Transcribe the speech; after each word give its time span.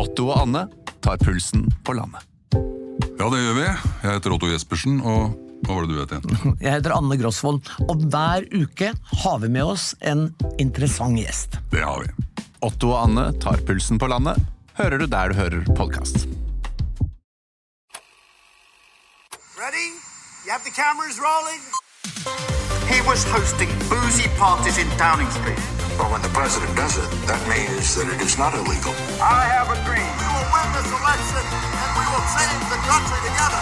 Otto 0.00 0.30
og 0.30 0.38
Anne 0.46 0.64
tar 1.04 1.18
pulsen 1.20 1.66
på 1.84 1.92
landet. 1.96 2.24
Ja, 3.20 3.26
det 3.28 3.40
gjør 3.42 3.56
vi. 3.58 3.64
Jeg 3.66 4.14
heter 4.14 4.32
Otto 4.32 4.48
Jespersen, 4.48 5.00
og 5.04 5.34
hva 5.66 5.76
var 5.76 5.84
det 5.84 5.92
du 5.92 5.98
het 6.00 6.14
igjen? 6.16 6.54
Jeg 6.64 6.72
heter 6.78 6.94
Anne 6.96 7.18
Grosvold, 7.20 7.60
og 7.84 8.06
hver 8.08 8.46
uke 8.56 8.94
har 9.24 9.42
vi 9.42 9.50
med 9.52 9.74
oss 9.74 9.90
en 10.00 10.30
interessant 10.62 11.20
gjest. 11.20 11.58
Det 11.74 11.84
har 11.84 12.06
vi. 12.06 12.44
Otto 12.64 12.94
og 12.94 13.10
Anne 13.10 13.26
tar 13.44 13.60
pulsen 13.68 14.00
på 14.00 14.08
landet, 14.08 14.40
hører 14.80 15.02
du 15.02 15.06
der 15.10 15.32
du 15.32 15.36
hører 15.36 15.68
podkast. 15.76 16.24
Ready? 19.60 19.88
You 20.46 20.56
have 20.56 20.64
the 20.64 20.72
cameras 20.72 21.20
rolling? 21.20 21.60
He 22.88 23.04
was 23.04 23.28
hosting 23.28 23.68
boozy 23.92 24.28
parties 24.40 24.80
in 24.80 24.88
Downing 24.96 25.28
Street. 25.36 25.79
But 26.00 26.08
when 26.12 26.22
the 26.26 26.32
president 26.40 26.72
does 26.82 26.94
it, 27.02 27.08
that 27.30 27.42
means 27.52 27.86
that 27.96 28.06
it 28.14 28.20
is 28.26 28.34
not 28.42 28.52
illegal. 28.60 28.94
I 29.20 29.40
have 29.56 29.68
a 29.76 29.78
dream. 29.88 30.10
We 30.22 30.28
will 30.34 30.48
win 30.56 30.68
this 30.76 30.88
election 31.00 31.44
and 31.82 31.90
we 32.00 32.04
will 32.12 32.26
save 32.36 32.62
the 32.72 32.80
country 32.90 33.18
together. 33.28 33.60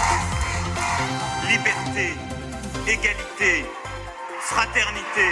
Liberté, 1.51 2.07
égalité, 2.95 3.53
fraternité. 4.51 5.27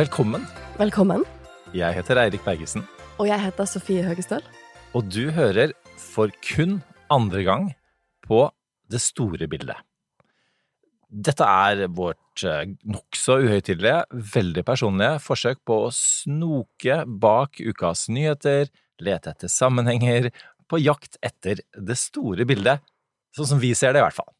Velkommen. 0.00 0.42
Velkommen. 0.78 1.22
Jeg 1.74 1.94
heter 1.94 2.16
Eirik 2.24 2.42
Bergesen, 2.44 2.82
Og 3.18 3.26
jeg 3.28 3.40
heter 3.40 3.64
Sofie 3.64 4.02
Høgestøl. 4.02 4.42
og 4.94 5.04
du 5.14 5.30
hører 5.30 5.70
for 5.98 6.28
kun 6.56 6.82
andre 7.10 7.42
gang 7.44 7.74
på 8.26 8.50
Det 8.90 9.00
store 9.00 9.46
bildet. 9.46 9.76
Dette 11.10 11.46
er 11.46 11.88
vårt 11.90 12.44
eh, 12.46 12.70
nokså 12.86 13.40
uhøytidelige, 13.42 14.04
veldig 14.34 14.62
personlige 14.66 15.16
forsøk 15.24 15.58
på 15.66 15.80
å 15.86 15.94
snoke 15.94 17.00
bak 17.06 17.58
ukas 17.58 18.06
nyheter, 18.12 18.70
lete 19.02 19.32
etter 19.34 19.50
sammenhenger, 19.50 20.30
på 20.70 20.78
jakt 20.78 21.18
etter 21.26 21.64
det 21.74 21.98
store 21.98 22.46
bildet, 22.46 22.84
sånn 23.34 23.56
som 23.56 23.62
vi 23.62 23.72
ser 23.74 23.96
det 23.96 24.04
i 24.04 24.06
hvert 24.06 24.20
fall. 24.20 24.30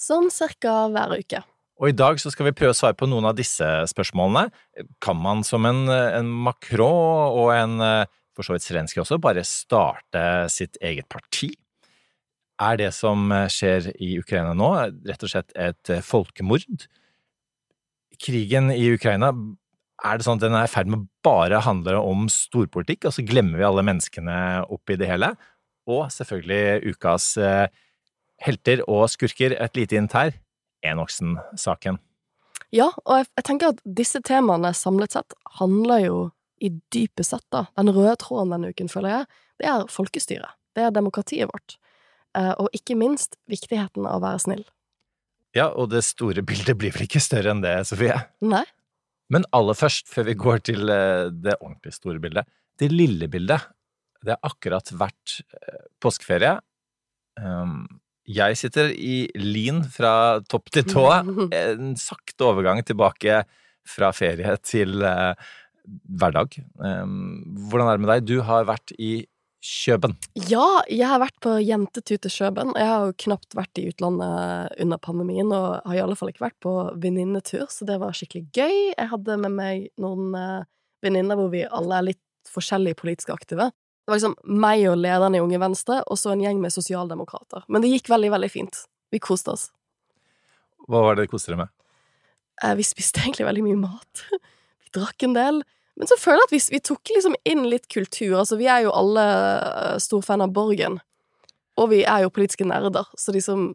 Sånn 0.00 0.28
cirka 0.32 0.84
hver 0.92 1.16
uke. 1.16 1.40
Og 1.80 1.88
i 1.88 1.96
dag 1.96 2.20
så 2.20 2.28
skal 2.32 2.50
vi 2.50 2.56
prøve 2.56 2.74
å 2.74 2.76
svare 2.76 2.96
på 2.96 3.08
noen 3.08 3.30
av 3.30 3.38
disse 3.38 3.64
spørsmålene. 3.88 4.50
Kan 5.00 5.16
man 5.24 5.40
som 5.48 5.64
en, 5.68 5.86
en 5.88 6.28
Macron 6.44 7.32
og 7.40 7.54
en 7.54 7.80
eh, 7.84 8.16
for 8.36 8.46
så 8.46 8.56
vidt 8.56 8.66
Zelenskyj 8.66 9.02
også 9.02 9.20
bare 9.22 9.44
starte 9.46 10.22
sitt 10.52 10.78
eget 10.84 11.08
parti? 11.12 11.50
Er 12.60 12.76
det 12.76 12.90
som 12.92 13.30
skjer 13.48 13.88
i 13.96 14.14
Ukraina 14.20 14.52
nå, 14.56 14.70
rett 15.08 15.22
og 15.24 15.32
slett 15.32 15.54
et 15.56 15.92
eh, 15.92 16.02
folkemord? 16.04 16.84
Krigen 18.20 18.68
i 18.74 18.82
Ukraina, 18.92 19.30
er 20.04 20.18
det 20.18 20.26
sånn 20.26 20.40
at 20.40 20.44
den 20.44 20.56
er 20.56 20.68
i 20.68 20.72
ferd 20.72 20.90
med 20.92 21.06
bare 21.24 21.56
å 21.56 21.64
handle 21.64 21.96
om 22.04 22.28
storpolitikk, 22.32 23.06
og 23.08 23.16
så 23.16 23.24
glemmer 23.24 23.60
vi 23.60 23.66
alle 23.68 23.84
menneskene 23.86 24.36
oppi 24.72 24.98
det 25.00 25.08
hele? 25.08 25.32
Og 25.88 26.06
selvfølgelig 26.12 26.92
ukas 26.92 27.32
eh, 27.40 27.66
helter 28.44 28.84
og 28.88 29.06
skurker, 29.12 29.56
et 29.56 29.80
lite 29.80 29.96
hint 29.96 30.16
her, 30.16 30.36
Enoksen-saken. 30.84 31.98
Ja, 32.72 32.88
og 33.04 33.18
jeg, 33.18 33.28
jeg 33.40 33.46
tenker 33.48 33.72
at 33.74 33.80
disse 33.84 34.20
temaene 34.24 34.70
samlet 34.76 35.16
sett 35.16 35.36
handler 35.58 36.04
jo 36.04 36.18
i 36.60 36.70
dype 36.92 37.24
sett, 37.24 37.44
da, 37.52 37.66
den 37.76 37.92
røde 37.92 38.18
tråden 38.20 38.52
denne 38.52 38.72
uken, 38.72 38.88
føler 38.92 39.14
jeg, 39.14 39.28
det 39.60 39.68
er 39.72 39.86
folkestyret. 39.92 40.56
Det 40.76 40.84
er 40.86 40.92
demokratiet 40.94 41.48
vårt. 41.50 41.80
Eh, 42.38 42.52
og 42.62 42.70
ikke 42.76 42.96
minst 42.98 43.36
viktigheten 43.50 44.06
av 44.06 44.20
å 44.20 44.24
være 44.24 44.42
snill. 44.44 44.64
Ja, 45.56 45.70
og 45.74 45.90
det 45.90 46.04
store 46.06 46.44
bildet 46.46 46.78
blir 46.78 46.94
vel 46.94 47.08
ikke 47.08 47.22
større 47.22 47.50
enn 47.54 47.62
det, 47.64 47.74
Sofie? 47.88 48.14
Nei? 48.44 48.62
Men 49.30 49.46
aller 49.54 49.78
først, 49.78 50.06
før 50.10 50.28
vi 50.28 50.36
går 50.38 50.62
til 50.70 50.92
eh, 50.94 51.30
det 51.30 51.56
ordentlig 51.58 51.94
store 51.96 52.22
bildet, 52.22 52.46
det 52.80 52.90
lille 52.92 53.26
bildet. 53.30 53.66
Det 54.22 54.36
har 54.36 54.46
akkurat 54.46 54.92
vært 54.94 55.40
eh, 55.56 55.88
påskeferie. 56.02 56.54
Um, 57.40 57.82
jeg 58.30 58.58
sitter 58.58 58.92
i 58.94 59.24
lin 59.38 59.82
fra 59.90 60.38
topp 60.50 60.70
til 60.74 60.86
tå. 60.86 61.06
En 61.56 61.96
sakte 61.98 62.46
overgang 62.46 62.82
tilbake 62.86 63.42
fra 63.90 64.12
ferie 64.14 64.54
til 64.62 65.00
hverdag. 65.00 66.54
Um, 66.78 67.42
hvordan 67.70 67.88
er 67.88 67.96
det 67.96 68.04
med 68.04 68.12
deg? 68.12 68.28
Du 68.28 68.36
har 68.46 68.68
vært 68.68 68.94
i 68.98 69.24
Kjøben. 69.60 70.14
Ja, 70.48 70.80
jeg 70.88 71.04
har 71.04 71.20
vært 71.20 71.36
på 71.44 71.52
jentetur 71.60 72.16
til 72.16 72.32
Kjøben. 72.32 72.70
Jeg 72.80 72.88
har 72.88 73.10
jo 73.10 73.16
knapt 73.26 73.52
vært 73.58 73.76
i 73.76 73.84
utlandet 73.90 74.72
under 74.80 75.00
pandemien, 75.04 75.50
og 75.52 75.82
har 75.84 75.98
i 75.98 76.00
alle 76.00 76.16
fall 76.16 76.30
ikke 76.32 76.46
vært 76.46 76.56
på 76.64 76.72
venninnetur, 77.02 77.66
så 77.68 77.84
det 77.88 77.98
var 78.00 78.16
skikkelig 78.16 78.46
gøy. 78.56 78.78
Jeg 78.94 79.10
hadde 79.10 79.36
med 79.42 79.52
meg 79.58 79.90
noen 80.00 80.32
eh, 80.38 80.68
venninner 81.04 81.36
hvor 81.36 81.50
vi 81.52 81.66
alle 81.68 81.98
er 81.98 82.08
litt 82.08 82.22
forskjellig 82.48 82.94
politisk 82.96 83.34
aktive. 83.34 83.68
Det 83.70 84.08
var 84.14 84.16
liksom 84.16 84.38
meg 84.64 84.86
og 84.88 84.96
lederen 84.98 85.36
i 85.36 85.42
Unge 85.44 85.60
Venstre, 85.60 86.00
og 86.08 86.16
så 86.18 86.32
en 86.32 86.40
gjeng 86.42 86.62
med 86.62 86.72
sosialdemokrater. 86.72 87.66
Men 87.68 87.84
det 87.84 87.92
gikk 87.92 88.08
veldig, 88.14 88.32
veldig 88.32 88.50
fint. 88.50 88.80
Vi 89.12 89.20
koste 89.20 89.52
oss. 89.52 89.66
Hva 90.88 91.04
var 91.04 91.14
det 91.18 91.26
dere 91.26 91.34
koste 91.34 91.52
deg 91.52 91.60
med? 91.60 91.74
Eh, 92.64 92.72
Vi 92.80 92.88
spiste 92.88 93.20
egentlig 93.20 93.44
veldig 93.50 93.66
mye 93.68 93.82
mat. 93.84 94.24
Vi 94.80 94.94
drakk 94.96 95.28
en 95.28 95.36
del. 95.36 95.60
Men 96.00 96.08
så 96.08 96.16
føler 96.16 96.40
jeg 96.40 96.48
at 96.48 96.54
vi, 96.54 96.60
vi 96.72 96.80
tok 96.88 97.12
liksom 97.12 97.34
inn 97.44 97.66
litt 97.68 97.86
kultur. 97.92 98.38
Altså, 98.40 98.56
vi 98.56 98.70
er 98.72 98.86
jo 98.86 98.94
alle 98.96 99.24
eh, 99.28 99.96
stor 100.00 100.24
fan 100.24 100.40
av 100.40 100.54
Borgen. 100.56 100.96
Og 101.80 101.90
vi 101.92 102.02
er 102.08 102.24
jo 102.24 102.32
politiske 102.32 102.66
nerder, 102.68 103.08
så 103.20 103.36
liksom 103.36 103.70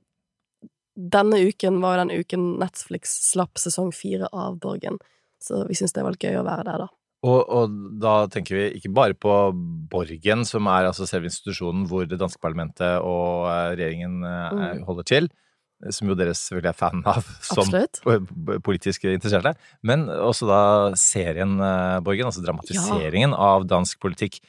Denne 0.95 1.41
uken 1.43 1.81
var 1.83 1.97
jo 1.97 2.03
den 2.05 2.21
uken 2.23 2.43
Netflix 2.61 3.11
slapp 3.27 3.59
sesong 3.59 3.89
fire 3.91 4.29
av 4.31 4.53
Borgen. 4.63 4.95
Så 5.43 5.65
vi 5.67 5.75
syns 5.75 5.91
det 5.91 6.05
var 6.05 6.15
litt 6.15 6.23
gøy 6.23 6.37
å 6.39 6.45
være 6.47 6.63
der, 6.63 6.85
da. 6.85 6.87
Og, 7.25 7.41
og 7.51 7.73
da 7.99 8.13
tenker 8.31 8.55
vi 8.55 8.65
ikke 8.77 8.93
bare 8.95 9.17
på 9.17 9.33
Borgen, 9.91 10.45
som 10.47 10.69
er 10.71 10.87
altså 10.87 11.03
selve 11.09 11.27
institusjonen 11.27 11.83
hvor 11.89 12.07
det 12.07 12.21
danske 12.21 12.39
parlamentet 12.39 13.03
og 13.03 13.49
eh, 13.51 13.73
regjeringen 13.75 14.23
eh, 14.23 14.55
Mm. 14.55 14.85
holder 14.87 15.09
til, 15.09 15.27
som 15.93 16.09
jo 16.09 16.15
dere 16.17 16.33
selvfølgelig 16.33 16.69
er 16.71 16.77
fan 16.79 17.03
av 17.05 17.23
som 17.45 17.63
Absolutt. 17.65 17.99
po- 18.03 18.19
po- 18.25 18.59
politisk 18.65 19.05
interesserte, 19.11 19.55
men 19.85 20.07
også 20.09 20.47
da 20.49 20.59
serien 20.97 21.57
eh, 21.59 21.99
Borgen, 22.05 22.25
altså 22.31 22.43
dramatiseringen 22.45 23.33
av 23.37 23.65
dansk 23.69 23.99
politikk, 24.01 24.39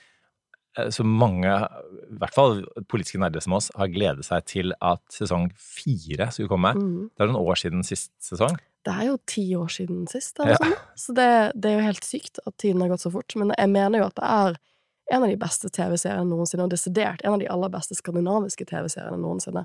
eh, 0.78 0.88
som 0.94 1.08
mange, 1.20 1.50
i 1.50 2.18
hvert 2.20 2.34
fall 2.36 2.62
politiske 2.88 3.18
nerder 3.20 3.44
som 3.44 3.56
oss, 3.58 3.70
har 3.76 3.88
gledet 3.92 4.24
seg 4.28 4.44
til 4.48 4.72
at 4.80 5.02
sesong 5.12 5.50
fire 5.56 6.30
skulle 6.32 6.48
komme. 6.52 6.72
Mm. 6.76 7.10
Det 7.12 7.24
er 7.26 7.32
noen 7.32 7.42
år 7.44 7.60
siden 7.60 7.84
sist 7.86 8.12
sesong. 8.24 8.56
Det 8.86 8.94
er 8.94 9.08
jo 9.08 9.16
ti 9.26 9.48
år 9.58 9.72
siden 9.72 10.04
sist, 10.06 10.36
det 10.38 10.52
Ja. 10.52 10.56
sånn. 10.62 10.74
Så 10.94 11.14
det, 11.16 11.30
det 11.58 11.72
er 11.72 11.80
jo 11.80 11.86
helt 11.88 12.04
sykt 12.06 12.38
at 12.46 12.54
tiden 12.62 12.80
har 12.84 12.92
gått 12.92 13.02
så 13.02 13.10
fort. 13.10 13.34
Men 13.34 13.50
jeg 13.58 13.68
mener 13.72 13.98
jo 13.98 14.06
at 14.06 14.14
det 14.20 14.28
er 14.30 14.58
en 15.14 15.22
av 15.22 15.28
de 15.30 15.36
beste 15.38 15.68
TV-seriene 15.70 16.26
noensinne, 16.26 16.64
og 16.66 16.70
desidert 16.70 17.20
en 17.24 17.34
av 17.34 17.38
de 17.42 17.46
aller 17.50 17.70
beste 17.74 17.94
skandinaviske 17.98 18.64
TV-seriene 18.66 19.18
noensinne. 19.22 19.64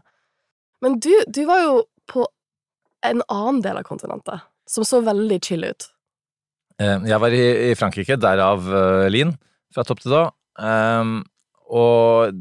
Men 0.81 1.00
du, 1.00 1.12
du 1.28 1.44
var 1.50 1.64
jo 1.64 1.74
på 2.12 2.25
en 3.06 3.24
annen 3.28 3.62
del 3.66 3.80
av 3.81 3.88
kontinentet, 3.88 4.46
som 4.69 4.86
så 4.88 5.02
veldig 5.06 5.40
chill 5.46 5.66
ut. 5.66 5.90
Eh, 6.81 6.97
Jeg 7.09 7.22
var 7.22 7.34
i, 7.38 7.74
Frankrike, 7.78 8.18
derav 8.22 8.66
uh, 8.69 9.08
Lin, 9.14 9.36
fra 9.74 9.86
topp 9.88 10.03
til 10.03 10.14
tå. 10.16 10.24
Um, 10.62 11.22
og 11.72 12.36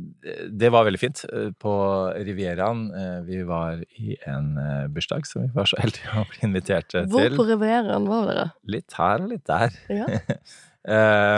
det 0.50 0.72
var 0.74 0.86
veldig 0.88 0.98
fint. 0.98 1.20
Eh, 1.30 1.52
På 1.62 1.72
Rivieraen 2.16 2.80
eh, 2.90 3.18
Vi 3.28 3.42
var 3.46 3.78
i 4.02 4.16
en 4.26 4.56
eh, 4.58 4.88
bursdag 4.90 5.28
som 5.28 5.44
vi 5.44 5.52
var 5.54 5.68
så 5.70 5.78
heldige 5.78 6.10
å 6.18 6.24
bli 6.32 6.42
invitert 6.48 6.90
til. 6.90 7.06
Hvor 7.12 7.36
på 7.38 7.46
Rivieraen 7.52 8.08
var 8.10 8.26
dere? 8.26 8.48
Litt 8.74 8.96
her 8.98 9.22
og 9.22 9.30
litt 9.30 9.46
der. 9.46 9.76
Ja. 9.86 10.08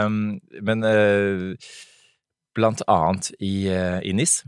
Um, 0.07 0.39
men 0.69 0.87
eh, 0.89 1.69
blant 2.57 2.81
annet 2.89 3.29
i, 3.37 3.53
eh, 3.69 3.99
i 4.01 4.15
NIS. 4.17 4.39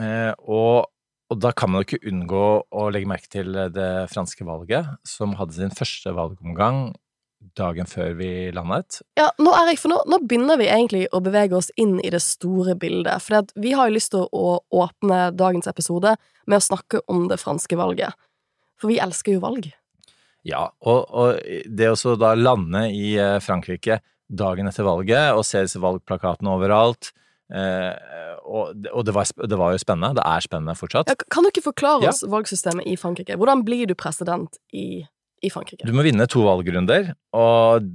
Eh, 0.00 0.32
og, 0.48 0.88
og 1.32 1.40
da 1.42 1.50
kan 1.56 1.72
man 1.72 1.82
jo 1.82 1.88
ikke 1.88 2.12
unngå 2.12 2.44
å 2.70 2.86
legge 2.94 3.10
merke 3.10 3.30
til 3.32 3.56
det 3.74 3.90
franske 4.12 4.46
valget, 4.46 4.92
som 5.06 5.34
hadde 5.40 5.56
sin 5.56 5.74
første 5.74 6.12
valgomgang 6.14 6.92
dagen 7.56 7.86
før 7.88 8.14
vi 8.18 8.30
landet. 8.54 9.00
Ja, 9.18 9.28
nå, 9.38 9.52
Erik, 9.58 9.80
for 9.80 9.92
nå, 9.92 10.00
nå 10.08 10.20
begynner 10.26 10.58
vi 10.60 10.68
egentlig 10.70 11.04
å 11.14 11.20
bevege 11.24 11.56
oss 11.58 11.70
inn 11.80 11.98
i 12.00 12.10
det 12.12 12.22
store 12.24 12.76
bildet. 12.78 13.22
For 13.22 13.46
vi 13.62 13.74
har 13.76 13.88
jo 13.88 13.96
lyst 13.96 14.12
til 14.14 14.26
å 14.26 14.58
åpne 14.74 15.30
dagens 15.36 15.68
episode 15.70 16.16
med 16.46 16.58
å 16.58 16.64
snakke 16.64 17.02
om 17.12 17.26
det 17.30 17.40
franske 17.42 17.78
valget. 17.78 18.16
For 18.80 18.92
vi 18.92 19.00
elsker 19.02 19.36
jo 19.36 19.44
valg. 19.44 19.70
Ja, 20.46 20.68
og, 20.86 21.06
og 21.10 21.40
det 21.66 21.90
å 21.90 22.16
da 22.20 22.34
lande 22.38 22.86
i 22.94 23.16
eh, 23.18 23.38
Frankrike 23.42 24.00
dagen 24.26 24.68
etter 24.70 24.86
valget 24.86 25.34
og 25.34 25.46
se 25.46 25.64
disse 25.64 25.80
valgplakatene 25.82 26.52
overalt 26.54 27.10
eh, 27.10 27.25
og, 27.50 28.72
det- 28.82 28.92
og 28.92 29.04
det, 29.06 29.14
var, 29.14 29.24
det 29.48 29.58
var 29.58 29.72
jo 29.74 29.78
spennende. 29.82 30.14
Det 30.18 30.24
er 30.26 30.40
spennende 30.44 30.74
fortsatt. 30.78 31.08
Ja, 31.10 31.14
kan 31.30 31.44
du 31.46 31.50
ikke 31.52 31.62
forklare 31.66 32.02
Ja. 32.02 32.08
oss 32.10 32.22
valgsystemet 32.26 32.86
i 32.86 32.96
Frankrike? 32.96 33.36
Hvordan 33.36 33.64
blir 33.64 33.86
du 33.86 33.94
president 33.94 34.56
i, 34.72 35.04
i 35.42 35.50
Frankrike? 35.50 35.86
Du 35.86 35.92
må 35.92 36.02
vinne 36.06 36.26
to 36.26 36.42
valgrunder, 36.46 37.12
og, 37.32 37.86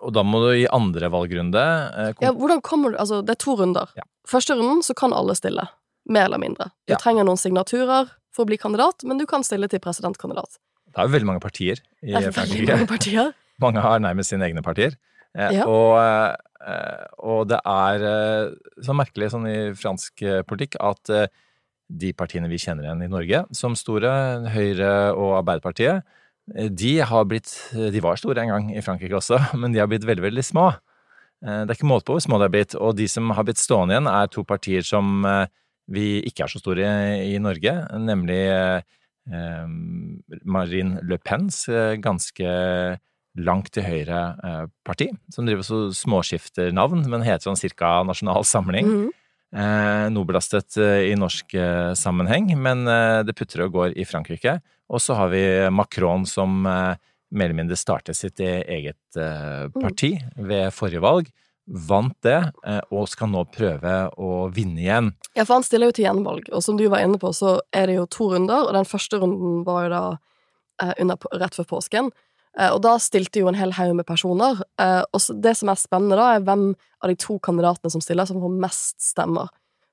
og 0.00 0.12
da 0.12 0.22
må 0.22 0.42
du 0.44 0.50
i 0.62 0.66
andre 0.68 1.08
valgrunde 1.12 1.62
eh, 1.62 2.12
kom- 2.12 2.26
Ja, 2.28 2.32
hvordan 2.32 2.60
kommer 2.62 2.92
du 2.92 2.98
Altså, 2.98 3.22
det 3.24 3.30
er 3.38 3.40
to 3.44 3.56
runder. 3.56 3.88
Ja. 3.96 4.02
Første 4.28 4.54
runden 4.56 4.82
så 4.82 4.94
kan 4.94 5.12
alle 5.12 5.34
stille. 5.34 5.68
Mer 6.08 6.26
eller 6.28 6.38
mindre. 6.38 6.70
Du 6.86 6.92
Ja. 6.92 6.96
trenger 7.00 7.24
noen 7.24 7.38
signaturer 7.40 8.10
for 8.34 8.44
å 8.44 8.46
bli 8.46 8.56
kandidat, 8.58 9.04
men 9.04 9.16
du 9.18 9.24
kan 9.26 9.42
stille 9.42 9.68
til 9.68 9.80
presidentkandidat. 9.80 10.58
Det 10.94 10.98
er 11.00 11.06
jo 11.08 11.12
veldig 11.16 11.26
mange 11.26 11.40
partier 11.40 11.80
i 12.02 12.12
Frankrike. 12.30 12.68
mange 12.76 12.86
partier. 12.86 13.32
Mange 13.62 13.78
har 13.80 14.00
nærmest 14.02 14.30
sine 14.32 14.42
egne 14.48 14.62
partier. 14.66 14.96
Eh, 15.34 15.56
Ja. 15.58 15.66
Og, 15.66 15.98
eh, 16.64 17.06
og 17.18 17.48
det 17.50 17.60
er 17.66 18.04
eh, 18.08 18.52
så 18.82 18.94
merkelig 18.96 19.32
sånn 19.34 19.48
i 19.50 19.58
fransk 19.74 20.22
politikk 20.48 20.78
at 20.80 21.10
de 21.94 22.12
partiene 22.16 22.48
vi 22.48 22.58
kjenner 22.58 22.86
igjen 22.86 23.04
i 23.04 23.10
Norge 23.12 23.44
som 23.52 23.74
store, 23.76 24.10
Høyre 24.54 25.12
og 25.12 25.36
Arbeiderpartiet, 25.42 26.02
de 26.44 26.98
har 27.00 27.24
blitt 27.24 27.48
De 27.72 28.00
var 28.04 28.18
store 28.20 28.42
en 28.42 28.50
gang 28.52 28.66
i 28.76 28.82
Frankrike 28.84 29.16
også, 29.16 29.38
men 29.60 29.72
de 29.72 29.80
har 29.80 29.88
blitt 29.88 30.04
veldig, 30.04 30.24
veldig 30.24 30.44
små. 30.44 30.70
Det 31.44 31.68
er 31.68 31.76
ikke 31.76 31.88
måte 31.88 32.08
på 32.08 32.16
hvor 32.16 32.24
små 32.24 32.38
de 32.40 32.46
har 32.46 32.52
blitt, 32.52 32.74
og 32.76 32.96
de 32.96 33.06
som 33.08 33.30
har 33.36 33.44
blitt 33.44 33.60
stående 33.60 33.96
igjen, 33.96 34.08
er 34.08 34.28
to 34.32 34.44
partier 34.48 34.84
som 34.84 35.24
vi 35.92 36.22
ikke 36.24 36.44
er 36.46 36.52
så 36.52 36.60
store 36.60 36.90
i, 37.20 37.36
Norge, 37.40 37.74
nemlig 38.00 38.44
Marine 40.44 41.04
Le 41.04 41.18
Pens 41.20 41.64
ganske 42.00 42.54
langt 43.34 43.72
til 43.74 43.82
høyre 43.86 44.22
eh, 44.44 44.64
parti, 44.86 45.08
som 45.34 45.46
driver 45.46 45.66
så 45.66 45.80
småskifter 45.94 46.72
navn, 46.74 47.02
men 47.10 47.24
heter 47.26 47.48
sånn 47.48 47.58
cirka 47.60 48.00
Nasjonal 48.06 48.46
Samling. 48.46 48.90
Mhm. 48.90 49.12
Eh, 49.54 50.08
nobelastet 50.10 50.74
eh, 50.82 51.12
i 51.12 51.14
norsk 51.14 51.54
eh, 51.54 51.92
sammenheng, 51.94 52.48
men 52.58 52.82
det 53.26 53.36
putter 53.38 53.62
og 53.66 53.76
går 53.76 53.92
i 53.94 54.06
Frankrike. 54.08 54.58
Og 54.90 54.98
så 55.00 55.14
har 55.14 55.30
vi 55.30 55.44
Macron 55.70 56.26
som 56.26 56.58
mer 56.64 56.98
eller 57.46 57.56
mindre 57.56 57.78
startet 57.78 58.18
sitt 58.18 58.40
e- 58.42 58.64
eget 58.66 59.16
eh, 59.18 59.68
parti 59.78 60.16
ved 60.36 60.74
forrige 60.74 61.02
valg. 61.04 61.30
Vant 61.64 62.12
det, 62.20 62.42
og 62.92 63.06
skal 63.08 63.30
nå 63.32 63.40
prøve 63.48 63.92
å 64.20 64.50
vinne 64.52 64.82
igjen. 64.82 65.06
Ja, 65.32 65.46
for 65.46 65.54
han 65.56 65.64
stiller 65.64 65.88
jo 65.88 65.94
til 65.96 66.04
gjenvalg, 66.04 66.50
og 66.52 66.60
som 66.60 66.76
du 66.76 66.84
var 66.92 67.00
inne 67.00 67.16
på, 67.16 67.30
så 67.32 67.54
er 67.72 67.88
det 67.88 67.94
jo 67.96 68.04
to 68.12 68.26
runder, 68.34 68.66
og 68.66 68.74
den 68.76 68.84
første 68.84 69.16
runden 69.22 69.62
var 69.64 69.86
jo 69.86 69.92
da 69.94 70.02
under, 71.00 71.24
rett 71.40 71.56
før 71.56 71.70
påsken. 71.70 72.10
Eh, 72.58 72.70
og 72.70 72.80
da 72.84 72.94
stilte 73.02 73.42
jo 73.42 73.50
en 73.50 73.58
hel 73.58 73.74
haug 73.74 73.94
med 73.98 74.06
personer, 74.06 74.60
eh, 74.80 75.02
og 75.02 75.42
det 75.42 75.56
som 75.58 75.70
er 75.72 75.80
spennende 75.80 76.18
da, 76.20 76.30
er 76.34 76.46
hvem 76.46 76.68
av 77.02 77.10
de 77.10 77.16
to 77.18 77.38
kandidatene 77.42 77.90
som 77.90 78.02
stiller, 78.04 78.28
som 78.30 78.40
får 78.42 78.54
mest 78.62 79.00
stemmer. 79.02 79.50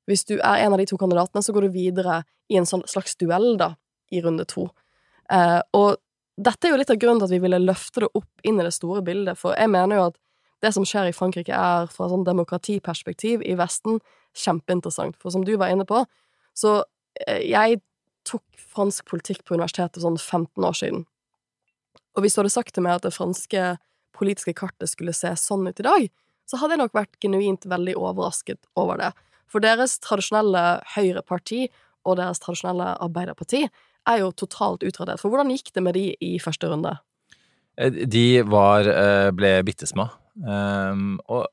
Hvis 0.09 0.25
du 0.29 0.35
er 0.37 0.61
en 0.61 0.75
av 0.75 0.81
de 0.81 0.85
to 0.89 0.97
kandidatene, 1.01 1.43
så 1.45 1.53
går 1.55 1.67
du 1.67 1.73
videre 1.73 2.21
i 2.51 2.59
en 2.59 2.69
sånn 2.69 2.85
slags 2.89 3.17
duell, 3.17 3.55
da, 3.57 3.73
i 4.11 4.21
runde 4.21 4.45
to. 4.49 4.67
Eh, 5.31 5.61
og 5.77 5.97
dette 6.41 6.67
er 6.67 6.73
jo 6.73 6.81
litt 6.81 6.93
av 6.93 6.99
grunnen 7.01 7.21
til 7.21 7.29
at 7.29 7.35
vi 7.35 7.41
ville 7.43 7.61
løfte 7.61 8.05
det 8.05 8.11
opp 8.17 8.47
inn 8.47 8.59
i 8.59 8.65
det 8.65 8.73
store 8.75 9.01
bildet, 9.05 9.39
for 9.39 9.57
jeg 9.57 9.71
mener 9.71 9.97
jo 9.97 10.07
at 10.11 10.19
det 10.61 10.73
som 10.75 10.85
skjer 10.85 11.09
i 11.09 11.15
Frankrike, 11.15 11.57
er 11.57 11.87
fra 11.89 12.09
sånn 12.11 12.25
demokratiperspektiv 12.27 13.41
i 13.41 13.55
Vesten 13.57 13.97
kjempeinteressant. 14.37 15.17
For 15.17 15.33
som 15.33 15.45
du 15.45 15.55
var 15.57 15.73
inne 15.73 15.87
på, 15.89 16.03
så 16.53 16.83
jeg 17.41 17.79
tok 18.29 18.43
fransk 18.75 19.07
politikk 19.09 19.41
på 19.47 19.57
universitetet 19.57 20.03
sånn 20.03 20.19
15 20.19 20.67
år 20.67 20.77
siden. 20.77 21.07
Og 22.15 22.23
hvis 22.23 22.35
du 22.35 22.41
hadde 22.41 22.53
sagt 22.53 22.73
til 22.75 22.85
meg 22.85 22.99
at 22.99 23.07
det 23.07 23.15
franske 23.15 23.75
politiske 24.15 24.53
kartet 24.57 24.91
skulle 24.91 25.15
se 25.15 25.31
sånn 25.39 25.67
ut 25.67 25.79
i 25.79 25.87
dag, 25.87 26.07
så 26.49 26.59
hadde 26.59 26.75
jeg 26.75 26.83
nok 26.83 26.97
vært 26.97 27.19
genuint 27.23 27.67
veldig 27.69 27.95
overrasket 27.99 28.59
over 28.79 28.99
det. 28.99 29.11
For 29.51 29.63
deres 29.63 29.97
tradisjonelle 30.03 30.81
høyreparti 30.95 31.65
og 32.07 32.17
deres 32.19 32.41
tradisjonelle 32.43 32.93
arbeiderparti 33.03 33.65
er 34.09 34.23
jo 34.23 34.31
totalt 34.35 34.83
utradert. 34.87 35.21
For 35.21 35.31
hvordan 35.31 35.51
gikk 35.53 35.71
det 35.75 35.83
med 35.85 35.95
de 35.97 36.11
i 36.19 36.33
første 36.41 36.69
runde? 36.71 36.95
Eh, 37.77 37.91
De 37.91 38.41
var, 38.43 38.87
eh, 38.87 39.31
ble 39.31 39.61
bitte 39.63 39.87
små. 39.87 40.09
Um, 40.41 41.19
og 41.27 41.47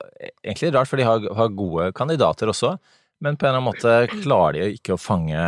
egentlig 0.44 0.73
rart, 0.75 0.87
for 0.87 0.96
de 0.96 1.05
har 1.05 1.49
gode 1.50 1.93
kandidater 1.93 2.49
også. 2.49 2.76
Men 3.20 3.37
på 3.37 3.47
en 3.47 3.50
eller 3.50 3.59
annen 3.59 3.67
måte 3.67 4.23
klarer 4.23 4.61
de 4.61 4.76
ikke 4.79 4.94
å 4.94 5.00
fange 5.00 5.38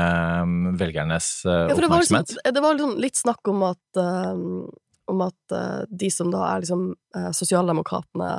um, 0.43 0.73
velgernes 0.79 1.29
oppmerksomhet. 1.47 2.35
Ja, 2.43 2.51
det 2.51 2.63
var, 2.63 2.75
liksom, 2.75 2.97
liksom 2.97 3.05
litt 3.05 3.21
snakk 3.21 3.51
om 3.53 3.63
at, 3.69 4.01
eh, 4.01 4.41
om 5.11 5.23
at 5.23 5.55
eh, 5.55 5.85
de 6.03 6.11
som 6.11 6.33
da 6.35 6.43
er 6.49 6.65
liksom 6.65 6.89
eh, 7.17 7.31
sosialdemokratene 7.37 8.33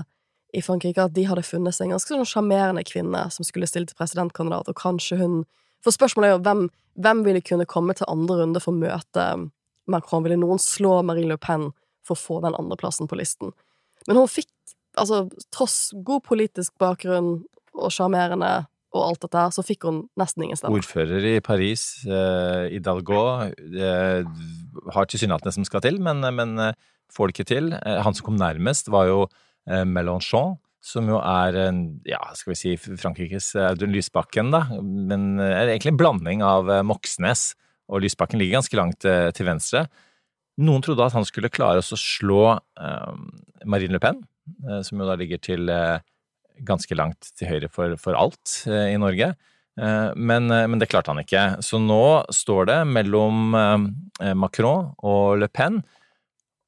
i 0.52 0.62
Frankrike, 0.62 1.06
at 1.08 1.16
de 1.16 1.24
hadde 1.30 1.46
funnet 1.48 1.76
seg 1.76 1.88
en 1.88 1.96
ganske 1.96 2.12
sånn 2.12 2.28
sjarmerende 2.28 2.84
kvinne 2.88 3.24
som 3.32 3.48
skulle 3.48 3.70
stille 3.70 3.88
til 3.88 3.96
presidentkandidat, 4.00 4.68
og 4.68 4.80
kanskje 4.80 5.22
hun 5.24 5.42
For 5.82 5.96
spørsmålet 5.96 6.28
er 6.28 6.36
jo 6.36 6.42
hvem, 6.46 6.60
hvem 7.02 7.22
ville 7.26 7.42
kunne 7.42 7.66
komme 7.66 7.96
til 7.98 8.06
andre 8.12 8.36
runde 8.44 8.60
for 8.62 8.70
å 8.70 8.78
møte 8.78 9.24
Macron? 9.90 10.22
Ville 10.22 10.38
noen 10.38 10.60
slå 10.62 11.00
Marine 11.02 11.32
Le 11.32 11.38
Pen 11.42 11.72
for 12.06 12.14
å 12.14 12.22
få 12.22 12.38
den 12.44 12.54
andreplassen 12.54 13.10
på 13.10 13.18
listen? 13.18 13.56
Men 14.06 14.20
hun 14.20 14.30
fikk, 14.30 14.52
altså 14.94 15.24
tross 15.50 15.90
god 16.06 16.22
politisk 16.28 16.76
bakgrunn 16.78 17.32
og 17.74 17.96
sjarmerende 17.96 18.68
og 18.92 19.04
alt 19.06 19.22
dette 19.24 19.44
så 19.56 19.64
fikk 19.66 19.86
hun 19.88 20.02
nesten 20.20 20.46
ingen 20.46 20.60
stemmer. 20.60 20.82
Ordfører 20.82 21.28
i 21.30 21.36
Paris, 21.44 21.86
eh, 22.08 22.68
Hidalgo, 22.74 23.22
eh, 23.48 24.26
har 24.96 25.08
tilsynelatende 25.08 25.56
som 25.56 25.68
skal 25.68 25.84
til, 25.86 26.02
men, 26.04 26.20
men 26.36 26.58
eh, 26.60 26.76
får 27.12 27.30
det 27.30 27.36
ikke 27.38 27.52
til. 27.54 27.72
Eh, 27.78 28.02
han 28.04 28.18
som 28.18 28.28
kom 28.28 28.40
nærmest, 28.40 28.92
var 28.92 29.08
jo 29.08 29.24
eh, 29.70 29.86
Mélenchon, 29.88 30.58
som 30.82 31.08
jo 31.08 31.20
er 31.22 31.56
ja, 32.10 32.22
skal 32.34 32.52
vi 32.52 32.58
si 32.58 32.76
Frankrikes 32.82 33.54
eh, 33.56 33.70
Audun 33.70 33.94
Lysbakken, 33.96 34.52
da, 34.54 34.66
men 34.82 35.36
eh, 35.40 35.56
er 35.62 35.72
egentlig 35.72 35.94
en 35.96 36.02
blanding 36.02 36.46
av 36.46 36.72
eh, 36.72 36.84
Moxnes, 36.84 37.52
og 37.92 38.04
Lysbakken 38.04 38.40
ligger 38.42 38.60
ganske 38.60 38.80
langt 38.80 39.08
eh, 39.08 39.30
til 39.36 39.48
venstre. 39.48 39.86
Noen 40.62 40.84
trodde 40.84 41.08
at 41.08 41.16
han 41.16 41.28
skulle 41.28 41.52
klare 41.54 41.80
å 41.80 42.00
slå 42.00 42.44
eh, 42.58 43.12
Marine 43.64 43.96
Le 43.96 44.04
Pen, 44.04 44.24
eh, 44.68 44.82
som 44.84 45.00
jo 45.00 45.08
da 45.08 45.16
ligger 45.20 45.40
til 45.44 45.72
eh, 45.72 46.02
ganske 46.68 46.98
langt 46.98 47.32
til 47.38 47.50
høyre 47.50 47.70
for, 47.72 47.96
for 48.02 48.18
alt 48.18 48.62
eh, 48.70 48.92
i 48.94 49.00
Norge. 49.02 49.34
Eh, 49.80 50.12
men, 50.16 50.52
eh, 50.52 50.68
men 50.70 50.82
det 50.82 50.90
klarte 50.92 51.14
han 51.14 51.22
ikke. 51.24 51.64
Så 51.66 51.82
nå 51.82 52.04
står 52.34 52.70
det 52.72 52.80
mellom 52.92 53.56
Macron 54.38 54.94
og 54.98 55.42
Le 55.42 55.50
Pen. 55.52 55.82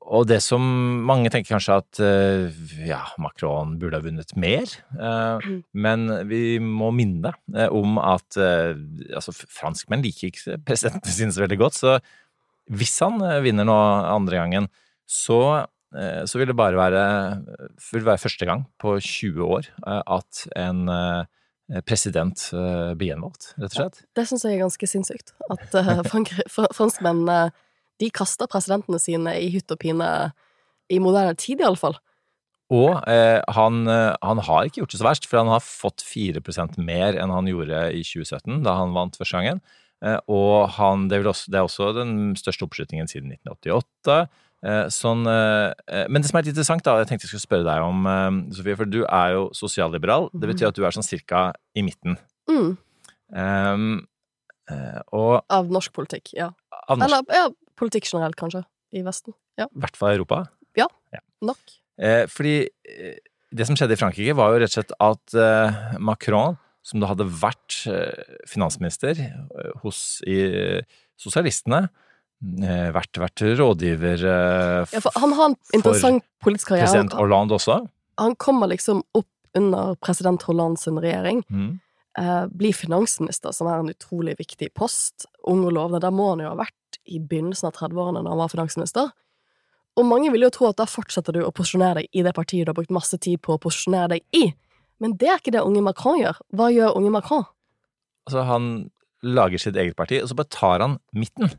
Og 0.04 0.26
det 0.28 0.42
som 0.44 0.64
mange 1.08 1.30
tenker 1.32 1.54
kanskje 1.54 1.78
at 1.80 2.00
ja, 2.84 3.00
Macron 3.24 3.78
burde 3.80 4.02
ha 4.02 4.04
vunnet 4.04 4.34
mer, 4.36 4.68
men 5.86 6.04
vi 6.28 6.58
må 6.60 6.90
minne 6.92 7.32
om 7.72 7.96
at 8.04 8.36
altså, 8.36 9.32
franskmenn 9.32 10.04
liker 10.04 10.28
ikke 10.28 10.58
presidentene 10.68 11.16
sine 11.16 11.32
så 11.32 11.46
veldig 11.46 11.60
godt, 11.62 11.80
så 11.80 11.96
hvis 12.68 12.98
han 13.00 13.24
vinner 13.48 13.68
nå 13.68 13.78
andre 14.12 14.42
gangen, 14.42 14.68
så, 15.08 15.40
så 15.94 16.40
vil 16.40 16.50
det 16.50 16.58
bare 16.58 16.78
være, 16.80 17.04
vil 17.92 18.06
være 18.08 18.22
første 18.22 18.48
gang 18.50 18.64
på 18.82 18.96
20 18.98 19.44
år 19.46 19.68
eh, 19.86 20.00
at 20.16 20.46
en 20.58 20.88
eh, 20.90 21.82
president 21.86 22.48
eh, 22.54 22.94
blir 22.98 23.12
gjenvalgt, 23.12 23.52
rett 23.62 23.76
og 23.76 23.78
slett. 23.78 24.02
Det 24.18 24.26
syns 24.30 24.48
jeg 24.48 24.58
er 24.58 24.64
ganske 24.64 24.90
sinnssykt. 24.90 25.36
At 25.54 25.78
franskmennene 26.12 26.74
franskmenn 26.74 27.28
de 28.02 28.10
kaster 28.14 28.50
presidentene 28.50 29.00
sine 29.02 29.36
i 29.40 29.52
hytt 29.54 29.72
og 29.72 29.80
pine 29.84 30.10
i 30.92 31.00
moderne 31.02 31.36
tid, 31.40 31.62
iallfall. 31.64 31.96
Og 32.74 32.96
eh, 33.10 33.40
han, 33.54 33.84
eh, 33.92 34.14
han 34.24 34.42
har 34.48 34.68
ikke 34.68 34.82
gjort 34.82 34.96
det 34.96 35.02
så 35.02 35.08
verst, 35.08 35.28
for 35.30 35.42
han 35.42 35.52
har 35.52 35.64
fått 35.64 36.04
4% 36.08 36.80
mer 36.82 37.18
enn 37.20 37.34
han 37.34 37.50
gjorde 37.50 37.86
i 37.94 38.02
2017, 38.08 38.64
da 38.66 38.78
han 38.80 38.96
vant 38.96 39.18
første 39.20 39.38
gangen. 39.38 39.62
Eh, 40.04 40.18
og 40.32 40.74
han, 40.80 41.08
det, 41.12 41.22
også, 41.28 41.52
det 41.54 41.60
er 41.60 41.68
også 41.68 41.92
den 42.00 42.34
største 42.40 42.66
oppslutningen 42.68 43.12
siden 43.12 43.36
1988. 43.36 44.24
Eh, 44.64 44.86
sånn, 44.94 45.26
eh, 45.28 45.74
eh, 45.92 46.06
men 46.08 46.24
det 46.24 46.30
som 46.30 46.40
er 46.40 46.46
litt 46.46 46.54
interessant, 46.54 46.86
da, 46.86 46.96
jeg 47.02 47.10
tenkte 47.10 47.28
jeg 47.28 47.34
skulle 47.34 47.44
spørre 47.44 47.68
deg 47.68 47.84
om, 47.84 48.08
Sofie, 48.56 48.78
for 48.80 48.88
du 48.88 49.02
er 49.04 49.36
jo 49.36 49.44
sosialliberal. 49.58 50.30
Det 50.32 50.50
betyr 50.54 50.70
at 50.70 50.80
du 50.80 50.86
er 50.88 50.96
sånn 50.96 51.06
cirka 51.06 51.50
i 51.76 51.84
midten. 51.84 52.16
Mm. 52.48 52.74
Um, 53.34 53.88
og 55.16 55.44
Av 55.52 55.72
norsk 55.74 55.92
politikk, 55.96 56.32
ja. 56.38 56.52
norsk, 56.88 57.04
Eller 57.08 57.36
ja, 57.36 57.48
politikk 57.80 58.08
generelt, 58.08 58.40
kanskje. 58.40 58.64
I 58.94 59.02
Vesten. 59.02 59.34
Ja. 59.58 59.66
i 59.66 59.82
hvert 59.82 59.98
fall 59.98 60.14
i 60.14 60.20
Europa. 60.20 60.44
Nok. 61.44 61.74
Eh, 62.00 62.24
fordi 62.32 62.54
eh, 62.88 63.18
det 63.54 63.68
som 63.68 63.78
skjedde 63.78 63.98
i 63.98 64.00
Frankrike, 64.00 64.36
var 64.38 64.54
jo 64.54 64.62
rett 64.62 64.72
og 64.72 64.78
slett 64.78 64.94
at 65.04 66.00
Macron, 66.02 66.56
som 66.84 67.02
da 67.02 67.10
hadde 67.12 67.28
vært 67.28 67.76
finansminister 68.50 69.20
hos 69.84 70.24
i, 70.28 70.40
sosialistene, 71.22 71.86
vært, 72.44 73.20
vært 73.22 73.44
rådgiver 73.60 74.26
eh, 74.28 74.92
Ja, 74.92 75.00
for 75.00 75.16
han 75.22 75.36
har 75.38 75.52
en 75.52 75.58
interessant 75.76 76.26
politisk 76.44 76.74
karriere. 76.74 76.90
president 76.90 77.16
Hollande 77.16 77.56
også. 77.56 77.80
Han 78.20 78.36
kommer 78.36 78.68
liksom 78.72 79.02
opp 79.16 79.30
under 79.58 79.96
president 80.02 80.44
Hollands 80.48 80.88
regjering. 80.88 81.44
Mm. 81.50 81.80
Eh, 82.20 82.46
blir 82.48 82.74
finansminister, 82.74 83.54
som 83.56 83.68
er 83.68 83.82
en 83.82 83.90
utrolig 83.94 84.36
viktig 84.38 84.74
post. 84.78 85.26
Ung 85.50 85.64
og 85.66 85.74
lovende. 85.74 86.02
Der 86.04 86.14
må 86.14 86.34
han 86.34 86.44
jo 86.44 86.52
ha 86.52 86.60
vært 86.60 87.00
i 87.10 87.20
begynnelsen 87.20 87.70
av 87.70 87.78
30-årene 87.78 88.24
da 88.24 88.34
han 88.34 88.42
var 88.42 88.52
finansminister. 88.54 89.14
Og 89.98 90.08
mange 90.10 90.32
vil 90.34 90.46
jo 90.46 90.52
tro 90.54 90.70
at 90.70 90.80
da 90.82 90.88
fortsetter 90.90 91.36
du 91.36 91.44
å 91.46 91.54
posisjonere 91.54 92.02
deg 92.02 92.18
i 92.18 92.24
det 92.26 92.34
partiet 92.34 92.66
du 92.66 92.72
har 92.72 92.78
brukt 92.78 92.94
masse 92.94 93.18
tid 93.22 93.42
på 93.46 93.56
å 93.56 93.62
posisjonere 93.62 94.16
deg 94.16 94.38
i. 94.38 94.48
Men 95.02 95.18
det 95.20 95.30
er 95.30 95.42
ikke 95.42 95.54
det 95.54 95.66
unge 95.66 95.84
Macron 95.86 96.18
gjør. 96.22 96.40
Hva 96.56 96.70
gjør 96.74 96.98
unge 96.98 97.12
Macron? 97.14 97.46
Altså, 98.28 98.46
han 98.48 98.72
lager 99.24 99.62
sitt 99.62 99.78
eget 99.80 99.98
parti, 100.00 100.20
og 100.22 100.30
så 100.30 100.38
bare 100.38 100.54
tar 100.54 100.84
han 100.84 100.98
midten. 101.16 101.52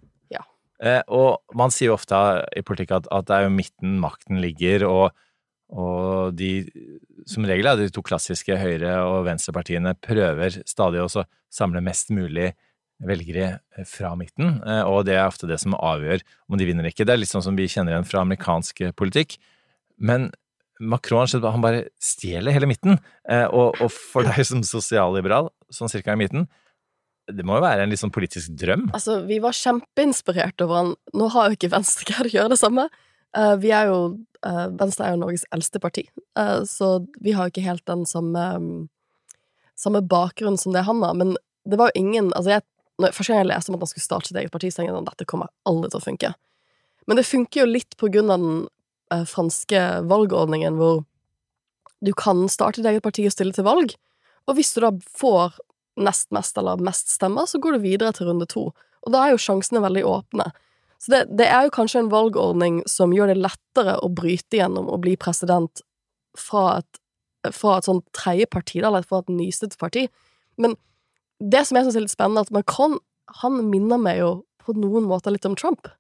Eh, 0.83 1.01
og 1.07 1.57
man 1.57 1.73
sier 1.75 1.93
jo 1.93 1.99
ofte 1.99 2.19
i 2.57 2.65
politikk 2.67 2.97
at, 2.99 3.09
at 3.15 3.29
det 3.29 3.37
er 3.37 3.47
jo 3.47 3.55
midten 3.55 3.99
makten 4.03 4.41
ligger, 4.43 4.87
og, 4.89 5.15
og 5.75 6.35
de 6.39 6.67
som 7.31 7.47
regel 7.49 7.71
er 7.71 7.81
de 7.81 7.91
to 7.95 8.03
klassiske 8.05 8.59
høyre- 8.59 9.01
og 9.07 9.25
venstrepartiene 9.29 9.95
prøver 10.05 10.61
stadig 10.69 11.03
å 11.05 11.27
samle 11.55 11.83
mest 11.85 12.11
mulig 12.15 12.53
velgere 13.05 13.59
fra 13.91 14.13
midten, 14.19 14.61
eh, 14.67 14.85
og 14.87 15.05
det 15.09 15.19
er 15.19 15.27
ofte 15.27 15.49
det 15.51 15.59
som 15.63 15.77
avgjør 15.77 16.23
om 16.49 16.59
de 16.59 16.69
vinner 16.69 16.89
ikke. 16.89 17.07
Det 17.07 17.15
er 17.15 17.23
litt 17.23 17.33
sånn 17.33 17.45
som 17.45 17.59
vi 17.59 17.69
kjenner 17.71 17.95
igjen 17.95 18.09
fra 18.09 18.23
amerikansk 18.23 18.87
politikk. 18.99 19.39
Men 19.99 20.31
Macron 20.81 21.29
han 21.31 21.63
bare 21.63 21.87
stjeler 22.03 22.55
hele 22.55 22.69
midten. 22.71 22.99
Eh, 23.31 23.47
og, 23.47 23.79
og 23.83 23.91
for 23.93 24.27
deg 24.27 24.47
som 24.47 24.63
sosialliberal, 24.67 25.51
sånn 25.73 25.91
cirka 25.93 26.15
i 26.15 26.21
midten, 26.21 26.49
det 27.33 27.45
må 27.47 27.57
jo 27.57 27.65
være 27.65 27.85
en 27.85 27.93
litt 27.93 28.03
sånn 28.03 28.13
politisk 28.13 28.53
drøm? 28.61 28.89
Altså, 28.97 29.23
vi 29.29 29.39
var 29.43 29.57
kjempeinspirert 29.57 30.61
over 30.65 30.81
han. 30.81 30.91
Nå 31.17 31.29
har 31.33 31.49
jo 31.49 31.59
ikke 31.59 31.73
Venstre 31.73 32.07
greid 32.11 32.29
å 32.29 32.35
gjøre 32.37 32.55
det 32.55 32.61
samme. 32.61 32.89
Uh, 33.35 33.55
vi 33.59 33.73
er 33.75 33.89
jo 33.91 34.01
uh, 34.47 34.67
Venstre 34.79 35.09
er 35.09 35.15
jo 35.17 35.23
Norges 35.25 35.47
eldste 35.55 35.81
parti, 35.83 36.05
uh, 36.39 36.61
så 36.69 37.01
vi 37.25 37.33
har 37.35 37.49
jo 37.49 37.55
ikke 37.55 37.65
helt 37.65 37.83
den 37.91 38.05
samme 38.07 38.45
um, 38.55 38.69
samme 39.75 40.05
bakgrunn 40.07 40.55
som 40.61 40.71
det 40.71 40.85
han 40.87 41.03
har, 41.03 41.17
men 41.19 41.33
det 41.67 41.81
var 41.81 41.91
jo 41.91 42.05
ingen 42.05 42.29
Altså, 42.37 42.53
jeg, 42.53 42.65
når, 43.03 43.17
første 43.17 43.33
gang 43.33 43.43
jeg 43.43 43.51
leste 43.51 43.73
om 43.73 43.79
at 43.79 43.83
han 43.83 43.91
skulle 43.91 44.07
starte 44.07 44.31
sitt 44.31 44.39
eget 44.39 44.55
parti, 44.55 44.71
så 44.71 44.81
tenkte 44.81 44.93
jeg 44.93 45.01
at 45.01 45.11
dette 45.11 45.27
kommer 45.33 45.51
aldri 45.67 45.91
til 45.91 45.99
å 45.99 46.05
funke. 46.05 46.31
Men 47.11 47.19
det 47.19 47.27
funker 47.27 47.65
jo 47.65 47.73
litt 47.73 47.97
på 47.99 48.09
grunn 48.13 48.31
av 48.31 48.45
den 48.45 49.27
franske 49.29 49.81
valgordningen, 50.09 50.79
hvor 50.79 51.03
du 52.05 52.13
kan 52.17 52.47
starte 52.53 52.81
ditt 52.81 52.93
eget 52.93 53.05
parti 53.05 53.27
og 53.27 53.35
stille 53.35 53.57
til 53.57 53.67
valg, 53.67 53.97
og 54.47 54.59
hvis 54.59 54.73
du 54.77 54.83
da 54.85 54.93
får 55.19 55.59
nest 56.01 56.31
mest 56.35 56.59
eller 56.59 56.81
mest 56.83 57.13
stemmer, 57.13 57.47
så 57.47 57.61
går 57.63 57.77
du 57.77 57.85
videre 57.85 58.13
til 58.17 58.31
runde 58.31 58.49
to. 58.51 58.69
Og 59.05 59.15
da 59.15 59.25
er 59.25 59.35
jo 59.35 59.43
sjansene 59.43 59.83
veldig 59.85 60.05
åpne. 60.09 60.49
Så 61.03 61.13
det, 61.13 61.23
det, 61.39 61.47
er 61.53 61.67
jo 61.67 61.75
kanskje 61.75 62.05
en 62.05 62.13
valgordning 62.13 62.81
som 62.89 63.13
gjør 63.13 63.33
det 63.33 63.41
lettere 63.43 63.99
å 64.01 64.09
bryte 64.09 64.57
gjennom 64.57 64.89
og 64.89 65.03
bli 65.05 65.19
president 65.21 65.83
fra 66.39 66.81
et, 66.81 67.01
fra 67.53 67.79
et 67.79 67.89
sånn 67.89 68.01
tredjeparti, 68.17 68.81
eller 68.81 69.05
fra 69.05 69.21
et 69.21 69.33
nystet 69.33 69.77
parti. 69.81 70.07
Men 70.57 70.79
det 71.43 71.67
som 71.69 71.77
jeg 71.77 71.87
syns 71.87 71.99
er 71.99 72.07
litt 72.07 72.15
spennende, 72.15 72.47
at 72.47 72.55
Macron 72.55 72.97
han 73.43 73.61
minner 73.69 74.01
meg 74.01 74.23
jo 74.23 74.31
på 74.65 74.75
noen 74.79 75.07
måter 75.09 75.35
litt 75.35 75.47
om 75.49 75.57
Trump. 75.59 75.91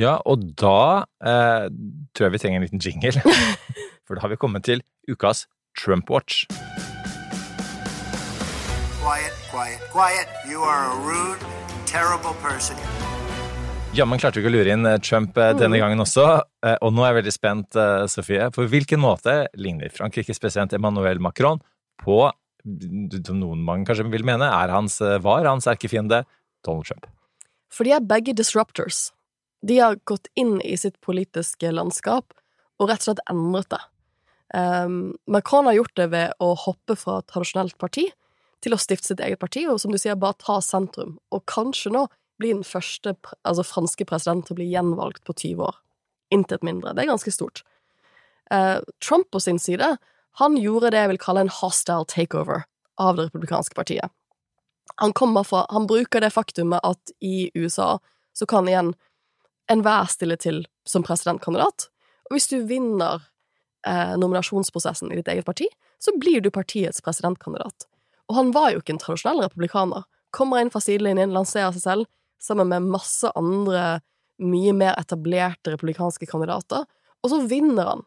Ja, 0.00 0.16
og 0.24 0.46
da 0.60 1.04
eh, 1.20 1.68
tror 2.16 2.26
jeg 2.28 2.34
vi 2.36 2.42
trenger 2.42 2.62
en 2.62 2.66
liten 2.66 2.82
jingle. 2.82 3.12
For 4.06 4.16
da 4.16 4.24
har 4.24 4.32
vi 4.32 4.40
kommet 4.40 4.66
til 4.68 4.84
ukas 5.10 5.46
Trump 5.78 6.10
Watch. 6.10 6.46
Quiet, 9.02 9.34
quiet, 9.50 9.80
quiet. 9.90 10.28
You 10.46 10.62
are 10.62 10.84
a 10.92 10.96
rude, 11.02 11.40
terrible 11.86 12.34
person. 12.38 12.76
Jammen 13.98 14.20
klarte 14.22 14.38
vi 14.38 14.44
ikke 14.44 14.52
å 14.52 14.54
lure 14.54 14.70
inn 14.76 14.86
eh, 14.86 15.00
Trump 15.02 15.40
eh, 15.42 15.50
denne 15.58 15.80
gangen 15.82 15.98
også, 16.04 16.26
eh, 16.62 16.76
og 16.86 16.94
nå 16.94 17.02
er 17.02 17.10
jeg 17.10 17.16
veldig 17.16 17.32
spent, 17.34 17.78
Sofie. 18.12 18.46
På 18.54 18.68
hvilken 18.70 19.02
måte 19.02 19.34
ligner 19.58 19.90
Frankrikes 19.90 20.38
president 20.38 20.76
Emmanuel 20.78 21.18
Macron 21.18 21.58
på, 21.98 22.20
som 22.62 23.42
noen 23.42 23.66
mange 23.66 23.90
kanskje 23.90 24.06
vil 24.14 24.28
mene, 24.28 24.46
er 24.46 24.70
hans, 24.70 25.00
var 25.26 25.50
hans 25.50 25.66
erkefiende 25.66 26.22
Donald 26.62 26.86
Trump? 26.86 27.10
For 27.74 27.82
de 27.82 27.96
er 27.98 28.06
begge 28.06 28.38
disruptors. 28.38 29.08
De 29.66 29.82
har 29.82 29.98
gått 30.06 30.30
inn 30.38 30.60
i 30.62 30.78
sitt 30.78 31.02
politiske 31.02 31.74
landskap 31.74 32.38
og 32.78 32.86
rett 32.86 33.02
og 33.02 33.10
slett 33.10 33.26
endret 33.26 33.74
det. 33.74 33.84
Um, 34.54 35.16
Macron 35.26 35.66
har 35.66 35.80
gjort 35.80 35.98
det 35.98 36.12
ved 36.14 36.34
å 36.38 36.54
hoppe 36.68 36.94
fra 36.94 37.18
et 37.18 37.32
tradisjonelt 37.34 37.80
parti 37.82 38.12
til 38.62 38.74
å 38.74 38.80
stifte 38.80 39.10
sitt 39.10 39.22
eget 39.22 39.40
parti, 39.42 39.64
og 39.68 39.80
som 39.82 39.92
du 39.92 39.98
sier, 40.00 40.18
bare 40.18 40.38
ta 40.40 40.60
sentrum. 40.62 41.16
Og 41.34 41.44
kanskje 41.50 41.92
nå 41.94 42.06
bli 42.40 42.52
den 42.54 42.64
første 42.66 43.14
altså 43.42 43.64
franske 43.66 44.06
president 44.08 44.46
til 44.46 44.56
å 44.56 44.60
bli 44.60 44.70
gjenvalgt 44.70 45.24
på 45.26 45.34
20 45.34 45.66
år. 45.68 45.78
Intet 46.34 46.64
mindre. 46.66 46.94
Det 46.94 47.04
er 47.04 47.12
ganske 47.12 47.34
stort. 47.34 47.62
Uh, 48.52 48.80
Trump 49.04 49.30
på 49.32 49.40
sin 49.40 49.60
side, 49.62 49.96
han 50.40 50.56
gjorde 50.56 50.92
det 50.92 51.02
jeg 51.02 51.12
vil 51.12 51.22
kalle 51.22 51.44
en 51.44 51.54
hostile 51.60 52.08
takeover 52.08 52.64
av 53.00 53.18
det 53.18 53.28
republikanske 53.28 53.76
partiet. 53.76 54.12
Han 55.00 55.12
kommer 55.16 55.44
fra 55.44 55.66
Han 55.70 55.86
bruker 55.86 56.20
det 56.20 56.32
faktumet 56.34 56.80
at 56.84 57.12
i 57.20 57.50
USA 57.54 57.98
så 58.36 58.46
kan 58.46 58.68
igjen 58.68 58.94
enhver 59.70 60.08
stille 60.10 60.36
til 60.36 60.64
som 60.88 61.04
presidentkandidat, 61.06 61.88
og 62.28 62.34
hvis 62.34 62.48
du 62.50 62.62
vinner 62.66 63.22
eh, 63.86 64.14
nominasjonsprosessen 64.18 65.12
i 65.12 65.20
ditt 65.20 65.28
eget 65.28 65.46
parti, 65.46 65.68
så 66.02 66.14
blir 66.18 66.40
du 66.40 66.50
partiets 66.50 67.00
presidentkandidat. 67.04 67.86
Og 68.30 68.38
han 68.38 68.52
var 68.54 68.72
jo 68.72 68.82
ikke 68.82 68.96
en 68.96 69.02
tradisjonell 69.02 69.42
republikaner. 69.44 70.06
Kommer 70.32 70.62
inn 70.62 70.70
fra 70.72 70.80
sidelinjen, 70.82 71.34
lanserer 71.34 71.74
seg 71.74 71.84
selv, 71.84 72.10
sammen 72.42 72.70
med 72.70 72.90
masse 72.90 73.28
andre 73.38 74.00
mye 74.42 74.72
mer 74.74 74.96
etablerte 74.98 75.74
republikanske 75.74 76.26
kandidater, 76.26 76.86
og 77.22 77.30
så 77.30 77.42
vinner 77.46 77.90
han 77.92 78.06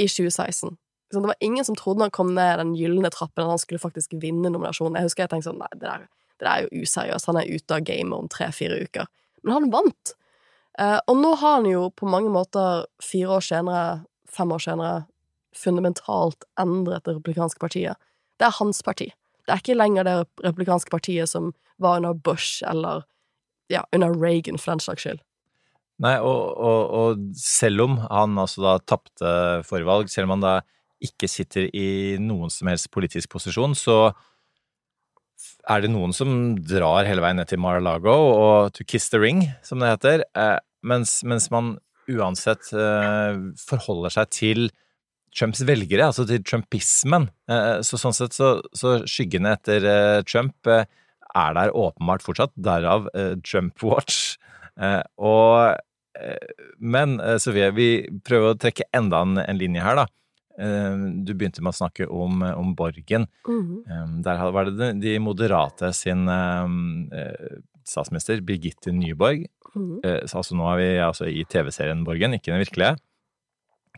i 0.00 0.06
2016. 0.08 0.76
Det 1.10 1.20
var 1.24 1.34
ingen 1.40 1.64
som 1.64 1.76
trodde 1.76 2.04
han 2.04 2.14
kom 2.14 2.34
ned 2.36 2.58
den 2.60 2.74
gylne 2.76 3.10
trappen 3.12 3.44
at 3.44 3.54
han 3.54 3.60
skulle 3.60 3.80
faktisk 3.80 4.14
vinne 4.20 4.50
nominasjonen. 4.52 4.98
Jeg 5.00 5.08
husker 5.08 5.24
jeg 5.24 5.32
tenkte 5.32 5.50
sånn, 5.50 5.60
nei, 5.60 5.70
det 5.74 5.86
der, 5.86 6.06
det 6.36 6.44
der 6.44 6.50
er 6.52 6.64
jo 6.66 6.84
useriøst, 6.84 7.28
han 7.30 7.40
er 7.40 7.52
ute 7.52 7.76
av 7.76 7.84
gamet 7.88 8.16
om 8.16 8.28
tre-fire 8.32 8.80
uker. 8.84 9.08
Men 9.42 9.54
han 9.56 9.70
vant. 9.72 10.14
Eh, 10.78 10.98
og 11.08 11.16
nå 11.18 11.32
har 11.40 11.58
han 11.58 11.68
jo 11.70 11.86
på 11.96 12.08
mange 12.10 12.32
måter, 12.32 12.84
fire 13.02 13.38
år 13.38 13.46
senere, 13.48 13.86
fem 14.28 14.52
år 14.52 14.64
senere, 14.64 14.98
fundamentalt 15.56 16.44
endret 16.60 17.06
det 17.08 17.16
republikanske 17.16 17.60
partiet. 17.62 17.98
Det 18.38 18.46
er 18.46 18.58
hans 18.60 18.84
parti. 18.84 19.08
Det 19.48 19.54
er 19.54 19.62
ikke 19.62 19.78
lenger 19.78 20.04
det 20.04 20.16
republikanske 20.44 20.92
partiet 20.92 21.30
som 21.30 21.54
var 21.80 22.02
under 22.02 22.12
Bush 22.12 22.60
eller 22.68 23.06
ja, 23.72 23.82
under 23.96 24.12
Reagan, 24.12 24.58
for 24.60 24.74
den 24.74 24.82
slags 24.84 25.04
skyld. 25.04 25.22
Nei, 26.04 26.14
og, 26.22 26.52
og, 26.54 26.82
og 26.94 27.22
selv 27.40 27.82
om 27.86 27.96
han 28.04 28.38
altså 28.38 28.62
da 28.62 28.74
tapte 28.86 29.32
forvalg, 29.66 30.10
selv 30.12 30.28
om 30.28 30.36
han 30.36 30.44
da 30.44 30.54
ikke 31.04 31.30
sitter 31.30 31.68
i 31.74 32.18
noen 32.22 32.52
som 32.52 32.70
helst 32.70 32.90
politisk 32.94 33.32
posisjon, 33.34 33.74
så 33.78 34.12
er 35.68 35.82
det 35.84 35.90
noen 35.92 36.14
som 36.16 36.30
drar 36.66 37.06
hele 37.06 37.22
veien 37.22 37.38
ned 37.38 37.50
til 37.50 37.60
Mar-a-Lago 37.62 38.14
og 38.14 38.72
to 38.76 38.86
kiss 38.86 39.10
the 39.12 39.20
ring, 39.22 39.44
som 39.66 39.82
det 39.82 39.92
heter, 39.92 40.24
eh, 40.38 40.58
mens, 40.86 41.20
mens 41.26 41.48
man 41.54 41.76
uansett 42.08 42.70
eh, 42.72 43.38
forholder 43.60 44.14
seg 44.14 44.30
til 44.34 44.68
Trumps 45.38 45.62
velgere, 45.66 46.08
altså 46.10 46.26
til 46.26 46.42
trumpismen. 46.46 47.28
Eh, 47.50 47.78
så 47.86 48.00
sånn 48.00 48.16
sett 48.16 48.36
så, 48.36 48.58
så 48.76 48.98
skyggene 49.08 49.54
etter 49.54 49.86
eh, 49.86 50.20
Trump 50.26 50.68
eh, 50.70 50.86
er 51.38 51.56
der 51.56 51.74
åpenbart 51.76 52.24
fortsatt, 52.24 52.54
derav 52.56 53.06
Trump 53.44 53.82
Watch. 53.84 54.38
Og 55.20 55.76
Men 56.80 57.18
Sofie, 57.42 57.68
vi 57.76 57.88
prøver 58.26 58.54
å 58.54 58.58
trekke 58.58 58.86
enda 58.96 59.20
en, 59.22 59.36
en 59.42 59.58
linje 59.60 59.82
her, 59.84 60.00
da. 60.00 60.06
Du 60.56 61.34
begynte 61.34 61.62
med 61.62 61.74
å 61.74 61.78
snakke 61.78 62.08
om, 62.08 62.40
om 62.48 62.72
Borgen. 62.78 63.28
Mm. 63.46 64.16
Der 64.24 64.40
var 64.56 64.70
det 64.72 64.88
de 65.02 65.12
moderate 65.22 65.92
sin 65.94 66.24
statsminister, 67.86 68.40
Birgitte 68.40 68.94
Nyborg. 68.96 69.44
Mm. 69.76 70.00
Altså 70.24 70.56
nå 70.58 70.72
er 70.72 70.80
vi 70.80 70.88
altså 71.04 71.28
i 71.30 71.44
TV-serien 71.46 72.06
Borgen, 72.08 72.34
ikke 72.38 72.54
den 72.54 72.64
virkelige 72.64 72.96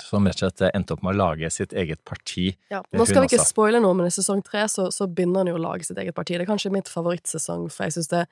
som 0.04 0.26
rett 0.26 0.40
og 0.40 0.52
slett 0.52 0.74
endte 0.74 0.94
opp 0.94 1.02
med 1.06 1.14
å 1.14 1.18
lage 1.20 1.50
sitt 1.52 1.74
eget 1.76 2.02
parti. 2.08 2.50
Ja, 2.72 2.82
Nå 2.96 3.06
skal 3.08 3.24
vi 3.24 3.30
ikke 3.32 3.46
spoile 3.46 3.80
noe, 3.82 3.96
men 3.98 4.08
i 4.08 4.14
sesong 4.14 4.42
tre 4.46 4.66
så, 4.70 4.88
så 4.94 5.08
begynner 5.08 5.42
han 5.42 5.52
jo 5.52 5.58
å 5.58 5.62
lage 5.62 5.86
sitt 5.88 5.98
eget 6.00 6.16
parti. 6.16 6.36
Det 6.36 6.46
er 6.46 6.50
kanskje 6.50 6.72
mitt 6.74 6.90
favorittsesong, 6.92 7.68
for 7.72 7.86
jeg 7.86 7.98
syns 7.98 8.10
det, 8.12 8.24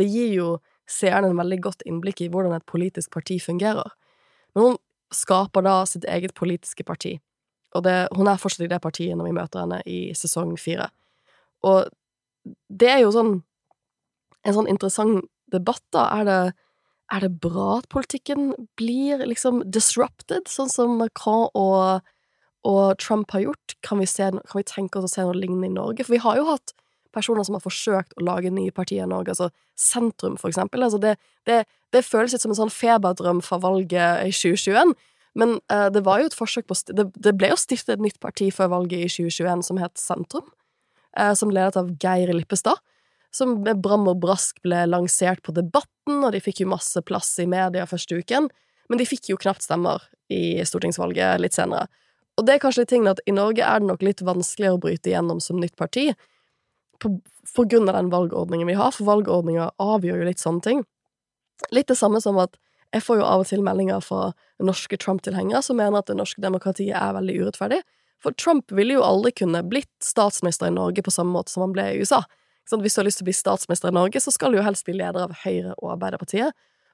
det 0.00 0.06
gir 0.08 0.34
jo 0.34 0.50
seerne 0.88 1.30
en 1.30 1.40
veldig 1.40 1.60
godt 1.64 1.84
innblikk 1.88 2.22
i 2.24 2.30
hvordan 2.32 2.56
et 2.56 2.68
politisk 2.68 3.12
parti 3.14 3.38
fungerer. 3.42 3.90
Men 4.56 4.64
hun 4.64 4.78
skaper 5.14 5.64
da 5.64 5.80
sitt 5.88 6.06
eget 6.08 6.34
politiske 6.38 6.84
parti, 6.86 7.16
og 7.76 7.84
det, 7.84 7.96
hun 8.16 8.28
er 8.30 8.40
fortsatt 8.40 8.64
i 8.64 8.70
det 8.70 8.80
partiet 8.84 9.16
når 9.18 9.28
vi 9.28 9.36
møter 9.36 9.64
henne 9.64 9.82
i 9.88 9.98
sesong 10.16 10.54
fire. 10.60 10.88
Og 11.68 11.88
det 12.72 12.88
er 12.94 13.02
jo 13.02 13.12
sånn 13.12 13.34
en 14.46 14.56
sånn 14.56 14.70
interessant 14.70 15.26
debatt, 15.52 15.84
da. 15.92 16.06
Er 16.20 16.28
det 16.28 16.40
er 17.12 17.24
det 17.24 17.30
bra 17.40 17.78
at 17.78 17.88
politikken 17.92 18.52
blir 18.76 19.22
liksom 19.24 19.62
disrupted, 19.72 20.48
sånn 20.50 20.70
som 20.72 20.98
Macron 21.00 21.48
og, 21.56 22.04
og 22.68 22.98
Trump 23.00 23.32
har 23.32 23.46
gjort? 23.46 23.76
Kan 23.86 24.02
vi, 24.02 24.08
se, 24.10 24.28
kan 24.28 24.60
vi, 24.60 24.66
tenke 24.68 25.00
oss 25.00 25.08
å 25.08 25.14
se 25.14 25.24
noe 25.24 25.36
lignende 25.36 25.70
i 25.70 25.76
Norge? 25.76 26.04
For 26.04 26.16
vi 26.16 26.22
har 26.24 26.40
jo 26.40 26.48
hatt 26.50 26.74
personer 27.16 27.46
som 27.46 27.56
har 27.56 27.64
forsøkt 27.64 28.12
å 28.18 28.26
lage 28.26 28.52
nye 28.52 28.74
partier 28.74 29.06
i 29.06 29.10
Norge, 29.10 29.32
altså 29.32 29.48
Sentrum, 29.78 30.36
for 30.40 30.52
eksempel. 30.52 30.84
Altså 30.84 31.00
det, 31.00 31.14
det, 31.48 31.62
det 31.96 32.04
føles 32.04 32.34
litt 32.34 32.44
som 32.44 32.52
en 32.52 32.60
sånn 32.60 32.74
feberdrøm 32.74 33.40
fra 33.44 33.60
valget 33.62 34.26
i 34.28 34.34
2021. 34.34 34.92
Men 35.38 35.56
uh, 35.72 35.88
det 35.94 36.04
var 36.04 36.20
jo 36.20 36.28
et 36.28 36.36
forsøk 36.36 36.68
på 36.68 36.76
det, 36.92 37.08
det, 37.16 37.34
ble 37.38 37.52
jo 37.52 37.58
stiftet 37.60 37.96
et 37.96 38.04
nytt 38.04 38.20
parti 38.20 38.50
før 38.52 38.72
valget 38.74 39.06
i 39.06 39.10
2021 39.30 39.64
som 39.70 39.80
het 39.80 40.00
Sentrum, 40.00 40.48
uh, 41.16 41.32
som 41.38 41.52
ledet 41.54 41.80
av 41.80 41.94
Geir 42.02 42.34
Lippestad 42.36 42.82
som 43.34 43.58
med 43.62 43.80
bram 43.84 44.08
og 44.10 44.20
brask 44.22 44.60
ble 44.64 44.84
lansert 44.88 45.42
på 45.44 45.54
Debatten, 45.56 46.22
og 46.22 46.32
de 46.32 46.40
fikk 46.42 46.62
jo 46.64 46.72
masse 46.72 47.00
plass 47.06 47.34
i 47.42 47.46
media 47.50 47.86
første 47.88 48.18
uken, 48.18 48.48
men 48.88 49.00
de 49.00 49.06
fikk 49.08 49.30
jo 49.32 49.40
knapt 49.40 49.66
stemmer 49.66 50.04
i 50.32 50.60
stortingsvalget 50.64 51.42
litt 51.42 51.56
senere. 51.56 51.88
Og 52.38 52.46
det 52.46 52.54
er 52.54 52.62
kanskje 52.62 52.84
litt 52.84 52.92
tingen 52.92 53.10
at 53.10 53.20
i 53.26 53.34
Norge 53.34 53.64
er 53.66 53.82
det 53.82 53.88
nok 53.90 54.04
litt 54.06 54.22
vanskeligere 54.24 54.78
å 54.78 54.82
bryte 54.82 55.10
igjennom 55.10 55.42
som 55.44 55.58
nytt 55.60 55.76
parti, 55.76 56.12
på, 56.98 57.12
på 57.54 57.64
grunn 57.70 57.90
av 57.90 57.98
den 57.98 58.08
valgordningen 58.10 58.66
vi 58.66 58.78
har, 58.78 58.94
for 58.94 59.06
valgordninga 59.06 59.68
avgjør 59.82 60.22
jo 60.22 60.30
litt 60.30 60.42
sånne 60.42 60.64
ting. 60.64 60.80
Litt 61.74 61.90
det 61.90 61.98
samme 61.98 62.22
som 62.22 62.38
at 62.42 62.56
jeg 62.94 63.04
får 63.04 63.20
jo 63.20 63.28
av 63.28 63.42
og 63.44 63.48
til 63.50 63.62
meldinger 63.62 64.00
fra 64.02 64.30
norske 64.64 64.96
Trump-tilhengere 65.00 65.60
som 65.62 65.76
mener 65.78 66.00
at 66.00 66.08
det 66.08 66.16
norske 66.18 66.42
demokratiet 66.42 66.96
er 66.96 67.14
veldig 67.18 67.36
urettferdig, 67.42 67.82
for 68.22 68.34
Trump 68.34 68.72
ville 68.74 68.96
jo 68.96 69.04
aldri 69.06 69.30
kunne 69.42 69.62
blitt 69.66 69.92
statsminister 70.02 70.70
i 70.70 70.74
Norge 70.74 71.04
på 71.06 71.12
samme 71.14 71.36
måte 71.36 71.52
som 71.52 71.66
han 71.66 71.74
ble 71.74 71.84
i 71.92 72.00
USA. 72.02 72.24
Sånn, 72.68 72.82
hvis 72.84 72.96
du 72.96 73.00
har 73.00 73.06
lyst 73.08 73.22
til 73.22 73.24
å 73.24 73.30
bli 73.30 73.36
statsminister 73.36 73.88
i 73.88 73.96
Norge, 73.96 74.20
så 74.20 74.32
skal 74.34 74.52
du 74.52 74.58
jo 74.58 74.66
helst 74.66 74.84
bli 74.84 74.98
leder 74.98 75.24
av 75.24 75.32
Høyre 75.44 75.72
og 75.78 75.94
Arbeiderpartiet. 75.94 76.52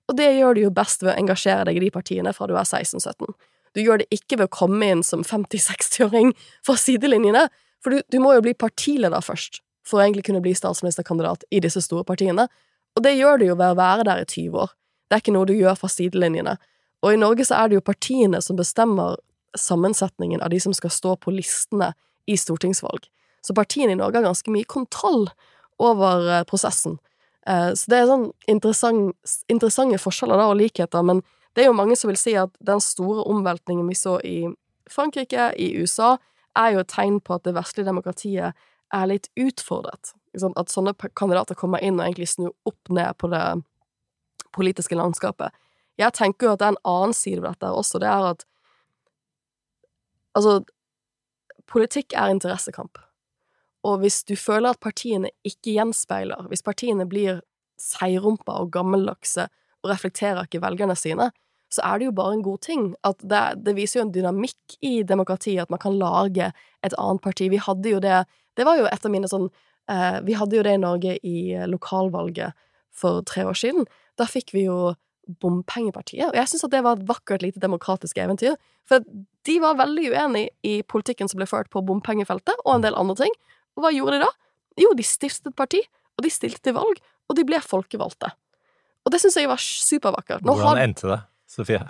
Og 0.09 0.16
det 0.19 0.28
gjør 0.37 0.54
du 0.54 0.61
jo 0.66 0.73
best 0.75 1.02
ved 1.02 1.14
å 1.14 1.19
engasjere 1.19 1.66
deg 1.69 1.81
i 1.81 1.85
de 1.87 1.90
partiene 1.90 2.33
fra 2.37 2.47
du 2.47 2.54
er 2.54 2.66
16-17. 2.66 3.35
Du 3.75 3.81
gjør 3.83 4.02
det 4.02 4.07
ikke 4.14 4.38
ved 4.38 4.47
å 4.47 4.54
komme 4.54 4.90
inn 4.93 5.02
som 5.07 5.25
50-60-åring 5.26 6.31
fra 6.66 6.76
sidelinjene, 6.78 7.49
for 7.83 7.97
du, 7.97 8.04
du, 8.12 8.21
må 8.23 8.37
jo 8.37 8.45
bli 8.45 8.54
partileder 8.57 9.25
først 9.25 9.61
for 9.85 9.99
å 9.99 10.04
egentlig 10.04 10.28
kunne 10.28 10.45
bli 10.45 10.54
statsministerkandidat 10.57 11.43
i 11.52 11.61
disse 11.64 11.83
store 11.85 12.07
partiene, 12.09 12.47
og 12.95 13.02
det 13.04 13.16
gjør 13.19 13.40
du 13.40 13.49
jo 13.49 13.57
ved 13.59 13.75
å 13.75 13.78
være 13.81 14.07
der 14.07 14.23
i 14.23 14.28
20 14.28 14.61
år. 14.62 14.71
Det 15.11 15.16
er 15.16 15.25
ikke 15.25 15.35
noe 15.35 15.49
du 15.50 15.57
gjør 15.57 15.76
fra 15.81 15.90
sidelinjene. 15.90 16.54
Og 17.04 17.12
i 17.12 17.21
Norge 17.21 17.45
så 17.45 17.59
er 17.59 17.69
det 17.69 17.81
jo 17.81 17.85
partiene 17.85 18.38
som 18.45 18.57
bestemmer 18.57 19.19
sammensetningen 19.59 20.43
av 20.43 20.54
de 20.54 20.61
som 20.62 20.73
skal 20.76 20.93
stå 20.95 21.16
på 21.21 21.35
listene 21.35 21.90
i 22.31 22.38
stortingsvalg. 22.40 23.11
Så 23.45 23.52
partiene 23.57 23.93
i 23.93 23.99
Norge 23.99 24.21
har 24.21 24.31
ganske 24.31 24.54
mye 24.54 24.69
kontroll 24.71 25.26
over 25.83 26.28
eh, 26.31 26.45
prosessen. 26.49 26.99
Eh, 27.47 27.71
så 27.76 27.90
det 27.90 28.00
er 28.00 28.11
sånn 28.11 28.28
interessant, 28.50 29.35
interessante 29.52 30.00
forskjeller 30.00 30.40
da, 30.40 30.50
og 30.52 30.61
likheter, 30.61 31.04
men 31.07 31.23
det 31.54 31.64
er 31.64 31.71
jo 31.71 31.78
mange 31.78 31.97
som 31.99 32.11
vil 32.11 32.19
si 32.19 32.35
at 32.38 32.54
den 32.64 32.83
store 32.83 33.25
omveltningen 33.31 33.87
vi 33.88 33.97
så 33.99 34.19
i 34.26 34.38
Frankrike, 34.90 35.52
i 35.57 35.71
USA, 35.78 36.16
er 36.59 36.75
jo 36.75 36.83
et 36.83 36.90
tegn 36.93 37.21
på 37.23 37.37
at 37.37 37.45
det 37.47 37.54
vestlige 37.57 37.88
demokratiet 37.88 38.66
er 38.95 39.11
litt 39.11 39.31
utfordret. 39.40 40.12
At 40.35 40.73
sånne 40.73 40.95
kandidater 41.19 41.59
kommer 41.59 41.83
inn 41.83 42.00
og 42.00 42.07
egentlig 42.07 42.31
snur 42.33 42.52
opp 42.66 42.90
ned 42.90 43.14
på 43.19 43.31
det 43.31 43.45
politiske 44.54 44.99
landskapet. 44.99 45.54
Jeg 45.99 46.14
tenker 46.14 46.49
jo 46.49 46.54
at 46.54 46.62
det 46.62 46.66
er 46.66 46.75
en 46.75 46.85
annen 46.90 47.14
side 47.16 47.43
ved 47.43 47.54
dette 47.54 47.71
også. 47.71 48.02
Det 48.02 48.11
er 48.11 48.33
at 48.35 48.45
Altså, 50.35 50.64
politikk 51.71 52.11
er 52.19 52.33
interessekamp. 52.33 52.99
Og 53.85 54.00
hvis 54.00 54.23
du 54.25 54.35
føler 54.38 54.73
at 54.73 54.81
partiene 54.83 55.31
ikke 55.45 55.76
gjenspeiler, 55.76 56.49
hvis 56.49 56.64
partiene 56.64 57.07
blir 57.09 57.43
seirumpa 57.81 58.57
og 58.62 58.73
gammeldagse 58.73 59.49
og 59.85 59.91
reflekterer 59.91 60.47
ikke 60.47 60.62
velgerne 60.64 60.97
sine, 60.97 61.31
så 61.75 61.83
er 61.85 61.99
det 61.99 62.09
jo 62.09 62.17
bare 62.17 62.37
en 62.37 62.45
god 62.47 62.62
ting. 62.64 62.87
At 63.05 63.21
det, 63.21 63.43
det, 63.67 63.75
viser 63.76 64.00
jo 64.00 64.07
en 64.07 64.14
dynamikk 64.14 64.79
i 64.85 65.03
demokratiet, 65.07 65.67
at 65.67 65.73
man 65.73 65.83
kan 65.83 65.99
lage 65.99 66.50
et 66.87 66.97
annet 66.97 67.23
parti. 67.25 67.50
Vi 67.50 67.61
hadde 67.61 67.97
jo 67.97 68.00
det 68.00 68.25
Det 68.55 68.64
var 68.64 68.79
jo 68.79 68.87
et 68.87 69.07
av 69.07 69.11
mine 69.11 69.26
sånn 69.26 69.49
eh, 69.91 70.21
Vi 70.23 70.37
hadde 70.38 70.57
jo 70.57 70.62
det 70.62 70.76
i 70.76 70.83
Norge 70.83 71.17
i 71.26 71.38
lokalvalget 71.67 72.55
for 72.95 73.25
tre 73.26 73.45
år 73.45 73.59
siden. 73.59 73.88
Da 74.17 74.29
fikk 74.31 74.55
vi 74.55 74.69
jo 74.69 74.95
Bompengepartiet. 75.41 76.29
Og 76.29 76.37
jeg 76.37 76.50
syns 76.50 76.67
at 76.67 76.73
det 76.75 76.83
var 76.85 76.99
et 76.99 77.07
vakkert 77.09 77.43
lite 77.43 77.61
demokratisk 77.62 78.19
eventyr. 78.21 78.59
For 78.88 79.00
de 79.49 79.55
var 79.62 79.79
veldig 79.81 80.11
uenig 80.12 80.45
i 80.62 80.83
politikken 80.85 81.31
som 81.31 81.41
ble 81.41 81.49
ført 81.49 81.71
på 81.73 81.81
bompengefeltet, 81.87 82.61
og 82.64 82.75
en 82.75 82.85
del 82.85 82.99
andre 82.99 83.17
ting. 83.23 83.33
Og 83.75 83.85
hva 83.85 83.93
gjorde 83.95 84.19
de 84.19 84.25
da? 84.25 84.31
Jo, 84.81 84.95
de 84.97 85.07
stiftet 85.07 85.54
parti, 85.57 85.81
og 86.19 86.25
de 86.26 86.33
stilte 86.33 86.62
til 86.64 86.76
valg, 86.76 86.99
og 87.28 87.38
de 87.38 87.45
ble 87.47 87.61
folkevalgte. 87.62 88.31
Og 89.04 89.12
det 89.12 89.21
syns 89.23 89.37
jeg 89.38 89.50
var 89.50 89.61
supervakkert. 89.61 90.45
Nå 90.47 90.57
Hvordan 90.59 90.81
endte 90.83 91.11
det, 91.11 91.21
Sofie? 91.50 91.83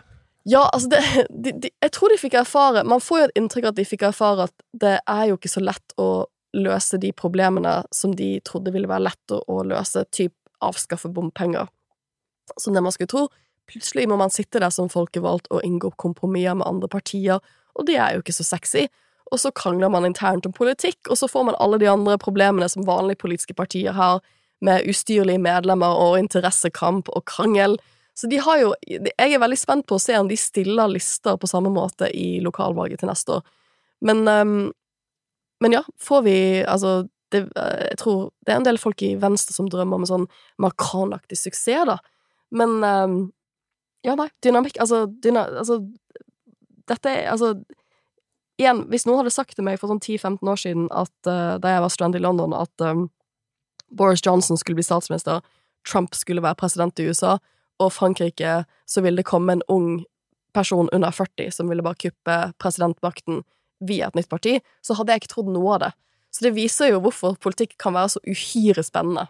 Ja, 0.45 0.67
altså 0.73 0.91
det, 0.93 1.01
de, 1.31 1.55
de, 1.57 1.71
Jeg 1.81 1.93
tror 1.97 2.13
de 2.13 2.19
fikk 2.21 2.35
erfare 2.37 2.83
Man 2.85 3.01
får 3.01 3.17
jo 3.17 3.29
et 3.31 3.39
inntrykk 3.41 3.65
av 3.65 3.71
at 3.71 3.79
de 3.79 3.87
fikk 3.89 4.03
erfare 4.11 4.45
at 4.51 4.53
det 4.77 4.99
er 5.01 5.23
jo 5.31 5.39
ikke 5.39 5.49
så 5.49 5.63
lett 5.65 5.95
å 5.97 6.27
løse 6.53 7.01
de 7.01 7.15
problemene 7.17 7.79
som 7.97 8.13
de 8.15 8.29
trodde 8.45 8.75
ville 8.75 8.91
være 8.91 9.07
lett 9.07 9.33
å, 9.33 9.41
å 9.49 9.63
løse, 9.65 10.05
typ 10.13 10.35
avskaffe 10.65 11.09
bompenger 11.13 11.71
som 12.61 12.77
det 12.77 12.83
man 12.85 12.93
skulle 12.93 13.11
tro. 13.11 13.25
Plutselig 13.71 14.05
må 14.11 14.19
man 14.21 14.33
sitte 14.33 14.61
der 14.61 14.73
som 14.75 14.91
folkevalgt 14.93 15.49
og 15.51 15.65
inngå 15.65 15.95
kompromisser 16.01 16.59
med 16.61 16.69
andre 16.69 16.91
partier, 16.93 17.41
og 17.75 17.89
det 17.89 17.97
er 17.97 18.15
jo 18.15 18.23
ikke 18.23 18.37
så 18.37 18.47
sexy. 18.47 18.85
Og 19.33 19.41
så 19.41 19.51
krangler 19.57 19.91
man 19.91 20.07
internt 20.07 20.47
om 20.47 20.53
politikk, 20.53 21.09
og 21.09 21.19
så 21.19 21.29
får 21.31 21.49
man 21.49 21.59
alle 21.63 21.79
de 21.81 21.89
andre 21.91 22.19
problemene 22.21 22.69
som 22.69 22.87
vanlige 22.87 23.23
politiske 23.23 23.57
partier 23.57 23.97
har, 23.97 24.21
med 24.65 24.87
ustyrlige 24.89 25.41
medlemmer 25.43 25.97
og 26.01 26.19
interessekamp 26.19 27.09
og 27.13 27.25
krangel. 27.29 27.77
Så 28.15 28.27
de 28.31 28.39
har 28.39 28.61
jo 28.61 28.75
Jeg 29.19 29.33
er 29.35 29.43
veldig 29.43 29.59
spent 29.59 29.87
på 29.87 29.99
å 29.99 30.03
se 30.03 30.17
om 30.19 30.29
de 30.31 30.37
stiller 30.39 30.89
lister 30.89 31.37
på 31.37 31.51
samme 31.51 31.73
måte 31.75 32.09
i 32.15 32.41
lokalvalget 32.41 33.03
til 33.03 33.11
neste 33.11 33.39
år. 33.39 33.43
Men, 34.01 34.29
um, 34.29 34.73
men 35.61 35.73
ja, 35.73 35.83
får 36.01 36.23
vi 36.23 36.37
Altså, 36.63 37.09
det, 37.33 37.49
jeg 37.57 37.99
tror 37.99 38.31
det 38.47 38.55
er 38.55 38.61
en 38.61 38.69
del 38.69 38.79
folk 38.79 39.03
i 39.03 39.17
Venstre 39.19 39.57
som 39.57 39.69
drømmer 39.69 39.99
om 39.99 40.07
en 40.07 40.13
sånn 40.13 40.29
Macron-aktig 40.63 41.39
suksess, 41.41 41.89
da. 41.91 41.99
Men 42.55 42.79
um, 42.85 43.19
Ja, 44.07 44.15
nei, 44.15 44.29
dynamikk 44.45 44.79
Altså, 44.79 45.07
dyna, 45.09 45.49
altså 45.65 45.83
Dette 46.89 47.11
er 47.11 47.33
Altså 47.33 47.57
Igjen, 48.61 48.85
hvis 48.91 49.07
noen 49.07 49.23
hadde 49.23 49.35
sagt 49.35 49.57
til 49.59 49.67
meg 49.67 49.81
for 49.81 49.91
sånn 49.91 50.03
10-15 50.03 50.51
år 50.51 50.61
siden 50.61 50.87
at 50.95 51.15
uh, 51.27 51.57
da 51.59 51.75
jeg 51.75 51.83
var 51.83 51.93
student 51.93 52.19
i 52.19 52.23
London, 52.23 52.55
at 52.55 52.85
um, 52.87 53.09
Boris 53.91 54.23
Johnson 54.23 54.59
skulle 54.61 54.79
bli 54.79 54.87
statsminister, 54.87 55.43
Trump 55.89 56.15
skulle 56.15 56.45
være 56.45 56.59
president 56.61 57.01
i 57.03 57.09
USA, 57.11 57.39
og 57.83 57.91
Frankrike 57.93 58.63
så 58.87 59.03
ville 59.03 59.21
det 59.21 59.29
komme 59.29 59.57
en 59.57 59.65
ung 59.69 60.05
person 60.55 60.89
under 60.95 61.11
40 61.11 61.51
som 61.51 61.69
ville 61.69 61.83
bare 61.83 61.99
kuppe 61.99 62.39
presidentmakten 62.63 63.43
via 63.83 64.09
et 64.09 64.19
nytt 64.19 64.31
parti, 64.31 64.61
så 64.87 64.95
hadde 64.95 65.13
jeg 65.13 65.25
ikke 65.25 65.33
trodd 65.35 65.51
noe 65.51 65.75
av 65.75 65.83
det. 65.83 65.93
Så 66.35 66.47
det 66.47 66.55
viser 66.57 66.93
jo 66.93 67.03
hvorfor 67.03 67.37
politikk 67.43 67.75
kan 67.79 67.95
være 67.95 68.15
så 68.15 68.23
uhyre 68.27 68.83
spennende. 68.87 69.27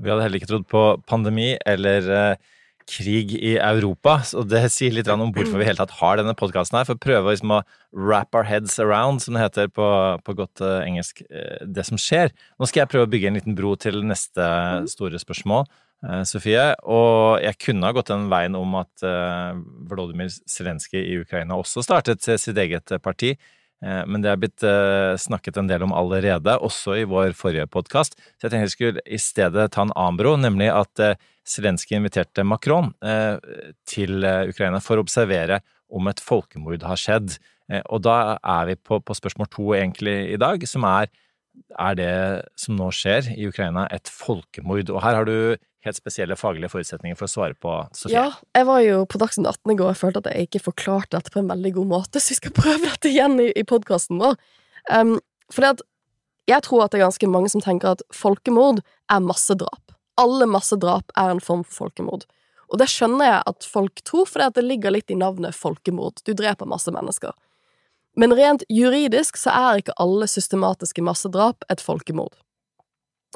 Vi 0.00 0.10
hadde 0.10 0.24
heller 0.24 0.40
ikke 0.40 0.50
trodd 0.50 0.66
på 0.68 0.82
pandemi 1.08 1.54
eller 1.68 2.08
eh, 2.12 2.54
krig 2.86 3.32
i 3.34 3.56
Europa, 3.58 4.20
og 4.38 4.46
det 4.50 4.62
sier 4.74 4.94
litt 4.94 5.08
om 5.10 5.24
hvorfor 5.34 5.58
vi 5.58 5.66
hele 5.66 5.80
tatt 5.80 5.96
har 5.98 6.20
denne 6.20 6.36
podkasten 6.38 6.78
her, 6.78 6.86
for 6.88 6.98
å 6.98 7.02
prøve 7.02 7.34
liksom 7.34 7.56
å 7.56 7.62
wrap 7.96 8.36
our 8.36 8.46
heads 8.46 8.78
around, 8.82 9.22
som 9.24 9.34
det 9.36 9.42
heter 9.42 9.72
på, 9.74 9.88
på 10.22 10.36
godt 10.38 10.62
uh, 10.62 10.84
engelsk, 10.84 11.24
uh, 11.26 11.64
det 11.66 11.86
som 11.88 11.98
skjer. 12.00 12.30
Nå 12.60 12.68
skal 12.68 12.84
jeg 12.84 12.92
prøve 12.92 13.08
å 13.08 13.10
bygge 13.12 13.32
en 13.32 13.40
liten 13.40 13.58
bro 13.58 13.74
til 13.80 14.00
neste 14.06 14.46
store 14.92 15.18
spørsmål, 15.22 15.66
uh, 16.06 16.22
Sofie. 16.28 16.68
Og 16.86 17.42
jeg 17.42 17.60
kunne 17.66 17.90
ha 17.90 17.96
gått 17.96 18.12
den 18.12 18.30
veien 18.32 18.58
om 18.58 18.78
at 18.78 19.06
Volodymyr 19.90 20.30
Zelenskyj 20.50 21.02
i 21.02 21.20
Ukraina 21.24 21.58
også 21.58 21.84
startet 21.86 22.22
sitt 22.26 22.62
eget 22.62 22.94
parti. 23.02 23.34
Eh, 23.84 24.02
men 24.08 24.24
det 24.24 24.32
er 24.32 24.40
blitt 24.40 24.64
eh, 24.66 25.14
snakket 25.20 25.58
en 25.60 25.68
del 25.70 25.84
om 25.86 25.94
allerede, 25.96 26.56
også 26.64 26.96
i 27.00 27.06
vår 27.08 27.34
forrige 27.38 27.68
podkast. 27.70 28.16
Så 28.36 28.46
jeg 28.46 28.54
tenkte 28.54 28.68
jeg 28.68 28.74
skulle 28.74 29.04
i 29.04 29.20
stedet 29.20 29.68
ta 29.74 29.84
en 29.84 29.94
annen 29.94 30.20
bro, 30.20 30.36
nemlig 30.40 30.70
at 30.72 31.02
eh, 31.04 31.18
Zelenskyj 31.46 32.00
inviterte 32.00 32.42
Macron 32.42 32.88
til 33.86 34.24
Ukraina 34.26 34.80
for 34.82 34.98
å 34.98 35.04
observere 35.04 35.60
om 35.94 36.08
et 36.10 36.18
folkemord 36.18 36.82
har 36.82 36.98
skjedd. 36.98 37.36
Og 37.94 38.00
da 38.02 38.34
er 38.34 38.64
vi 38.66 38.74
på, 38.74 38.98
på 38.98 39.14
spørsmål 39.14 39.46
to 39.54 39.68
egentlig 39.76 40.16
i 40.32 40.40
dag, 40.42 40.66
som 40.66 40.82
er 40.90 41.06
er 41.78 41.96
det 41.98 42.12
som 42.60 42.76
nå 42.78 42.90
skjer 42.94 43.32
i 43.34 43.48
Ukraina, 43.48 43.86
et 43.92 44.10
folkemord? 44.10 44.90
Og 44.92 45.02
her 45.04 45.18
har 45.18 45.28
du 45.28 45.56
helt 45.86 45.98
spesielle 45.98 46.36
faglige 46.38 46.70
forutsetninger 46.72 47.18
for 47.18 47.28
å 47.28 47.32
svare 47.32 47.56
på, 47.58 47.74
Sofie. 47.96 48.16
Ja, 48.18 48.30
jeg 48.56 48.68
var 48.68 48.82
jo 48.82 49.02
på 49.08 49.20
Dagsnytt 49.22 49.48
18 49.52 49.74
i 49.74 49.78
går 49.78 49.92
og 49.92 50.00
følte 50.00 50.22
at 50.22 50.30
jeg 50.32 50.48
ikke 50.48 50.64
forklarte 50.68 51.14
dette 51.16 51.32
på 51.34 51.42
en 51.42 51.50
veldig 51.52 51.74
god 51.78 51.90
måte, 51.92 52.20
så 52.22 52.34
vi 52.34 52.40
skal 52.40 52.56
prøve 52.56 52.84
dette 52.86 53.12
igjen 53.12 53.38
i, 53.42 53.50
i 53.54 53.66
podkasten 53.66 54.22
vår. 54.22 54.38
Um, 54.90 55.18
for 55.52 55.66
jeg 56.46 56.62
tror 56.66 56.84
at 56.84 56.94
det 56.94 57.00
er 57.00 57.06
ganske 57.06 57.30
mange 57.30 57.50
som 57.52 57.62
tenker 57.62 57.94
at 57.94 58.06
folkemord 58.14 58.82
er 59.12 59.22
massedrap. 59.22 59.94
Alle 60.20 60.48
massedrap 60.48 61.12
er 61.18 61.34
en 61.34 61.42
form 61.44 61.64
for 61.66 61.86
folkemord. 61.86 62.26
Og 62.72 62.80
det 62.80 62.88
skjønner 62.90 63.28
jeg 63.28 63.42
at 63.52 63.66
folk 63.68 64.00
tror, 64.06 64.26
for 64.26 64.42
det 64.54 64.64
ligger 64.64 64.94
litt 64.94 65.12
i 65.12 65.18
navnet 65.18 65.54
folkemord. 65.54 66.22
Du 66.26 66.32
dreper 66.34 66.66
masse 66.66 66.90
mennesker. 66.90 67.34
Men 68.16 68.32
rent 68.36 68.64
juridisk 68.72 69.36
så 69.36 69.52
er 69.52 69.82
ikke 69.82 69.96
alle 70.00 70.28
systematiske 70.30 71.04
massedrap 71.04 71.66
et 71.72 71.82
folkemord. 71.84 72.32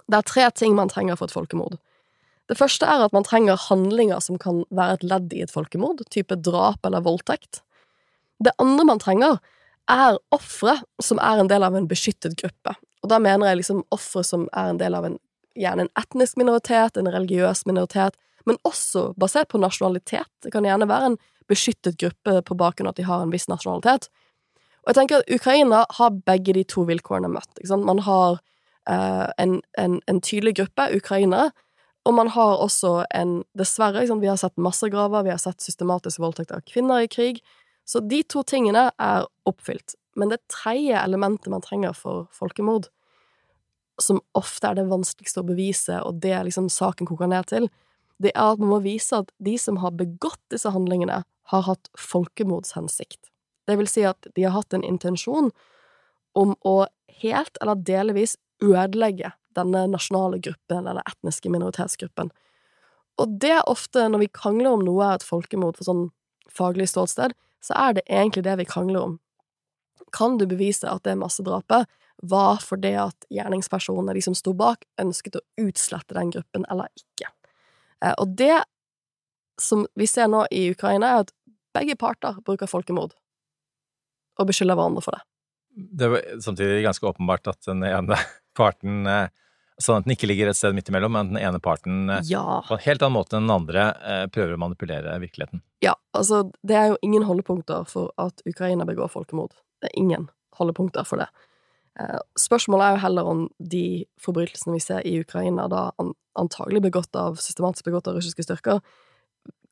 Det 0.08 0.16
er 0.16 0.26
tre 0.26 0.48
ting 0.56 0.74
man 0.76 0.88
trenger 0.88 1.18
for 1.20 1.28
et 1.28 1.36
folkemord. 1.36 1.76
Det 2.50 2.56
første 2.58 2.88
er 2.88 3.04
at 3.04 3.12
man 3.14 3.26
trenger 3.26 3.60
handlinger 3.68 4.22
som 4.24 4.38
kan 4.40 4.64
være 4.74 4.98
et 4.98 5.04
ledd 5.06 5.34
i 5.36 5.42
et 5.44 5.52
folkemord, 5.52 6.00
type 6.10 6.34
drap 6.42 6.86
eller 6.86 7.04
voldtekt. 7.04 7.60
Det 8.42 8.56
andre 8.58 8.86
man 8.88 9.02
trenger, 9.02 9.38
er 9.90 10.18
ofre 10.34 10.76
som 11.02 11.18
er 11.22 11.42
en 11.42 11.50
del 11.50 11.64
av 11.66 11.74
en 11.74 11.88
beskyttet 11.90 12.36
gruppe. 12.40 12.74
Og 13.02 13.10
da 13.10 13.18
mener 13.22 13.50
jeg 13.50 13.60
liksom 13.60 13.84
ofre 13.94 14.22
som 14.26 14.46
er 14.56 14.72
en 14.72 14.80
del 14.80 14.96
av 14.96 15.06
en, 15.08 15.16
gjerne 15.58 15.86
en 15.86 15.92
etnisk 15.98 16.38
minoritet, 16.38 16.96
en 16.96 17.10
religiøs 17.10 17.64
minoritet, 17.66 18.16
men 18.46 18.58
også 18.66 19.10
basert 19.20 19.50
på 19.50 19.60
nasjonalitet. 19.60 20.30
Det 20.44 20.52
kan 20.54 20.66
gjerne 20.66 20.88
være 20.88 21.12
en 21.12 21.18
beskyttet 21.50 21.98
gruppe 22.00 22.38
på 22.46 22.58
bakgrunn 22.58 22.88
av 22.88 22.94
at 22.94 23.02
de 23.02 23.08
har 23.08 23.24
en 23.24 23.34
viss 23.34 23.48
nasjonalitet. 23.50 24.08
Og 24.84 24.92
jeg 24.92 24.98
tenker 25.00 25.20
at 25.20 25.32
Ukraina 25.34 25.84
har 25.98 26.20
begge 26.26 26.54
de 26.56 26.64
to 26.64 26.86
vilkårene 26.88 27.28
møtt. 27.28 27.60
Man 27.68 28.00
har 28.06 28.38
uh, 28.88 29.26
en, 29.38 29.60
en, 29.78 29.98
en, 30.08 30.20
tydelig 30.24 30.56
gruppe 30.56 30.88
ukrainere 30.96 31.50
og 32.08 32.14
man 32.16 32.30
har 32.32 32.60
også 32.64 33.04
en 33.14 33.42
Dessverre, 33.58 34.06
vi 34.20 34.28
har 34.30 34.38
sett 34.40 34.56
massegraver, 34.56 35.24
vi 35.24 35.32
har 35.34 35.40
sett 35.40 35.60
systematisk 35.60 36.22
voldtekt 36.22 36.52
av 36.56 36.64
kvinner 36.64 37.04
i 37.04 37.10
krig. 37.10 37.42
Så 37.84 38.00
de 38.00 38.22
to 38.22 38.42
tingene 38.42 38.88
er 38.96 39.26
oppfylt. 39.48 39.96
Men 40.16 40.32
det 40.32 40.40
tredje 40.50 40.96
elementet 40.96 41.52
man 41.52 41.62
trenger 41.64 41.92
for 41.96 42.26
folkemord, 42.32 42.88
som 44.00 44.22
ofte 44.34 44.70
er 44.70 44.78
det 44.78 44.88
vanskeligste 44.88 45.42
å 45.42 45.48
bevise, 45.48 45.98
og 46.06 46.22
det 46.24 46.38
liksom 46.46 46.70
saken 46.72 47.08
koker 47.08 47.28
ned 47.28 47.50
til, 47.52 47.68
det 48.20 48.32
er 48.32 48.54
at 48.54 48.60
man 48.60 48.72
må 48.72 48.80
vise 48.84 49.20
at 49.20 49.28
de 49.40 49.56
som 49.60 49.80
har 49.84 49.92
begått 49.96 50.40
disse 50.52 50.72
handlingene, 50.72 51.22
har 51.50 51.64
hatt 51.66 51.88
folkemordshensikt. 51.98 53.28
Det 53.68 53.76
vil 53.78 53.88
si 53.90 54.04
at 54.08 54.30
de 54.34 54.46
har 54.46 54.54
hatt 54.56 54.74
en 54.76 54.86
intensjon 54.86 55.50
om 56.38 56.54
å 56.66 56.76
helt 57.20 57.58
eller 57.60 57.80
delvis 57.86 58.36
ødelegge 58.62 59.32
denne 59.58 59.86
nasjonale 59.90 60.38
gruppen 60.42 60.86
eller 60.86 61.06
etniske 61.08 61.50
minoritetsgruppen. 61.50 62.30
Og 63.20 63.38
det 63.42 63.52
er 63.58 63.68
ofte, 63.68 64.06
når 64.08 64.24
vi 64.24 64.32
krangler 64.32 64.72
om 64.72 64.84
noe 64.84 65.06
er 65.06 65.18
et 65.18 65.26
folkemord 65.26 65.78
for 65.78 65.88
sånn 65.88 66.04
faglig 66.50 66.88
ståsted, 66.90 67.34
så 67.60 67.76
er 67.76 67.98
det 67.98 68.06
egentlig 68.08 68.44
det 68.46 68.56
vi 68.60 68.68
krangler 68.68 69.00
om. 69.02 69.16
Kan 70.16 70.38
du 70.40 70.46
bevise 70.48 70.88
at 70.88 71.04
det 71.04 71.18
massedrapet 71.20 71.90
var 72.30 72.60
fordi 72.64 72.94
at 73.00 73.28
gjerningspersonene, 73.32 74.14
de 74.16 74.22
som 74.24 74.36
sto 74.36 74.54
bak, 74.56 74.84
ønsket 75.00 75.38
å 75.38 75.44
utslette 75.60 76.16
den 76.16 76.32
gruppen 76.34 76.64
eller 76.72 76.88
ikke? 76.96 77.30
Eh, 78.04 78.14
og 78.16 78.36
det 78.40 78.62
som 79.60 79.84
vi 79.98 80.08
ser 80.08 80.30
nå 80.32 80.46
i 80.50 80.70
Ukraina, 80.72 81.12
er 81.12 81.26
at 81.26 81.34
begge 81.76 81.96
parter 82.00 82.40
bruker 82.46 82.70
folkemord 82.70 83.12
og 84.40 84.48
beskylder 84.50 84.78
hverandre 84.78 85.04
for 85.04 85.16
det. 85.16 85.22
Det 86.00 86.08
var 86.10 86.24
samtidig 86.42 86.80
ganske 86.86 87.06
åpenbart 87.06 87.46
at 87.52 87.60
den 87.68 87.84
ene 87.86 88.18
parten 88.58 89.06
eh, 89.06 89.28
Sånn 89.80 89.96
at 89.96 90.04
den 90.04 90.12
ikke 90.12 90.28
ligger 90.28 90.50
et 90.50 90.58
sted 90.58 90.74
midt 90.76 90.90
imellom, 90.92 91.14
men 91.16 91.30
den 91.30 91.38
ene 91.40 91.56
parten 91.64 92.10
eh, 92.12 92.18
Ja. 92.28 92.58
på 92.66 92.74
en 92.76 92.82
helt 92.84 93.00
annen 93.00 93.14
måte 93.16 93.38
enn 93.38 93.46
den 93.46 93.54
andre 93.54 93.84
eh, 94.04 94.24
prøver 94.28 94.52
å 94.52 94.60
manipulere 94.60 95.14
virkeligheten. 95.22 95.62
Ja, 95.80 95.94
altså, 96.12 96.42
det 96.60 96.76
er 96.76 96.90
jo 96.90 96.98
ingen 97.06 97.24
holdepunkter 97.24 97.86
for 97.88 98.10
at 98.20 98.42
Ukraina 98.44 98.84
begår 98.84 99.08
folkemord. 99.08 99.54
Det 99.80 99.88
er 99.88 99.96
ingen 100.02 100.26
holdepunkter 100.58 101.08
for 101.08 101.22
det. 101.22 101.30
Spørsmålet 102.36 102.84
er 102.90 102.92
jo 102.98 103.02
heller 103.06 103.30
om 103.32 103.40
de 103.72 103.84
forbrytelsene 104.20 104.76
vi 104.76 104.84
ser 104.84 105.06
i 105.08 105.16
Ukraina, 105.24 105.64
da 105.72 105.86
antagelig 106.38 106.82
begått 106.84 107.16
av, 107.16 107.40
systematisk 107.40 107.88
begått 107.88 108.08
av 108.08 108.20
russiske 108.20 108.44
styrker, 108.44 108.80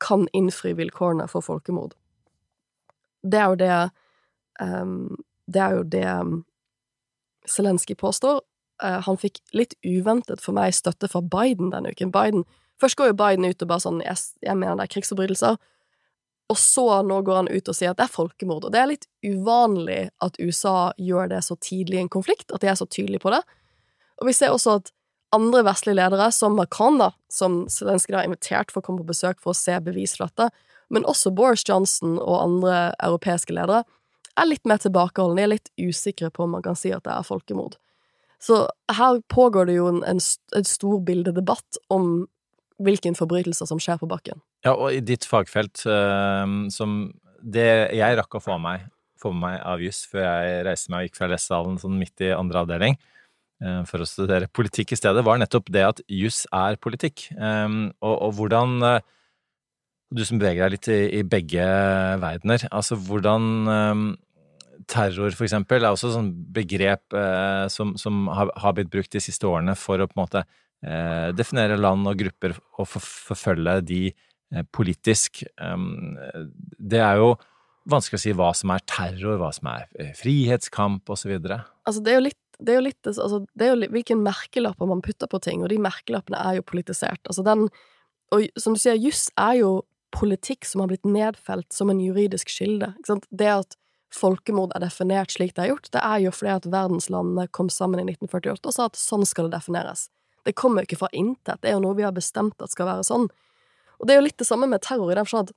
kan 0.00 0.24
innfri 0.32 0.72
vilkårene 0.78 1.28
for 1.30 1.44
folkemord. 1.44 1.94
Det 3.22 3.38
er 3.38 3.52
jo 3.52 3.60
det 3.60 3.72
Det 4.58 5.60
er 5.62 5.76
jo 5.78 5.84
det 5.86 6.04
um, 6.04 6.32
Zelenskyj 7.48 7.96
påstår. 8.00 8.40
Eh, 8.82 9.00
han 9.06 9.18
fikk 9.18 9.40
litt 9.56 9.74
uventet 9.86 10.42
for 10.44 10.56
meg 10.56 10.74
støtte 10.76 11.10
fra 11.10 11.22
Biden 11.24 11.72
denne 11.74 11.94
uken. 11.94 12.14
Biden 12.14 12.46
Først 12.78 12.94
går 12.94 13.08
jo 13.10 13.18
Biden 13.18 13.42
ut 13.48 13.62
og 13.64 13.70
bare 13.72 13.82
sånn 13.82 13.96
Jeg, 14.04 14.20
jeg 14.46 14.54
mener 14.54 14.78
det 14.78 14.84
er 14.86 14.92
krigsforbrytelser. 14.92 15.56
Og 16.48 16.58
så 16.60 16.84
nå 17.04 17.16
går 17.26 17.40
han 17.42 17.50
ut 17.50 17.68
og 17.68 17.76
sier 17.76 17.90
at 17.90 17.98
det 17.98 18.06
er 18.06 18.12
folkemord. 18.12 18.68
Og 18.68 18.72
det 18.72 18.80
er 18.80 18.92
litt 18.92 19.08
uvanlig 19.26 20.04
at 20.24 20.38
USA 20.38 20.92
gjør 20.96 21.28
det 21.34 21.42
så 21.44 21.58
tidlig 21.60 21.98
i 21.98 22.04
en 22.06 22.12
konflikt, 22.12 22.52
at 22.54 22.62
de 22.62 22.70
er 22.70 22.78
så 22.78 22.86
tydelige 22.86 23.24
på 23.24 23.32
det. 23.34 23.42
Og 24.22 24.30
vi 24.30 24.36
ser 24.36 24.54
også 24.54 24.78
at 24.78 24.92
andre 25.34 25.60
vestlige 25.66 25.98
ledere, 25.98 26.30
som 26.32 26.56
Macron, 26.56 26.96
da, 27.02 27.10
som 27.28 27.66
Zelenskyj 27.68 28.16
har 28.16 28.30
invitert 28.30 28.72
for 28.72 28.80
å 28.80 28.86
komme 28.86 29.02
på 29.02 29.10
besøk 29.10 29.42
for 29.42 29.52
å 29.52 29.58
se 29.58 29.74
bevis 29.84 30.16
for 30.16 30.30
dette, 30.30 30.48
men 30.88 31.04
også 31.04 31.34
Boris 31.36 31.66
Johnson 31.68 32.16
og 32.16 32.38
andre 32.40 32.78
europeiske 32.96 33.52
ledere, 33.52 33.82
er 34.38 34.48
litt 34.48 34.66
mer 34.68 34.80
tilbakeholdne. 34.82 35.44
Er 35.44 35.54
litt 35.56 35.70
usikre 35.78 36.30
på 36.34 36.46
om 36.46 36.56
man 36.56 36.64
kan 36.64 36.78
si 36.78 36.94
at 36.94 37.04
det 37.06 37.14
er 37.14 37.26
folkemord. 37.26 37.76
Så 38.38 38.62
her 38.94 39.20
pågår 39.28 39.66
det 39.66 39.78
jo 39.80 39.88
en, 39.90 40.02
en, 40.06 40.20
en 40.56 40.66
stor 40.66 41.00
bildedebatt 41.06 41.80
om 41.94 42.28
hvilke 42.82 43.10
forbrytelser 43.18 43.66
som 43.66 43.80
skjer 43.82 43.98
på 43.98 44.08
bakken. 44.10 44.38
Ja, 44.66 44.74
og 44.74 44.94
i 44.94 45.02
ditt 45.02 45.26
fagfelt, 45.26 45.82
eh, 45.90 46.46
som 46.74 47.00
det 47.42 47.68
jeg 47.98 48.18
rakk 48.18 48.38
å 48.38 48.42
få 48.42 48.58
med 48.58 48.66
meg, 48.66 48.94
meg 49.34 49.56
av 49.66 49.82
juss 49.82 50.04
før 50.06 50.22
jeg 50.22 50.64
reiste 50.68 50.92
meg 50.92 51.00
og 51.00 51.08
gikk 51.08 51.18
fra 51.18 51.28
lesesalen 51.32 51.78
sånn 51.82 51.96
midt 51.98 52.22
i 52.22 52.30
andre 52.30 52.62
avdeling 52.62 52.94
eh, 52.94 53.82
for 53.90 54.02
å 54.02 54.06
studere 54.06 54.50
politikk 54.58 54.94
i 54.94 55.00
stedet, 55.00 55.26
var 55.26 55.42
nettopp 55.42 55.70
det 55.74 55.86
at 55.88 56.02
juss 56.06 56.44
er 56.54 56.78
politikk. 56.78 57.26
Eh, 57.34 57.78
og, 57.98 58.14
og 58.14 58.36
hvordan 58.38 58.78
Du 60.08 60.22
som 60.24 60.38
beveger 60.40 60.64
deg 60.64 60.72
litt 60.72 60.86
i, 60.88 61.00
i 61.18 61.22
begge 61.26 61.64
verdener, 62.22 62.62
altså 62.72 62.96
hvordan 62.96 64.14
Terror, 64.86 65.34
for 65.34 65.46
eksempel, 65.48 65.82
er 65.82 65.94
også 65.94 66.12
sånn 66.14 66.30
begrep 66.54 67.16
eh, 67.16 67.66
som, 67.72 67.96
som 68.00 68.28
har, 68.30 68.52
har 68.62 68.76
blitt 68.76 68.92
brukt 68.92 69.12
de 69.14 69.22
siste 69.22 69.48
årene 69.48 69.74
for 69.78 70.00
å 70.00 70.08
på 70.08 70.16
en 70.16 70.22
måte 70.22 70.44
eh, 70.44 71.28
definere 71.36 71.78
land 71.80 72.06
og 72.08 72.18
grupper 72.20 72.56
og 72.78 72.88
for, 72.88 73.02
forfølge 73.02 73.78
de 73.88 74.02
eh, 74.10 74.66
politisk. 74.74 75.42
Um, 75.60 76.16
det 76.78 77.02
er 77.02 77.22
jo 77.22 77.32
vanskelig 77.88 78.20
å 78.20 78.24
si 78.26 78.36
hva 78.36 78.52
som 78.56 78.74
er 78.74 78.84
terror, 78.88 79.38
hva 79.40 79.50
som 79.54 79.70
er 79.72 79.88
eh, 79.98 80.12
frihetskamp 80.16 81.08
osv. 81.10 81.34
Altså, 81.38 82.02
det 82.04 82.14
er 82.14 82.20
jo 82.20 82.28
litt 82.28 82.44
det 82.58 82.72
er 82.72 82.80
jo 82.80 82.86
litt, 82.88 83.06
altså, 83.06 83.44
det 83.54 83.66
er 83.66 83.68
jo 83.70 83.78
litt 83.84 83.92
hvilke 83.94 84.16
merkelapper 84.18 84.88
man 84.90 85.02
putter 85.04 85.28
på 85.30 85.38
ting, 85.44 85.60
og 85.62 85.70
de 85.70 85.76
merkelappene 85.78 86.40
er 86.42 86.56
jo 86.56 86.64
politisert. 86.66 87.20
Altså 87.30 87.44
den, 87.46 87.68
og 88.34 88.48
som 88.58 88.74
du 88.74 88.80
sier, 88.82 88.98
juss 88.98 89.28
er 89.38 89.60
jo 89.60 89.68
politikk 90.10 90.66
som 90.66 90.82
har 90.82 90.90
blitt 90.90 91.06
nedfelt 91.06 91.68
som 91.70 91.92
en 91.92 92.00
juridisk 92.02 92.50
kilde. 92.50 92.90
Det 93.30 93.52
at 93.52 93.78
folkemord 94.14 94.72
er 94.76 94.84
definert 94.84 95.32
slik 95.34 95.54
det 95.56 95.64
er 95.66 95.72
gjort, 95.72 95.90
det 95.92 96.00
er 96.04 96.22
jo 96.24 96.32
fordi 96.32 96.54
at 96.54 96.68
verdenslandene 96.72 97.48
kom 97.52 97.68
sammen 97.72 98.00
i 98.00 98.06
1948 98.08 98.70
og 98.70 98.74
sa 98.76 98.86
at 98.88 98.98
sånn 99.00 99.26
skal 99.28 99.48
det 99.48 99.58
defineres. 99.58 100.08
Det 100.46 100.56
kommer 100.56 100.82
jo 100.82 100.88
ikke 100.88 101.02
fra 101.02 101.12
intet, 101.12 101.60
det 101.60 101.70
er 101.70 101.76
jo 101.76 101.84
noe 101.84 101.96
vi 101.98 102.06
har 102.06 102.16
bestemt 102.16 102.62
at 102.64 102.72
skal 102.72 102.88
være 102.88 103.04
sånn. 103.04 103.28
Og 103.98 104.06
det 104.06 104.14
er 104.14 104.20
jo 104.20 104.26
litt 104.28 104.38
det 104.40 104.48
samme 104.48 104.68
med 104.70 104.80
terror, 104.84 105.10
i 105.12 105.18
den 105.18 105.28
forstand 105.28 105.50
at 105.50 105.56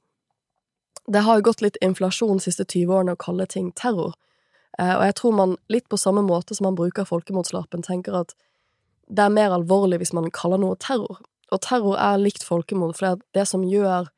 det 1.12 1.24
har 1.26 1.40
jo 1.40 1.48
gått 1.48 1.64
litt 1.64 1.80
inflasjon 1.82 2.38
de 2.38 2.46
siste 2.46 2.66
20 2.68 2.94
årene 2.94 3.16
å 3.16 3.20
kalle 3.20 3.48
ting 3.50 3.72
terror. 3.78 4.14
Eh, 4.78 4.94
og 4.94 5.04
jeg 5.08 5.18
tror 5.18 5.36
man, 5.36 5.58
litt 5.72 5.88
på 5.90 6.00
samme 6.00 6.24
måte 6.26 6.56
som 6.56 6.68
man 6.70 6.78
bruker 6.78 7.08
folkemordslappen, 7.08 7.84
tenker 7.86 8.20
at 8.22 8.36
det 9.12 9.26
er 9.26 9.34
mer 9.34 9.56
alvorlig 9.56 10.02
hvis 10.02 10.14
man 10.16 10.30
kaller 10.36 10.62
noe 10.62 10.78
terror. 10.80 11.20
Og 11.52 11.62
terror 11.66 11.98
er 12.00 12.22
likt 12.22 12.46
folkemord, 12.48 12.96
for 13.00 13.20
det 13.36 13.48
som 13.50 13.66
gjør 13.68 14.12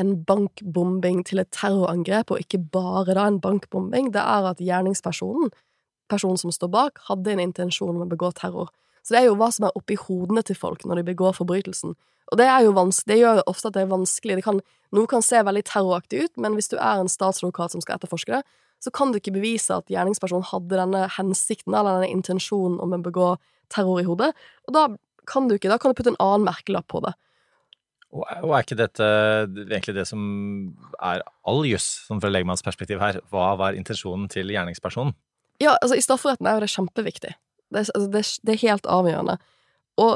en 0.00 0.14
bankbombing 0.26 1.22
til 1.28 1.42
et 1.42 1.50
terrorangrep, 1.54 2.32
og 2.32 2.42
ikke 2.42 2.62
bare 2.74 3.14
da 3.14 3.26
en 3.28 3.40
bankbombing, 3.42 4.10
det 4.14 4.22
er 4.22 4.48
at 4.50 4.62
gjerningspersonen, 4.62 5.52
personen 6.10 6.40
som 6.40 6.52
står 6.52 6.70
bak, 6.72 6.98
hadde 7.08 7.32
en 7.32 7.44
intensjon 7.44 7.94
om 7.94 8.02
å 8.04 8.10
begå 8.10 8.32
terror. 8.36 8.72
Så 9.04 9.14
det 9.14 9.20
er 9.20 9.28
jo 9.28 9.38
hva 9.38 9.50
som 9.52 9.68
er 9.68 9.76
oppi 9.78 9.96
hodene 10.00 10.42
til 10.46 10.56
folk 10.56 10.84
når 10.88 11.00
de 11.00 11.08
begår 11.12 11.36
forbrytelsen. 11.36 11.94
Og 12.32 12.40
det 12.40 12.46
er 12.48 12.64
jo 12.64 12.72
det 13.06 13.18
gjør 13.20 13.40
jo 13.40 13.48
ofte 13.52 13.68
at 13.68 13.76
det 13.76 13.82
er 13.84 13.92
vanskelig. 13.92 14.36
Det 14.38 14.44
kan, 14.46 14.60
noe 14.96 15.10
kan 15.10 15.22
se 15.22 15.42
veldig 15.44 15.64
terroraktig 15.68 16.24
ut, 16.24 16.36
men 16.40 16.56
hvis 16.56 16.72
du 16.72 16.78
er 16.78 17.00
en 17.00 17.10
statsadvokat 17.10 17.74
som 17.74 17.84
skal 17.84 17.98
etterforske 17.98 18.38
det, 18.38 18.42
så 18.80 18.92
kan 18.92 19.12
du 19.12 19.20
ikke 19.20 19.36
bevise 19.36 19.76
at 19.76 19.88
gjerningspersonen 19.92 20.48
hadde 20.50 20.76
denne 20.76 21.04
hensikten 21.16 21.76
eller 21.76 22.00
denne 22.00 22.16
intensjonen 22.16 22.80
om 22.82 22.96
å 22.96 23.00
begå 23.04 23.34
terror 23.72 24.00
i 24.00 24.08
hodet. 24.08 24.32
Og 24.68 24.76
da 24.76 24.88
kan 25.28 25.48
du 25.48 25.56
ikke, 25.56 25.70
da 25.72 25.78
kan 25.80 25.92
du 25.92 25.98
putte 25.98 26.12
en 26.12 26.20
annen 26.20 26.48
merkelapp 26.48 26.88
på 26.92 27.00
det. 27.04 27.14
Og, 28.14 28.22
er 28.30 28.62
ikke 28.62 28.76
dette 28.78 29.06
egentlig 29.66 29.96
det 29.96 30.04
som 30.06 30.20
er 31.02 31.22
all 31.50 31.64
juss, 31.66 31.86
sånn 32.06 32.20
fra 32.22 32.30
legmannsperspektiv 32.30 33.00
her? 33.02 33.18
Hva 33.32 33.54
var 33.58 33.74
intensjonen 33.74 34.28
til 34.30 34.52
gjerningspersonen? 34.54 35.16
Ja, 35.62 35.72
altså 35.82 35.96
i 35.98 36.04
strafferetten 36.04 36.46
er 36.46 36.56
jo 36.58 36.62
det 36.62 36.70
kjempeviktig. 36.70 37.32
Det, 37.74 37.80
er- 37.80 37.90
altså, 37.90 38.06
det, 38.14 38.22
er- 38.22 38.46
det 38.46 38.54
er 38.54 38.62
helt 38.68 38.86
avgjørende. 38.86 39.36
Og 39.98 40.14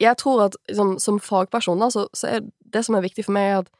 jeg 0.00 0.16
tror 0.20 0.46
at 0.46 0.56
liksom, 0.70 0.96
som 1.02 1.20
fagperson, 1.20 1.80
da, 1.84 1.90
så, 1.92 2.06
så 2.16 2.30
er 2.38 2.46
det 2.72 2.84
som 2.86 2.96
er 2.96 3.04
viktig 3.04 3.26
for 3.28 3.36
meg, 3.36 3.58
at 3.64 3.72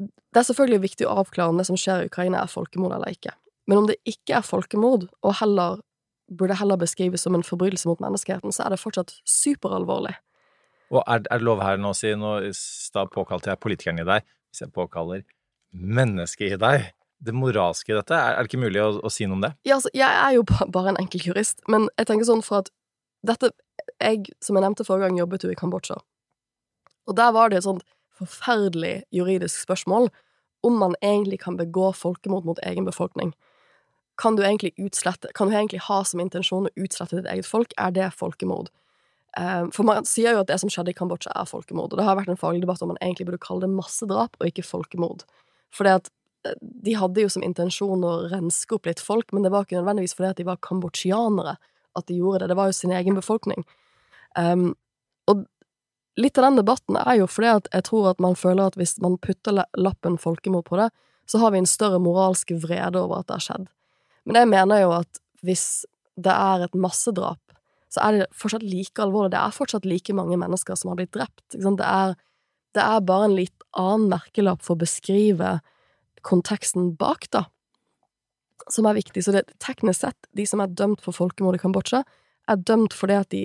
det 0.00 0.40
er 0.40 0.46
selvfølgelig 0.46 0.82
viktig 0.84 1.06
å 1.08 1.16
avklare 1.24 1.52
om 1.52 1.58
det 1.60 1.66
som 1.68 1.76
skjer 1.80 2.04
i 2.04 2.08
Ukraina, 2.10 2.40
er 2.44 2.52
folkemord 2.52 2.94
eller 2.96 3.12
ikke. 3.16 3.32
Men 3.68 3.80
om 3.82 3.88
det 3.88 3.96
ikke 4.08 4.38
er 4.38 4.46
folkemord, 4.46 5.08
og 5.24 5.36
heller 5.40 5.80
burde 6.30 6.54
heller 6.60 6.78
beskrives 6.78 7.24
som 7.26 7.34
en 7.34 7.42
forbrytelse 7.46 7.88
mot 7.90 8.00
menneskeheten, 8.02 8.52
så 8.54 8.62
er 8.66 8.74
det 8.76 8.78
fortsatt 8.82 9.16
superalvorlig. 9.26 10.12
Og 10.90 11.04
er, 11.04 11.22
er 11.30 11.38
det 11.40 11.46
lov 11.46 11.62
her 11.62 11.78
nå 11.78 11.92
å 11.92 11.96
si 11.96 12.10
nå 12.18 12.38
påkalte 13.14 13.52
jeg 13.52 13.62
politikeren 13.62 14.02
i 14.02 14.06
deg, 14.08 14.26
hvis 14.50 14.64
jeg 14.64 14.74
påkaller 14.74 15.22
mennesket 15.70 16.56
i 16.56 16.58
deg, 16.60 16.88
det 17.20 17.34
moralske 17.36 17.92
i 17.92 17.96
dette, 17.98 18.16
er 18.16 18.38
det 18.40 18.48
ikke 18.48 18.62
mulig 18.62 18.80
å, 18.82 18.92
å 19.04 19.12
si 19.12 19.26
noe 19.28 19.38
om 19.38 19.44
det? 19.44 19.52
Ja, 19.68 19.76
altså, 19.76 19.92
jeg 19.94 20.08
er 20.08 20.36
jo 20.38 20.44
bare 20.48 20.94
en 20.94 21.00
enkel 21.02 21.22
jurist, 21.28 21.60
men 21.70 21.86
jeg 22.00 22.08
tenker 22.08 22.28
sånn 22.28 22.44
for 22.46 22.64
at 22.64 22.72
dette 23.26 23.52
Jeg, 24.00 24.30
som 24.40 24.56
jeg 24.56 24.64
nevnte 24.64 24.84
forrige 24.84 25.08
gang, 25.08 25.18
jobbet 25.18 25.42
jo 25.44 25.50
i 25.52 25.56
Kambodsja. 25.56 25.98
Og 27.08 27.16
der 27.16 27.32
var 27.36 27.50
det 27.50 27.58
et 27.58 27.66
sånt 27.66 27.82
forferdelig 28.16 29.02
juridisk 29.12 29.60
spørsmål 29.64 30.08
om 30.64 30.76
man 30.80 30.94
egentlig 31.04 31.40
kan 31.42 31.56
begå 31.56 31.90
folkemord 31.96 32.48
mot 32.48 32.60
egen 32.64 32.86
befolkning. 32.88 33.32
Kan 34.20 34.36
du 34.36 34.42
egentlig 34.44 34.72
utslette 34.80 35.32
Kan 35.34 35.48
du 35.48 35.56
egentlig 35.56 35.80
ha 35.88 36.02
som 36.04 36.20
intensjon 36.20 36.68
å 36.68 36.74
utslette 36.76 37.16
ditt 37.16 37.28
eget 37.28 37.48
folk? 37.48 37.72
Er 37.80 37.92
det 37.96 38.10
folkemord? 38.16 38.68
Eh, 39.38 39.66
For 39.74 39.86
man 39.86 40.06
sier 40.08 40.34
jo 40.34 40.42
at 40.42 40.50
det 40.50 40.58
som 40.62 40.70
skjedde 40.72 40.94
i 40.94 40.96
Kambodsja, 40.96 41.32
er 41.36 41.48
folkemord. 41.48 41.92
Og 41.92 42.00
det 42.00 42.06
har 42.06 42.18
vært 42.18 42.32
en 42.32 42.40
faglig 42.40 42.64
debatt 42.64 42.82
om 42.82 42.92
man 42.92 43.00
egentlig 43.02 43.28
burde 43.28 43.42
kalle 43.42 43.66
det 43.66 43.74
massedrap 43.74 44.38
og 44.40 44.48
ikke 44.48 44.66
folkemord. 44.66 45.26
At 45.78 46.10
eh, 46.46 46.56
de 46.60 46.96
hadde 46.98 47.26
jo 47.26 47.32
som 47.32 47.46
intensjon 47.46 48.06
å 48.06 48.14
renske 48.32 48.76
opp 48.76 48.90
litt 48.90 49.02
folk, 49.02 49.32
men 49.32 49.46
det 49.46 49.52
var 49.54 49.66
ikke 49.66 49.78
nødvendigvis 49.80 50.16
fordi 50.18 50.32
at 50.32 50.40
de 50.40 50.48
var 50.48 50.62
kambodsjanere 50.66 51.56
at 51.98 52.06
de 52.06 52.18
gjorde 52.18 52.44
det. 52.44 52.52
Det 52.52 52.58
var 52.58 52.70
jo 52.70 52.78
sin 52.78 52.94
egen 52.94 53.16
befolkning. 53.18 53.64
Um, 54.38 54.74
og 55.26 55.42
litt 56.20 56.38
av 56.38 56.46
den 56.46 56.60
debatten 56.60 56.98
er 57.00 57.16
jo 57.18 57.26
fordi 57.30 57.50
at 57.50 57.70
jeg 57.74 57.86
tror 57.88 58.12
at 58.12 58.22
man 58.22 58.36
føler 58.38 58.70
at 58.70 58.78
hvis 58.78 58.94
man 59.02 59.18
putter 59.18 59.64
lappen 59.74 60.18
folkemord 60.22 60.68
på 60.68 60.78
det, 60.78 60.90
så 61.26 61.42
har 61.42 61.50
vi 61.54 61.62
en 61.62 61.70
større 61.70 61.98
moralsk 62.02 62.52
vrede 62.62 62.98
over 62.98 63.20
at 63.20 63.28
det 63.28 63.38
har 63.38 63.46
skjedd. 63.46 63.66
Men 64.26 64.38
jeg 64.38 64.50
mener 64.50 64.82
jo 64.84 64.92
at 65.00 65.20
hvis 65.46 65.84
det 66.20 66.32
er 66.34 66.66
et 66.66 66.74
massedrap, 66.78 67.40
så 67.90 68.02
er 68.04 68.16
det 68.16 68.26
fortsatt 68.38 68.62
like 68.62 69.02
alvorlig. 69.02 69.32
Det 69.34 69.40
er 69.40 69.54
fortsatt 69.54 69.86
like 69.88 70.14
mange 70.14 70.38
mennesker 70.38 70.78
som 70.78 70.92
har 70.92 71.00
blitt 71.00 71.14
drept. 71.16 71.42
Det, 71.50 71.86
er, 71.86 72.14
det 72.76 72.84
er 72.84 73.06
bare 73.06 73.26
en 73.26 73.38
litt 73.38 73.64
annen 73.78 74.10
merkelapp 74.12 74.62
for 74.62 74.76
å 74.76 74.82
beskrive 74.84 75.58
konteksten 76.26 76.92
bak, 77.00 77.26
da, 77.34 77.46
som 78.70 78.86
er 78.86 78.98
viktig. 79.00 79.24
Så 79.24 79.34
det, 79.34 79.46
teknisk 79.62 80.04
sett, 80.04 80.30
de 80.36 80.46
som 80.46 80.62
er 80.62 80.70
dømt 80.70 81.02
for 81.02 81.16
folkemord 81.16 81.58
i 81.58 81.62
Kambodsja, 81.62 82.04
er 82.50 82.62
dømt 82.70 82.94
fordi 82.96 83.18
at 83.18 83.30
de 83.34 83.42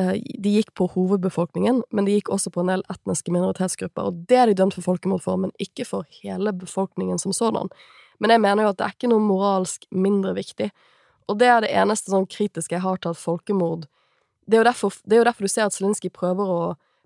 eh, 0.00 0.12
de 0.20 0.54
gikk 0.58 0.74
på 0.76 0.90
hovedbefolkningen, 0.92 1.82
men 1.90 2.08
de 2.08 2.18
gikk 2.18 2.32
også 2.34 2.52
på 2.52 2.64
en 2.64 2.74
del 2.74 2.84
etniske 2.92 3.32
minoritetsgrupper, 3.32 4.10
og 4.10 4.22
det 4.28 4.42
er 4.42 4.50
de 4.50 4.58
dømt 4.60 4.76
for 4.76 4.86
folkemord 4.86 5.24
for, 5.24 5.40
men 5.40 5.54
ikke 5.62 5.88
for 5.88 6.08
hele 6.20 6.52
befolkningen 6.56 7.20
som 7.22 7.32
sådan. 7.36 7.72
Men 8.20 8.34
jeg 8.34 8.44
mener 8.44 8.66
jo 8.66 8.72
at 8.74 8.80
det 8.80 8.86
er 8.86 8.96
ikke 8.96 9.12
noe 9.12 9.24
moralsk 9.24 9.86
mindre 9.90 10.34
viktig, 10.36 10.68
og 11.30 11.38
det 11.38 11.48
er 11.48 11.62
det 11.64 11.70
eneste 11.82 12.12
sånn 12.12 12.28
kritiske 12.30 12.74
jeg 12.74 12.84
har 12.84 12.98
til 13.00 13.14
at 13.14 13.20
folkemord 13.20 13.86
Det 14.50 14.58
er 14.58 14.66
derfor, 14.66 14.94
det 15.06 15.14
er 15.14 15.20
jo 15.20 15.28
derfor 15.28 15.46
du 15.46 15.52
ser 15.52 15.68
at 15.68 15.76
Zelinskyj 15.76 16.10
prøver 16.10 16.48
å 16.50 16.60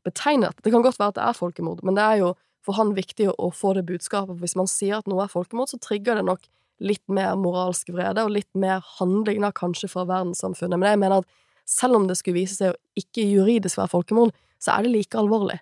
betegne 0.04 0.48
det. 0.48 0.64
Det 0.64 0.70
kan 0.72 0.84
godt 0.84 0.96
være 0.96 1.12
at 1.12 1.18
det 1.18 1.24
er 1.26 1.37
folkemord, 1.37 1.82
men 1.84 1.96
det 1.98 2.04
er 2.04 2.20
jo 2.22 2.30
for 2.64 2.78
han 2.78 2.94
viktig 2.96 3.28
å, 3.28 3.50
få 3.52 3.74
det 3.76 3.84
budskapet. 3.88 4.38
Hvis 4.40 4.56
man 4.56 4.68
sier 4.70 5.02
at 5.02 5.08
noe 5.10 5.26
er 5.26 5.32
folkemord, 5.32 5.68
så 5.68 5.80
trigger 5.82 6.16
det 6.16 6.24
nok 6.24 6.46
litt 6.80 7.02
mer 7.12 7.37
moralsk 7.37 7.90
vrede 7.92 8.24
og 8.24 8.32
litt 8.32 8.48
mer 8.56 8.80
handling 8.96 9.44
da, 9.44 9.50
kanskje 9.52 9.90
fra 9.92 10.06
verdenssamfunnet. 10.08 10.80
Men 10.80 10.94
jeg 10.94 11.02
mener 11.02 11.20
at 11.20 11.28
selv 11.68 11.98
om 11.98 12.08
det 12.08 12.16
skulle 12.16 12.40
vise 12.40 12.56
seg 12.56 12.72
å 12.72 12.78
ikke 13.00 13.26
juridisk 13.28 13.80
være 13.80 13.92
folkemord, 13.92 14.32
så 14.62 14.78
er 14.78 14.87
det 14.87 14.94
like 14.94 15.20
alvorlig. 15.20 15.58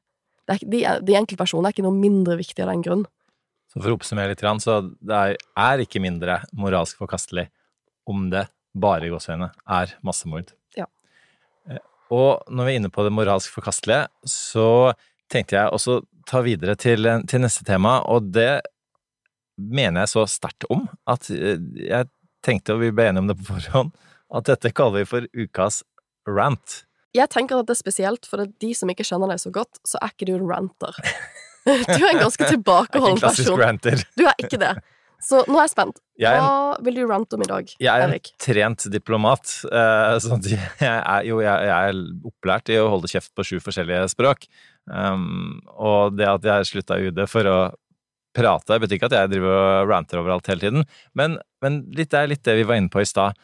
Det 0.46 0.54
er, 0.54 0.70
de, 0.70 0.84
de 1.08 1.18
enkeltpersonene 1.18 1.70
er 1.70 1.74
ikke 1.74 1.86
noe 1.86 1.98
mindre 1.98 2.38
viktig 2.38 2.62
av 2.62 2.70
den 2.70 2.86
grunn. 2.86 3.04
Så 3.72 3.80
for 3.80 3.90
å 3.90 3.98
oppsummere 3.98 4.30
litt, 4.30 4.46
så 4.62 4.78
det 5.02 5.20
er 5.58 5.82
ikke 5.82 6.02
mindre 6.02 6.42
moralsk 6.54 7.02
forkastelig 7.02 7.48
om 8.08 8.28
det 8.32 8.46
bare 8.72 9.06
i 9.06 9.12
gåseøyne 9.12 9.50
er 9.68 9.94
massemord. 10.06 10.52
Ja. 10.78 10.86
Og 12.12 12.42
når 12.52 12.66
vi 12.66 12.74
er 12.74 12.80
inne 12.80 12.90
på 12.92 13.04
det 13.06 13.12
moralsk 13.14 13.52
forkastelige, 13.54 14.06
så 14.28 14.92
tenkte 15.32 15.56
jeg 15.56 15.72
også 15.72 16.00
ta 16.28 16.42
videre 16.44 16.74
til, 16.76 17.08
til 17.28 17.42
neste 17.42 17.64
tema, 17.66 17.98
og 18.08 18.30
det 18.34 18.60
mener 19.56 20.04
jeg 20.04 20.12
så 20.12 20.24
sterkt 20.30 20.66
om 20.72 20.86
at 21.08 21.28
eh, 21.32 21.60
jeg 21.88 22.08
tenkte, 22.44 22.74
og 22.76 22.82
vi 22.82 22.90
ble 22.94 23.08
enige 23.10 23.22
om 23.24 23.30
det 23.30 23.38
på 23.40 23.48
forhånd, 23.52 23.92
at 24.32 24.48
dette 24.48 24.72
kaller 24.74 25.02
vi 25.02 25.08
for 25.08 25.28
ukas 25.36 25.82
rant. 26.28 26.82
Jeg 27.12 27.28
tenker 27.32 27.60
at 27.60 27.68
det 27.68 27.74
er 27.76 27.80
spesielt, 27.82 28.24
for 28.28 28.40
det 28.40 28.48
er 28.48 28.54
de 28.64 28.72
som 28.76 28.88
ikke 28.92 29.04
kjenner 29.04 29.28
deg 29.34 29.40
så 29.42 29.52
godt, 29.52 29.80
så 29.86 30.00
er 30.00 30.14
ikke 30.14 30.28
du 30.30 30.36
en 30.38 30.48
ranter. 30.50 30.96
Du 31.62 31.70
er 31.70 32.08
en 32.08 32.18
ganske 32.18 32.42
tilbakeholden 32.56 33.12
En 33.14 33.20
klassisk 33.20 33.52
person. 33.52 33.60
ranter. 33.60 34.00
Du 34.18 34.24
er 34.26 34.32
ikke 34.42 34.58
det. 34.58 34.72
Så 35.22 35.42
nå 35.46 35.58
er 35.60 35.68
jeg 35.68 35.72
spent. 35.72 36.00
Jeg 36.18 36.40
Hva 36.42 36.78
vil 36.82 36.96
du 36.98 37.02
rante 37.06 37.36
om 37.38 37.44
i 37.44 37.48
dag, 37.50 37.68
Jeg 37.78 37.88
er 37.92 38.04
en 38.04 38.14
Erik? 38.14 38.32
trent 38.42 38.86
diplomat, 38.90 39.52
eh, 39.70 40.16
at 40.18 40.48
jeg 40.50 40.58
er 40.90 41.28
jo 41.28 41.38
jeg, 41.44 41.68
er 41.70 42.00
opplært 42.26 42.72
i 42.74 42.78
å 42.82 42.88
holde 42.90 43.10
kjeft 43.10 43.30
på 43.38 43.46
sju 43.46 43.60
forskjellige 43.62 44.08
språk. 44.10 44.48
Um, 44.90 45.60
og 45.78 46.16
det 46.18 46.26
at 46.26 46.42
jeg 46.50 46.68
slutta 46.72 46.98
i 46.98 47.06
UD 47.12 47.22
for 47.30 47.46
å 47.46 47.58
prate, 48.34 48.80
betyr 48.82 48.98
ikke 48.98 49.10
at 49.12 49.16
jeg 49.20 49.32
driver 49.34 49.54
og 49.54 49.90
ranter 49.92 50.18
overalt 50.18 50.48
hele 50.50 50.64
tiden, 50.64 50.86
men, 51.14 51.38
men 51.62 51.82
litt, 51.94 52.10
det 52.10 52.18
er 52.18 52.30
litt 52.32 52.44
det 52.48 52.56
vi 52.58 52.66
var 52.66 52.80
inne 52.80 52.90
på 52.90 53.02
i 53.02 53.08
stad. 53.08 53.36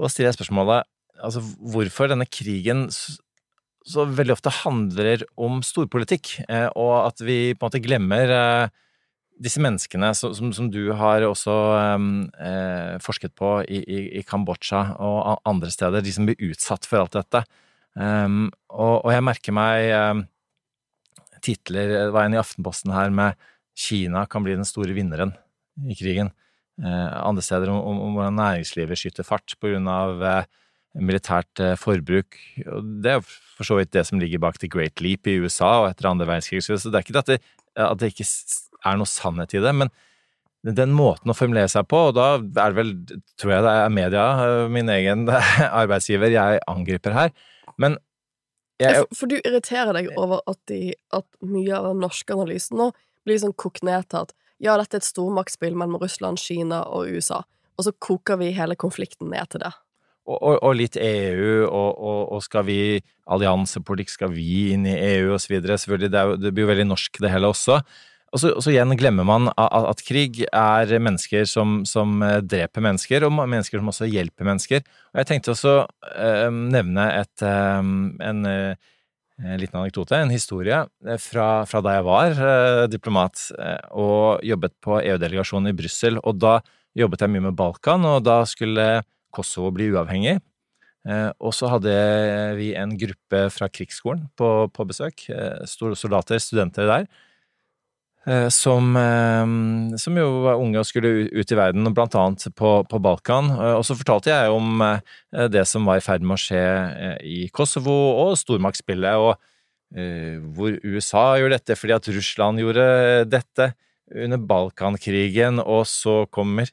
Og 0.00 0.10
stiller 0.10 0.32
jeg 0.32 0.40
spørsmålet 0.40 0.88
altså 1.22 1.42
hvorfor 1.72 2.10
denne 2.10 2.26
krigen 2.26 2.88
så 2.90 4.04
veldig 4.06 4.34
ofte 4.36 4.52
handler 4.62 5.24
om 5.40 5.60
storpolitikk, 5.66 6.36
eh, 6.48 6.68
og 6.78 6.94
at 7.08 7.22
vi 7.24 7.54
på 7.54 7.62
en 7.62 7.70
måte 7.70 7.82
glemmer 7.82 8.34
eh, 8.36 8.82
disse 9.42 9.62
menneskene 9.62 10.12
som, 10.14 10.34
som, 10.36 10.52
som 10.54 10.68
du 10.70 10.92
har 10.96 11.24
også 11.26 11.54
um, 11.96 12.10
eh, 12.38 12.98
forsket 13.02 13.34
på 13.38 13.56
i, 13.66 13.80
i, 13.82 14.02
i 14.20 14.22
Kambodsja 14.26 14.82
og 15.02 15.42
andre 15.48 15.70
steder, 15.74 16.04
de 16.04 16.14
som 16.14 16.28
blir 16.28 16.40
utsatt 16.50 16.86
for 16.88 17.02
alt 17.02 17.16
dette. 17.18 17.42
Um, 17.98 18.46
og, 18.70 19.02
og 19.02 19.10
jeg 19.12 19.24
merker 19.26 19.56
meg 19.56 19.90
um, 19.92 20.22
titler 21.44 21.90
Det 21.90 22.12
var 22.14 22.24
en 22.24 22.36
i 22.36 22.40
Aftenposten 22.40 22.94
her 22.94 23.10
med 23.12 23.36
'Kina 23.76 24.24
kan 24.30 24.44
bli 24.44 24.54
den 24.56 24.68
store 24.68 24.94
vinneren 24.96 25.34
i 25.88 25.96
krigen'. 25.96 26.32
Eh, 26.80 27.26
andre 27.26 27.42
steder 27.44 27.70
om, 27.70 28.00
om, 28.00 28.16
hvordan 28.16 28.36
næringslivet 28.36 28.98
skyter 28.98 29.26
fart 29.26 29.54
på 29.60 29.70
grunn 29.70 29.88
av 29.92 30.22
eh, 30.24 30.48
militært 30.96 31.60
eh, 31.60 31.76
forbruk. 31.76 32.38
Det 33.04 33.12
er 33.12 33.20
for 33.22 33.68
så 33.68 33.76
vidt 33.78 33.92
det 33.92 34.06
som 34.08 34.20
ligger 34.20 34.40
bak 34.42 34.58
The 34.58 34.70
Great 34.72 35.02
Leap 35.04 35.28
i 35.28 35.36
USA 35.44 35.82
og 35.82 35.90
etter 35.90 36.08
andre 36.08 36.28
verdenskrig. 36.28 36.62
Så 36.64 36.80
det 36.88 36.96
er 36.96 37.04
ikke 37.04 37.18
at 37.20 37.32
det, 37.34 37.40
at 37.76 38.00
det 38.00 38.12
ikke 38.12 38.28
er 38.86 38.98
noe 38.98 39.08
sannhet 39.08 39.54
i 39.56 39.62
det, 39.62 39.74
men 39.76 39.92
den 40.62 40.92
måten 40.94 41.32
å 41.32 41.34
formulere 41.34 41.70
seg 41.70 41.88
på, 41.90 41.98
og 42.08 42.16
da 42.16 42.36
er 42.38 42.74
det 42.74 42.78
vel, 42.78 42.92
tror 43.40 43.54
jeg 43.56 43.64
det 43.66 43.74
er 43.80 43.94
media, 43.94 44.26
eh, 44.44 44.68
min 44.70 44.90
egen 44.94 45.26
arbeidsgiver, 45.82 46.30
jeg 46.30 46.60
angriper 46.70 47.16
her. 47.16 47.32
Men 47.82 47.98
jeg, 48.82 49.06
For, 49.14 49.30
du 49.30 49.38
irriterer 49.40 49.94
deg 49.94 50.10
over 50.18 50.42
at, 50.50 50.58
de, 50.70 50.94
at 51.14 51.26
mye 51.44 51.74
av 51.76 51.90
den 51.92 52.02
norske 52.02 52.34
analysen 52.34 52.78
nå 52.80 52.90
blir 53.26 53.38
sånn 53.38 53.54
kokt 53.58 53.84
ned 53.86 54.08
til 54.10 54.24
at 54.24 54.34
ja, 54.62 54.76
dette 54.78 54.98
er 54.98 55.02
et 55.02 55.06
stormaktsspill 55.06 55.74
mellom 55.78 55.98
Russland, 56.02 56.38
Kina 56.38 56.84
og 56.86 57.10
USA, 57.10 57.42
og 57.78 57.86
så 57.86 57.94
koker 58.02 58.38
vi 58.38 58.52
hele 58.54 58.78
konflikten 58.78 59.32
ned 59.34 59.50
til 59.50 59.64
det. 59.64 59.72
og, 60.22 60.36
og, 60.38 60.56
og 60.62 60.76
litt 60.78 60.96
EU, 60.96 61.66
og, 61.66 62.28
og 62.36 62.42
skal 62.44 62.66
vi 62.68 62.78
alliansepolitikk, 63.26 64.12
skal 64.14 64.30
vi 64.34 64.70
inn 64.76 64.86
i 64.86 64.94
EU 64.94 65.32
og 65.34 65.40
så 65.42 65.56
videre, 65.56 65.78
selvfølgelig, 65.78 66.12
det, 66.14 66.20
er, 66.22 66.38
det 66.38 66.52
blir 66.54 66.66
jo 66.66 66.70
veldig 66.70 66.88
norsk 66.92 67.18
det 67.24 67.32
hele 67.32 67.50
også. 67.50 67.80
Og 68.32 68.40
så, 68.40 68.50
og 68.56 68.64
så 68.64 68.72
igjen 68.72 68.94
glemmer 68.96 69.26
man 69.28 69.50
at, 69.52 69.74
at 69.90 70.00
krig 70.06 70.40
er 70.48 70.92
mennesker 71.04 71.44
som, 71.48 71.82
som 71.88 72.22
eh, 72.24 72.38
dreper 72.40 72.84
mennesker, 72.84 73.26
og 73.26 73.34
mennesker 73.36 73.80
som 73.80 73.90
også 73.92 74.08
hjelper 74.08 74.46
mennesker. 74.48 74.84
Og 75.12 75.20
jeg 75.20 75.28
tenkte 75.28 75.52
også 75.52 75.74
eh, 76.16 76.48
nevne 76.48 77.04
et, 77.18 77.44
eh, 77.44 77.90
en, 78.30 78.46
eh, 78.48 79.56
liten 79.60 79.76
anekdote, 79.76 80.16
en 80.16 80.32
historie 80.32 80.78
eh, 80.80 81.18
fra, 81.20 81.66
fra 81.68 81.82
da 81.84 81.98
jeg 81.98 82.06
var 82.06 82.40
eh, 82.46 82.84
diplomat 82.92 83.42
og 83.90 84.40
jobbet 84.48 84.78
på 84.84 85.02
EU-delegasjonen 85.02 85.68
i 85.68 85.76
Brussel. 85.76 86.16
Og 86.24 86.38
da 86.40 86.54
jobbet 86.96 87.24
jeg 87.26 87.34
mye 87.34 87.44
med 87.50 87.58
Balkan, 87.58 88.06
og 88.08 88.24
da 88.24 88.38
skulle 88.48 89.02
Kosovo 89.32 89.70
bli 89.76 89.90
uavhengig. 89.92 90.38
Og 91.42 91.50
så 91.56 91.66
hadde 91.66 91.92
vi 92.54 92.68
en 92.78 92.92
gruppe 92.94 93.38
fra 93.50 93.66
krigsskolen 93.66 94.28
på, 94.38 94.50
på 94.70 94.84
besøk. 94.86 95.24
Store 95.66 95.96
soldater, 95.98 96.38
studenter 96.38 96.86
der. 96.86 97.08
Eh, 98.26 98.48
Som, 98.48 98.96
eh, 98.96 99.96
som 99.98 100.18
jo 100.18 100.28
var 100.46 100.60
unge 100.60 100.80
og 100.80 100.88
skulle 100.88 101.28
ut 101.30 101.52
i 101.52 101.58
verden, 101.58 101.88
blant 101.94 102.14
annet 102.18 102.46
på, 102.56 102.74
på 102.88 103.00
Balkan. 103.02 103.50
Eh, 103.50 103.76
Og 103.78 103.84
så 103.88 103.96
fortalte 103.98 104.32
jeg 104.32 104.50
om 104.52 104.82
det 105.52 105.64
som 105.68 105.86
var 105.88 105.98
i 105.98 106.04
ferd 106.04 106.22
med 106.22 106.36
å 106.36 106.42
skje 106.42 106.64
i 107.24 107.48
Kosovo, 107.54 107.94
og 108.26 108.36
stormaktsspillet, 108.40 109.16
og 109.16 109.48
hvor 110.56 110.78
USA 110.88 111.34
gjorde 111.36 111.58
dette 111.58 111.74
fordi 111.76 111.92
at 111.92 112.06
Russland 112.14 112.60
gjorde 112.62 112.84
dette 113.28 113.66
under 114.16 114.40
Balkankrigen, 114.40 115.60
og 115.60 115.84
så 115.88 116.22
kommer 116.32 116.70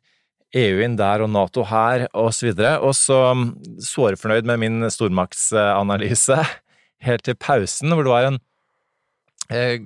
EU 0.56 0.82
inn 0.82 0.98
der 0.98 1.22
og 1.22 1.30
Nato 1.34 1.64
her, 1.70 2.08
og 2.18 2.32
så 2.34 2.50
videre. 2.50 2.78
Og 2.82 2.96
så 2.98 3.18
mm, 3.38 3.50
såre 3.86 4.18
fornøyd 4.20 4.48
med 4.50 4.62
min 4.64 4.90
stormaktsanalyse 4.92 6.40
helt 7.08 7.26
til 7.26 7.38
pausen, 7.40 7.94
hvor 7.94 8.06
det 8.08 8.14
var 8.16 8.30
en 8.30 8.40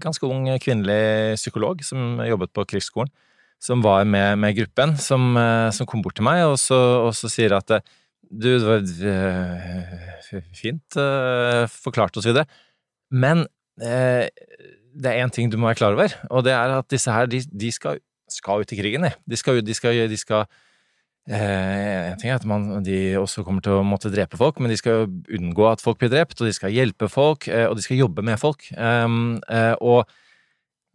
ganske 0.03 0.27
ung 0.27 0.47
kvinnelig 0.59 1.37
psykolog 1.39 1.83
som 1.85 2.19
jobbet 2.27 2.51
på 2.55 2.65
krigsskolen, 2.67 3.11
som 3.63 3.83
var 3.83 4.03
med, 4.03 4.37
med 4.41 4.57
gruppen, 4.57 4.97
som, 4.99 5.37
eh, 5.39 5.69
som 5.71 5.87
kom 5.87 6.03
bort 6.03 6.17
til 6.19 6.27
meg 6.27 6.43
og 6.45 6.57
så, 6.59 6.79
og 7.07 7.13
så 7.15 7.31
sier 7.31 7.55
at 7.55 7.71
eh, 7.71 7.85
du, 8.27 8.49
det 8.57 8.65
var 8.65 8.83
eh, 8.83 10.41
fint 10.57 10.97
eh, 10.99 11.63
forklart 11.71 12.17
og 12.17 12.25
så 12.25 12.33
videre, 12.33 12.47
men 13.13 13.45
eh, 13.79 14.27
det 14.93 15.09
er 15.09 15.23
én 15.23 15.31
ting 15.33 15.49
du 15.49 15.57
må 15.57 15.69
være 15.69 15.79
klar 15.79 15.95
over, 15.95 16.13
og 16.29 16.43
det 16.45 16.53
er 16.55 16.75
at 16.79 16.89
disse 16.91 17.13
her, 17.13 17.29
de, 17.29 17.39
de 17.47 17.71
skal, 17.73 18.01
skal 18.29 18.65
ut 18.65 18.75
i 18.75 18.79
krigen, 18.79 19.07
de. 19.07 19.13
De 19.29 19.39
skal, 19.39 19.61
de 19.65 19.77
skal, 19.77 20.03
de 20.11 20.19
skal 20.19 20.43
eh, 20.43 20.59
En 21.23 22.17
ting 22.19 22.33
er 22.33 22.35
at 22.35 22.47
man, 22.47 22.81
de 22.83 23.15
også 23.15 23.45
kommer 23.47 23.63
til 23.63 23.77
å 23.77 23.85
måtte 23.87 24.11
drepe 24.11 24.35
folk, 24.39 24.57
men 24.59 24.73
de 24.73 24.79
skal 24.79 25.07
unngå 25.07 25.69
at 25.69 25.83
folk 25.83 26.01
blir 26.01 26.11
drept, 26.11 26.35
og 26.41 26.49
de 26.49 26.55
skal 26.55 26.73
hjelpe 26.75 27.07
folk, 27.11 27.47
eh, 27.47 27.63
og 27.69 27.77
de 27.79 27.85
skal 27.85 28.01
jobbe 28.01 28.25
med 28.27 28.41
folk. 28.41 28.65
Um, 28.75 29.37
eh, 29.47 29.71
og 29.79 30.03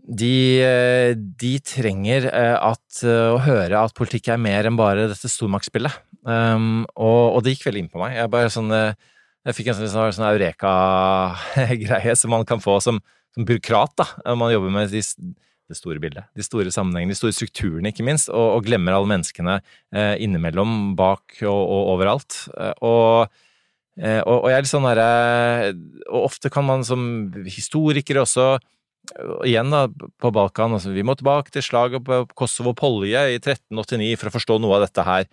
de, 0.08 0.60
eh, 0.64 1.14
de 1.16 1.54
trenger 1.64 2.28
eh, 2.28 2.56
at, 2.56 3.00
eh, 3.04 3.30
å 3.32 3.40
høre 3.44 3.80
at 3.80 3.96
politikk 3.96 4.30
er 4.32 4.40
mer 4.40 4.68
enn 4.68 4.76
bare 4.78 5.08
dette 5.10 5.32
stormaktsspillet. 5.32 5.96
Um, 6.28 6.84
og, 6.92 7.38
og 7.38 7.44
det 7.44 7.56
gikk 7.56 7.68
veldig 7.70 7.86
inn 7.86 7.92
på 7.92 8.00
meg. 8.02 8.18
Jeg 8.18 8.32
bare 8.32 8.52
sånn 8.52 8.72
eh, 8.74 8.92
jeg 9.48 9.56
fikk 9.56 9.70
en 9.70 9.78
sånn, 9.78 9.92
sånn 9.92 10.16
sånn 10.16 10.28
eureka-greie 10.28 12.16
som 12.20 12.34
man 12.34 12.44
kan 12.48 12.60
få 12.60 12.78
som, 12.84 12.98
som 13.32 13.46
byråkrat, 13.48 13.94
da. 13.96 14.34
Man 14.36 14.52
jobber 14.52 14.74
med 14.74 14.92
de, 14.92 15.00
det 15.68 15.76
store 15.76 16.00
bildet, 16.02 16.28
de 16.36 16.44
store 16.44 16.72
sammenhengene, 16.72 17.12
de 17.12 17.18
store 17.18 17.36
strukturene, 17.36 17.92
ikke 17.92 18.06
minst, 18.06 18.30
og, 18.32 18.56
og 18.56 18.64
glemmer 18.68 18.96
alle 18.96 19.10
menneskene 19.10 19.58
eh, 19.60 20.14
innimellom, 20.24 20.94
bak 20.98 21.42
og, 21.42 21.60
og 21.60 21.92
overalt. 21.94 22.40
Eh, 22.56 22.72
og, 22.88 23.42
eh, 24.00 24.22
og, 24.22 24.34
og 24.40 24.48
jeg 24.48 24.58
er 24.58 24.64
litt 24.64 24.72
sånn 24.72 24.88
derre 24.88 25.10
Og 26.08 26.30
ofte 26.30 26.50
kan 26.52 26.66
man 26.68 26.86
som 26.88 27.02
historiker 27.46 28.24
også 28.24 28.56
og 29.16 29.44
igjen 29.48 29.72
da, 29.72 29.86
på 30.20 30.30
Balkan, 30.34 30.74
altså 30.76 30.90
vi 30.92 31.04
må 31.06 31.14
tilbake 31.16 31.52
til 31.54 31.64
slaget 31.64 32.04
på 32.04 32.22
Kosovo-Polje 32.36 33.22
i 33.32 33.38
1389 33.38 34.18
for 34.20 34.28
å 34.28 34.34
forstå 34.34 34.58
noe 34.60 34.76
av 34.76 34.84
dette 34.84 35.04
her. 35.06 35.28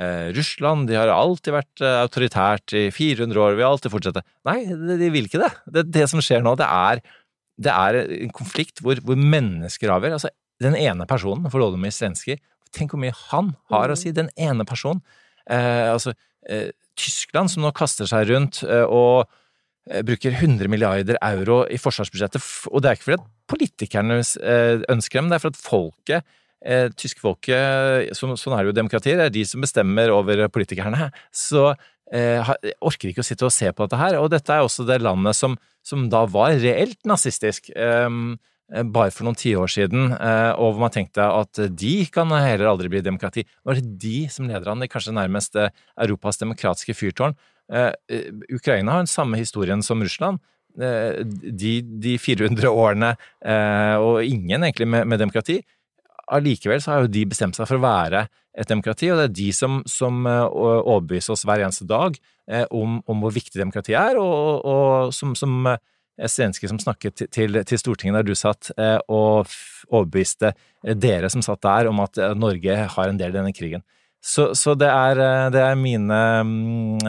Eh, 0.00 0.30
Russland 0.36 0.86
de 0.88 0.96
har 0.98 1.10
alltid 1.12 1.54
vært 1.54 1.82
eh, 1.82 1.98
autoritært 2.04 2.74
i 2.78 2.84
400 2.94 3.40
år, 3.42 3.56
vil 3.58 3.66
alltid 3.66 3.92
fortsette. 3.92 4.22
Nei, 4.48 4.62
de, 4.70 4.96
de 5.00 5.10
vil 5.12 5.26
ikke 5.26 5.42
det. 5.42 5.50
Det, 5.66 5.86
det 5.98 6.06
som 6.12 6.22
skjer 6.24 6.44
nå, 6.46 6.54
det 6.58 6.68
er, 6.68 7.02
det 7.60 7.72
er 7.72 7.98
en 8.00 8.32
konflikt 8.34 8.82
hvor, 8.84 9.00
hvor 9.04 9.18
mennesker 9.18 9.92
avgjør. 9.92 10.16
Altså, 10.18 10.32
den 10.60 10.76
ene 10.78 11.06
personen, 11.08 11.48
Volodymyr 11.52 11.92
Zelenskyj, 11.94 12.38
tenk 12.76 12.94
hvor 12.94 13.02
mye 13.02 13.16
han 13.30 13.54
har 13.72 13.92
å 13.92 13.98
si. 13.98 14.12
Den 14.16 14.30
ene 14.40 14.66
personen. 14.68 15.02
Eh, 15.50 15.88
altså, 15.90 16.14
eh, 16.48 16.70
Tyskland 17.00 17.52
som 17.52 17.64
nå 17.64 17.72
kaster 17.76 18.08
seg 18.08 18.28
rundt 18.30 18.62
eh, 18.66 18.84
og 18.84 19.26
eh, 19.90 20.02
bruker 20.06 20.36
100 20.36 20.70
milliarder 20.72 21.20
euro 21.24 21.62
i 21.68 21.80
forsvarsbudsjettet, 21.80 22.44
og 22.70 22.82
det 22.82 22.90
er 22.90 22.98
ikke 22.98 23.08
fordi 23.08 23.20
at 23.20 23.30
politikerne 23.50 24.20
eh, 24.20 24.84
ønsker 24.92 25.20
dem, 25.20 25.32
det 25.32 25.38
er 25.38 25.44
for 25.44 25.54
at 25.54 25.64
folket 25.64 26.36
eh, 26.64 26.88
tyske 26.96 27.22
folket, 27.22 28.12
så, 28.16 28.30
sånn 28.38 28.56
er 28.56 28.64
det 28.64 28.72
jo 28.72 28.78
demokratier, 28.80 29.18
det 29.18 29.28
er 29.30 29.34
de 29.34 29.44
som 29.48 29.64
bestemmer 29.64 30.12
over 30.14 30.46
politikerne. 30.52 31.10
Så 31.32 31.70
eh, 32.12 32.52
orker 32.82 33.10
ikke 33.10 33.24
å 33.24 33.26
sitte 33.26 33.46
og 33.46 33.54
se 33.54 33.70
på 33.72 33.86
dette 33.86 33.98
her. 34.00 34.18
Og 34.20 34.30
dette 34.32 34.54
er 34.54 34.64
også 34.64 34.86
det 34.88 35.00
landet 35.02 35.38
som, 35.38 35.56
som 35.86 36.08
da 36.12 36.24
var 36.30 36.58
reelt 36.60 37.00
nazistisk. 37.08 37.70
ehm, 37.76 38.38
eh, 38.72 38.82
bare 38.82 39.10
for 39.14 39.26
noen 39.26 39.38
tiår 39.38 39.70
siden, 39.70 40.12
eh, 40.14 40.52
og 40.52 40.74
hvor 40.74 40.84
man 40.86 40.94
tenkte 40.94 41.24
at 41.24 41.62
de 41.70 41.94
kan 42.12 42.30
heller 42.30 42.70
aldri 42.70 42.90
bli 42.92 43.02
demokrati. 43.06 43.46
Nå 43.64 43.72
er 43.72 43.80
det 43.80 43.98
de 44.02 44.28
som 44.28 44.48
leder 44.48 44.70
an, 44.70 44.80
de 44.80 44.90
kanskje 44.90 45.16
nærmest 45.16 45.58
Europas 45.96 46.38
demokratiske 46.38 46.94
fyrtårn. 46.94 47.36
Ukraina 48.50 48.96
har 48.96 49.04
den 49.04 49.10
samme 49.10 49.38
historien 49.38 49.82
som 49.82 50.02
Russland. 50.02 50.40
De, 50.74 51.70
de 52.02 52.16
400 52.18 52.66
årene, 52.66 53.12
og 54.02 54.24
ingen 54.26 54.64
egentlig 54.66 54.88
med, 54.90 55.06
med 55.06 55.22
demokrati. 55.22 55.60
Allikevel 56.30 56.80
så 56.82 56.92
har 56.94 57.04
jo 57.04 57.10
de 57.12 57.24
bestemt 57.30 57.58
seg 57.58 57.66
for 57.68 57.78
å 57.78 57.84
være 57.84 58.24
et 58.58 58.68
demokrati, 58.70 59.08
og 59.12 59.20
det 59.20 59.28
er 59.28 59.36
de 59.38 59.48
som, 59.54 59.78
som 59.88 60.24
eh, 60.26 60.42
overbeviser 60.50 61.34
oss 61.36 61.44
hver 61.46 61.62
eneste 61.64 61.86
dag 61.90 62.16
eh, 62.50 62.66
om, 62.74 62.98
om 63.10 63.22
hvor 63.22 63.34
viktig 63.34 63.60
demokrati 63.60 63.94
er, 63.98 64.18
og, 64.18 64.64
og, 64.66 65.14
som, 65.14 65.36
som 65.38 65.70
eh, 65.70 65.78
Svenske 66.28 66.68
som 66.68 66.76
snakket 66.82 67.14
til, 67.16 67.28
til, 67.32 67.60
til 67.64 67.80
Stortinget 67.80 68.18
der 68.18 68.26
du 68.28 68.34
satt, 68.36 68.68
og 69.08 69.48
overbeviste 69.88 70.50
dere 71.00 71.30
som 71.32 71.40
satt 71.40 71.62
der 71.64 71.88
om 71.88 72.02
at 72.04 72.18
Norge 72.36 72.74
har 72.92 73.08
en 73.08 73.16
del 73.16 73.32
i 73.32 73.38
denne 73.38 73.54
krigen. 73.56 73.80
Så, 74.20 74.50
så 74.52 74.74
det, 74.76 74.90
er, 74.92 75.16
det 75.48 75.62
er 75.64 75.78
mine 75.80 76.18
mm, 76.44 77.00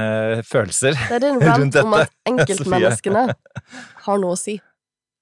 rundt 0.47 0.79
dette. 0.79 0.93
Det 0.95 1.17
er 1.17 1.25
din 1.25 1.41
rant 1.49 1.75
om 1.81 1.97
at 1.97 2.15
enkeltmenneskene 2.31 3.25
har 4.05 4.23
noe 4.23 4.37
å 4.37 4.39
si. 4.39 4.61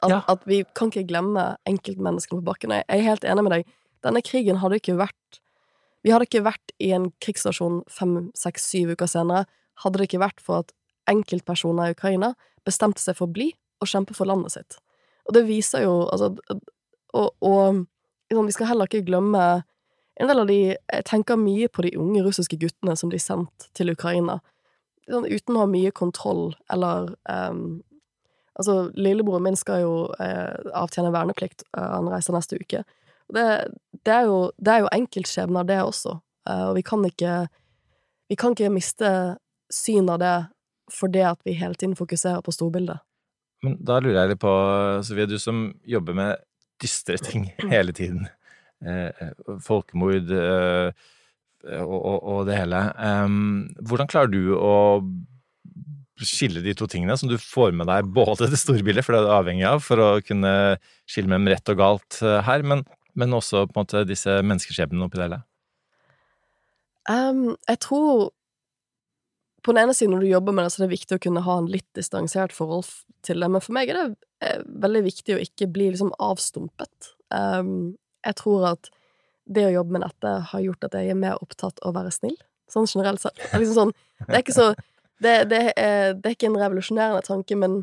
At, 0.04 0.14
Ja. 0.14 0.22
at 0.32 0.46
vi 0.48 0.62
kan 0.78 0.94
ikke 0.94 1.08
glemme 1.10 1.56
enkeltmenneskene 1.68 2.44
på 2.44 2.46
bakken. 2.52 2.78
Jeg 2.78 2.86
er 2.94 3.08
helt 3.10 3.26
enig 3.26 3.48
med 3.48 3.58
deg. 3.58 3.74
Denne 4.06 4.24
krigen 4.26 4.62
hadde 4.64 4.80
ikke 4.80 4.98
vært 5.00 5.40
Vi 6.06 6.14
hadde 6.14 6.30
ikke 6.30 6.46
vært 6.46 6.74
i 6.80 6.94
en 6.96 7.10
krigsstasjon 7.20 7.82
fem, 7.92 8.30
seks, 8.38 8.70
syv 8.72 8.94
uker 8.96 9.10
senere 9.12 9.46
hadde 9.84 10.00
det 10.00 10.10
ikke 10.10 10.22
vært 10.24 10.44
for 10.44 10.64
at 10.64 10.72
enkeltpersoner 11.12 11.90
i 11.90 11.96
Ukraina 11.96 12.34
bestemte 12.68 13.02
seg 13.04 13.18
for 13.18 13.28
å 13.28 13.34
bli 13.36 13.50
og 13.80 13.90
kjempe 13.90 14.16
for 14.16 14.30
landet 14.30 14.54
sitt. 14.56 14.78
Og 15.28 15.36
det 15.36 15.46
viser 15.48 15.86
jo 15.86 16.06
altså, 16.12 16.36
Og, 17.14 17.34
og 17.42 17.84
liksom, 18.30 18.46
vi 18.46 18.54
skal 18.54 18.70
heller 18.72 18.88
ikke 18.90 19.08
glemme 19.08 19.64
en 20.20 20.28
del 20.28 20.40
av 20.44 20.48
de 20.48 20.60
Jeg 20.76 21.06
tenker 21.08 21.40
mye 21.40 21.68
på 21.68 21.84
de 21.86 21.96
unge 21.98 22.24
russiske 22.24 22.60
guttene 22.60 22.96
som 23.00 23.12
blir 23.12 23.24
sendt 23.24 23.70
til 23.74 23.92
Ukraina 23.92 24.40
sånn, 25.10 25.28
uten 25.30 25.58
å 25.58 25.64
ha 25.64 25.70
mye 25.70 25.92
kontroll, 25.96 26.52
eller 26.72 27.14
um, 27.30 27.80
Altså, 28.60 28.90
lillebroren 28.92 29.46
min 29.46 29.56
skal 29.56 29.86
jo 29.86 29.92
eh, 30.20 30.72
avtjene 30.76 31.14
verneplikt, 31.16 31.62
eh, 31.78 31.86
han 31.94 32.10
reiser 32.12 32.36
neste 32.36 32.58
uke. 32.60 32.82
Det, 33.34 33.46
det, 34.06 34.14
er 34.14 34.26
jo, 34.30 34.40
det 34.58 34.74
er 34.74 34.86
jo 34.86 34.94
enkeltskjebner, 34.96 35.68
det 35.70 35.82
også, 35.84 36.16
eh, 36.50 36.66
og 36.70 36.78
vi 36.80 36.86
kan 36.86 37.06
ikke 37.06 37.42
Vi 38.30 38.36
kan 38.38 38.54
ikke 38.54 38.70
miste 38.70 39.10
syn 39.74 40.10
av 40.14 40.20
det 40.22 40.36
fordi 40.94 41.22
at 41.26 41.40
vi 41.46 41.56
hele 41.58 41.74
tiden 41.74 41.96
fokuserer 41.98 42.44
på 42.46 42.54
storbildet. 42.54 43.02
Men 43.66 43.76
da 43.82 43.98
lurer 44.02 44.20
jeg 44.20 44.32
litt 44.32 44.42
på, 44.42 44.54
Sofie, 45.06 45.26
du 45.30 45.38
som 45.42 45.64
jobber 45.86 46.18
med 46.18 46.44
dystre 46.82 47.18
ting 47.22 47.48
hele 47.74 47.94
tiden. 47.94 48.28
Eh, 48.86 49.34
folkemord 49.66 50.30
eh, 50.30 50.94
og, 51.82 51.98
og, 51.98 52.20
og 52.22 52.46
det 52.48 52.60
hele. 52.60 52.84
Hvordan 53.82 54.10
klarer 54.14 54.30
du 54.34 54.54
å 54.56 54.76
skille 56.22 56.62
de 56.62 56.76
to 56.78 56.86
tingene 56.90 57.18
som 57.18 57.30
du 57.32 57.38
får 57.42 57.74
med 57.74 57.90
deg 57.90 58.14
både 58.14 58.50
det 58.52 58.62
store 58.62 58.86
bildet, 58.86 59.06
for 59.06 59.16
det 59.16 59.24
er 59.24 59.28
du 59.28 59.36
avhengig 59.40 59.68
av 59.70 59.82
for 59.84 60.06
å 60.06 60.10
kunne 60.26 60.54
skille 61.10 61.32
mellom 61.32 61.50
rett 61.50 61.74
og 61.74 61.82
galt 61.82 62.22
her, 62.46 62.66
men, 62.66 62.86
men 63.20 63.36
også 63.36 63.66
på 63.68 63.76
en 63.76 63.84
måte 63.84 64.08
disse 64.08 64.40
menneskeskjebnene 64.46 65.08
oppi 65.08 65.20
det 65.20 65.28
hele? 65.28 65.42
Um, 67.10 67.56
jeg 67.68 67.80
tror 67.86 68.30
på 69.64 69.74
den 69.74 69.82
ene 69.84 69.96
siden 69.98 70.14
når 70.16 70.24
du 70.24 70.30
jobber 70.30 70.56
med 70.56 70.66
det, 70.66 70.74
så 70.74 70.82
er 70.82 70.88
det 70.88 70.96
viktig 70.96 71.18
å 71.18 71.24
kunne 71.24 71.44
ha 71.44 71.56
en 71.60 71.72
litt 71.72 71.88
distansert 71.98 72.54
forhold 72.56 72.88
til 73.28 73.42
det, 73.44 73.50
men 73.52 73.64
for 73.64 73.76
meg 73.76 73.92
er 73.92 73.98
det 74.00 74.06
eh, 74.46 74.62
veldig 74.86 75.02
viktig 75.10 75.36
å 75.36 75.42
ikke 75.44 75.68
bli 75.74 75.90
liksom 75.92 76.14
avstumpet. 76.24 77.12
Um, 77.34 77.98
jeg 78.26 78.38
tror 78.40 78.70
at 78.72 78.92
det 79.50 79.66
å 79.68 79.74
jobbe 79.74 79.98
med 79.98 80.06
dette 80.06 80.32
har 80.52 80.64
gjort 80.64 80.88
at 80.88 80.96
jeg 80.96 81.12
er 81.12 81.20
mer 81.20 81.42
opptatt 81.44 81.82
av 81.84 81.92
å 81.92 81.98
være 81.98 82.14
snill, 82.16 82.38
sånn 82.72 82.88
generelt 82.88 83.24
sett. 83.24 83.36
Det 83.42 83.52
er 83.52 83.64
liksom 83.64 83.80
sånn, 83.82 83.94
det 84.22 84.38
er 84.38 84.44
ikke 84.46 84.56
så 84.56 84.70
det, 85.20 85.34
det, 85.52 85.62
er, 85.76 86.14
det 86.16 86.30
er 86.30 86.36
ikke 86.38 86.48
en 86.48 86.60
revolusjonerende 86.62 87.24
tanke, 87.26 87.58
men 87.60 87.82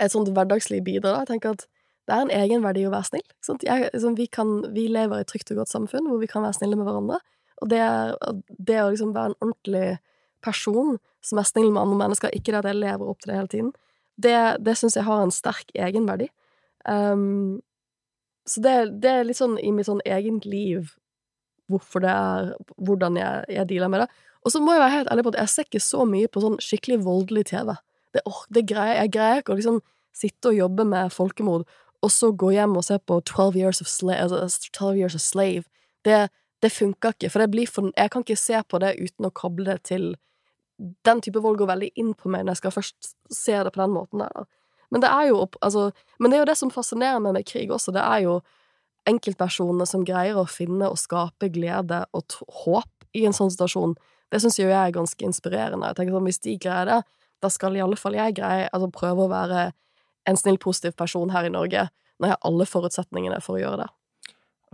et 0.00 0.12
sånt 0.12 0.30
hverdagslig 0.32 0.80
bidrag. 0.86 1.10
da. 1.12 1.24
Jeg 1.24 1.34
tenker 1.34 1.58
at 1.58 1.66
det 2.04 2.14
er 2.14 2.24
en 2.24 2.32
egenverdi 2.34 2.84
å 2.84 2.92
være 2.92 3.08
snill. 3.08 3.26
Jeg, 3.64 3.88
liksom, 3.94 4.16
vi, 4.18 4.26
kan, 4.28 4.58
vi 4.74 4.88
lever 4.92 5.20
i 5.20 5.24
et 5.24 5.30
trygt 5.30 5.52
og 5.54 5.62
godt 5.62 5.72
samfunn 5.72 6.08
hvor 6.10 6.20
vi 6.20 6.28
kan 6.28 6.44
være 6.44 6.58
snille 6.58 6.76
med 6.76 6.88
hverandre. 6.88 7.20
Og 7.62 7.70
det, 7.70 7.80
er, 7.80 8.16
det 8.48 8.80
å 8.82 8.90
liksom 8.92 9.14
være 9.14 9.32
en 9.32 9.38
ordentlig 9.40 9.86
person 10.44 10.98
som 11.24 11.40
er 11.40 11.48
snill 11.48 11.70
med 11.72 11.80
andre 11.80 12.00
mennesker, 12.02 12.34
ikke 12.36 12.52
det 12.52 12.60
at 12.60 12.68
jeg 12.68 12.80
lever 12.82 13.08
opp 13.08 13.22
til 13.22 13.32
det 13.32 13.38
hele 13.38 13.52
tiden, 13.52 13.70
det, 14.20 14.34
det 14.66 14.74
syns 14.78 14.98
jeg 14.98 15.06
har 15.06 15.22
en 15.24 15.32
sterk 15.34 15.72
egenverdi. 15.72 16.28
Um, 16.84 17.62
så 18.44 18.60
det, 18.60 18.74
det 19.00 19.10
er 19.10 19.24
litt 19.24 19.40
sånn 19.40 19.56
i 19.56 19.72
mitt 19.72 19.88
sånn 19.88 20.04
eget 20.04 20.44
liv 20.44 20.92
hvorfor 21.72 22.02
det 22.04 22.12
er 22.12 22.50
Hvordan 22.76 23.16
jeg, 23.16 23.44
jeg 23.56 23.68
dealer 23.70 23.88
med 23.88 24.04
det. 24.04 24.08
Og 24.44 24.52
så 24.52 24.60
må 24.60 24.74
jeg 24.74 24.82
være 24.82 24.96
helt 24.98 25.10
ærlig 25.12 25.24
på 25.24 25.32
at 25.32 25.38
jeg 25.40 25.52
ser 25.54 25.68
ikke 25.68 25.80
så 25.80 26.04
mye 26.08 26.28
på 26.28 26.42
sånn 26.44 26.58
skikkelig 26.60 26.98
voldelig 27.06 27.46
TV. 27.48 27.72
Det, 28.12 28.22
åh, 28.28 28.42
det 28.52 28.66
greier, 28.68 28.98
jeg 29.00 29.14
greier 29.16 29.40
ikke 29.40 29.54
å 29.54 29.56
liksom 29.58 29.80
sitte 30.14 30.52
og 30.52 30.58
jobbe 30.58 30.84
med 30.86 31.14
folkemord, 31.14 31.64
og 32.04 32.12
så 32.12 32.30
gå 32.36 32.50
hjem 32.52 32.76
og 32.76 32.84
se 32.84 32.98
på 33.00 33.20
12 33.20 33.56
Years 33.56 33.80
of 33.80 33.88
Slave. 33.88 34.20
Altså, 34.38 34.70
12 34.72 34.98
years 34.98 35.14
of 35.14 35.20
slave. 35.24 35.64
Det, 36.04 36.28
det 36.62 36.72
funker 36.72 37.14
ikke, 37.14 37.30
for 37.30 37.40
for 37.72 37.92
Jeg 37.96 38.10
kan 38.10 38.22
ikke 38.22 38.36
se 38.36 38.62
på 38.68 38.78
det 38.78 38.96
uten 39.00 39.26
å 39.26 39.30
koble 39.30 39.64
det 39.64 39.82
til 39.82 40.16
Den 40.78 41.20
type 41.20 41.38
vold 41.38 41.58
går 41.58 41.66
veldig 41.66 41.90
inn 41.94 42.14
på 42.14 42.28
meg 42.28 42.44
når 42.44 42.50
jeg 42.50 42.56
skal 42.56 42.70
først 42.70 43.14
se 43.30 43.52
det 43.52 43.72
på 43.72 43.80
den 43.80 43.90
måten 43.94 44.18
der. 44.18 44.44
Men 44.90 45.00
det 45.00 45.08
er 45.08 45.28
jo 45.28 45.48
altså, 45.62 45.92
Men 46.18 46.30
det 46.30 46.36
er 46.36 46.42
jo 46.42 46.50
det 46.50 46.58
som 46.58 46.70
fascinerer 46.70 47.20
meg 47.20 47.32
med 47.32 47.46
krig 47.46 47.70
også. 47.70 47.92
Det 47.92 48.02
er 48.02 48.24
jo 48.26 48.40
enkeltpersoner 49.06 49.86
som 49.86 50.04
greier 50.04 50.36
å 50.36 50.46
finne 50.48 50.88
og 50.88 50.98
skape 50.98 51.48
glede 51.48 52.04
og 52.12 52.24
håp 52.64 53.06
i 53.14 53.24
en 53.24 53.32
sånn 53.32 53.52
situasjon. 53.52 53.94
Det 54.32 54.40
syns 54.42 54.58
jeg 54.58 54.72
er 54.72 54.90
ganske 54.90 55.24
inspirerende. 55.24 55.86
Jeg 55.86 55.96
tenker 55.96 56.16
sånn, 56.16 56.24
Hvis 56.24 56.40
de 56.40 56.58
greier 56.58 56.86
det, 56.86 57.02
da 57.40 57.48
skal 57.48 57.76
i 57.76 57.80
alle 57.84 57.96
fall 57.96 58.14
jeg 58.14 58.34
greie 58.34 58.68
altså 58.72 58.90
prøve 58.90 59.26
å 59.26 59.30
være 59.30 59.72
en 60.28 60.38
snill, 60.40 60.58
positiv 60.62 60.96
person 60.98 61.32
her 61.34 61.48
i 61.48 61.52
Norge, 61.52 61.88
når 62.18 62.28
jeg 62.28 62.36
har 62.36 62.48
alle 62.48 62.66
forutsetningene 62.68 63.40
for 63.44 63.58
å 63.58 63.62
gjøre 63.62 63.84
det. 63.84 63.90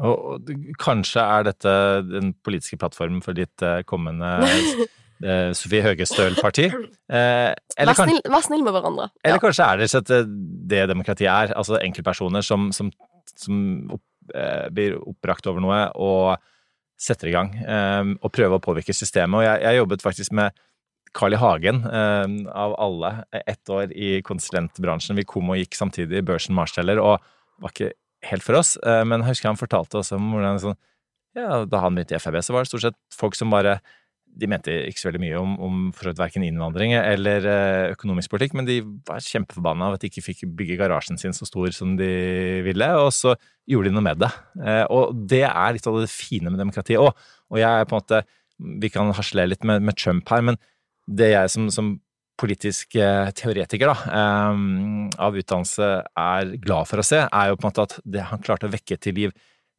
Og, 0.00 0.50
kanskje 0.80 1.22
er 1.22 1.46
dette 1.50 1.72
den 2.08 2.32
politiske 2.46 2.78
plattformen 2.80 3.20
for 3.24 3.36
ditt 3.36 3.64
eh, 3.64 3.82
kommende 3.88 4.30
eh, 4.46 5.50
Sofie 5.56 5.84
Høgestøl-parti? 5.84 6.70
Eh, 6.70 7.50
Vær 7.52 7.96
vær 7.98 8.46
snill 8.46 8.64
med 8.64 8.72
hverandre. 8.76 9.10
Eller 9.24 9.42
kanskje 9.42 9.66
er 9.66 9.80
det 9.80 9.90
ikke 9.90 10.22
det 10.72 10.86
demokratiet 10.92 11.32
er, 11.32 11.56
altså 11.56 11.80
enkeltpersoner 11.82 12.46
som, 12.46 12.70
som, 12.76 12.92
som 13.36 13.58
opp, 13.96 14.06
blir 14.70 14.94
oppbrakt 15.00 15.48
over 15.50 15.62
noe 15.64 15.78
og 15.98 16.38
setter 17.00 17.30
i 17.30 17.32
gang 17.34 17.48
og 18.20 18.28
prøver 18.30 18.60
å 18.60 18.62
påvirke 18.62 18.94
systemet. 18.94 19.40
Og 19.40 19.42
jeg, 19.42 19.62
jeg 19.64 19.78
jobbet 19.80 20.04
faktisk 20.04 20.34
med 20.38 20.54
Carl 21.16 21.34
I. 21.34 21.40
Hagen, 21.40 21.82
eh, 21.84 22.26
av 22.54 22.74
alle, 22.78 23.24
ett 23.46 23.68
år 23.68 23.92
i 23.92 24.20
konsulentbransjen. 24.22 25.16
Vi 25.16 25.24
kom 25.28 25.50
og 25.50 25.58
gikk 25.58 25.74
samtidig 25.78 26.20
i 26.20 26.26
børsen 26.26 26.54
Marsteller, 26.54 27.00
og 27.02 27.18
var 27.60 27.70
ikke 27.74 27.92
helt 28.30 28.42
for 28.46 28.54
oss. 28.60 28.76
eh, 28.84 29.02
men 29.04 29.20
jeg 29.20 29.34
husker 29.34 29.48
han 29.50 29.56
fortalte 29.60 29.98
oss 29.98 30.12
om 30.12 30.30
hvordan 30.32 30.60
sånn, 30.62 30.76
ja, 31.34 31.64
da 31.64 31.80
han 31.80 31.94
begynte 31.94 32.14
i 32.14 32.20
FrB, 32.20 32.40
så 32.42 32.52
var 32.52 32.62
det 32.64 32.70
stort 32.70 32.82
sett 32.88 32.98
folk 33.14 33.34
som 33.38 33.50
bare 33.50 33.80
de 34.38 34.46
mente 34.46 34.70
ikke 34.86 35.00
så 35.00 35.08
veldig 35.08 35.20
mye 35.24 35.38
om, 35.40 35.54
om 35.58 35.78
verken 36.14 36.44
innvandring 36.46 36.92
eller 36.94 37.46
eh, 37.50 37.92
økonomisk 37.96 38.30
politikk, 38.30 38.54
men 38.54 38.68
de 38.68 38.80
var 39.08 39.18
kjempeforbanna 39.18 39.88
av 39.88 39.96
at 39.96 40.04
de 40.04 40.10
ikke 40.10 40.22
fikk 40.22 40.44
bygge 40.54 40.76
garasjen 40.78 41.18
sin 41.18 41.34
så 41.34 41.48
stor 41.48 41.72
som 41.74 41.96
de 41.98 42.62
ville, 42.62 42.90
og 42.94 43.10
så 43.10 43.34
gjorde 43.66 43.90
de 43.90 43.94
noe 43.96 44.06
med 44.06 44.20
det. 44.22 44.30
Eh, 44.62 44.84
Og 44.86 45.26
det 45.26 45.42
er 45.48 45.74
litt 45.74 45.86
av 45.90 45.98
det 45.98 46.10
fine 46.12 46.50
med 46.52 46.62
demokratiet 46.62 47.02
òg. 47.02 47.10
Og 47.50 47.58
jeg 47.58 47.66
er 47.70 47.88
på 47.90 47.96
en 47.96 48.02
måte 48.04 48.22
Vi 48.80 48.90
kan 48.92 49.10
harselere 49.16 49.48
litt 49.48 49.64
med, 49.64 49.80
med 49.82 49.96
Trump 49.96 50.28
her, 50.28 50.42
men 50.44 50.58
det 51.10 51.32
jeg 51.32 51.52
som, 51.52 51.68
som 51.74 51.92
politisk 52.40 52.96
eh, 52.96 53.28
teoretiker 53.36 53.90
da, 53.90 53.96
eh, 54.16 54.64
av 55.20 55.36
utdannelse 55.36 55.90
er 56.22 56.56
glad 56.62 56.88
for 56.88 57.02
å 57.02 57.06
se, 57.06 57.22
er 57.26 57.50
jo 57.50 57.58
på 57.58 57.66
en 57.66 57.70
måte 57.72 57.86
at 57.88 57.96
det 58.16 58.26
han 58.30 58.42
klarte 58.44 58.68
å 58.68 58.72
vekke 58.72 58.98
til 59.02 59.18
liv 59.18 59.34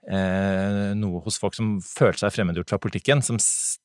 eh, 0.10 0.92
noe 0.98 1.24
hos 1.26 1.40
folk 1.42 1.58
som 1.58 1.76
følte 1.86 2.26
seg 2.26 2.36
fremmedgjort 2.38 2.74
fra 2.74 2.82
politikken, 2.82 3.24
som 3.26 3.40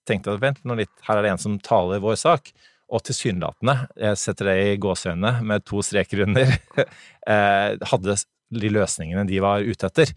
tenkte 0.09 0.35
at 0.35 0.43
vent 0.43 0.63
nå 0.65 0.79
litt, 0.83 0.93
her 1.09 1.19
er 1.19 1.27
det 1.27 1.35
en 1.35 1.45
som 1.47 1.61
taler 1.63 2.03
vår 2.05 2.19
sak. 2.21 2.53
Og 2.87 3.03
tilsynelatende, 3.03 3.89
jeg 3.99 4.19
setter 4.21 4.53
det 4.53 4.57
i 4.63 4.79
gåseøynene 4.79 5.43
med 5.43 5.65
to 5.67 5.81
streker 5.83 6.23
under, 6.23 6.53
eh, 7.33 7.87
hadde 7.91 8.19
de 8.55 8.71
løsningene 8.71 9.27
de 9.27 9.41
var 9.43 9.65
ute 9.67 9.89
etter. 9.89 10.13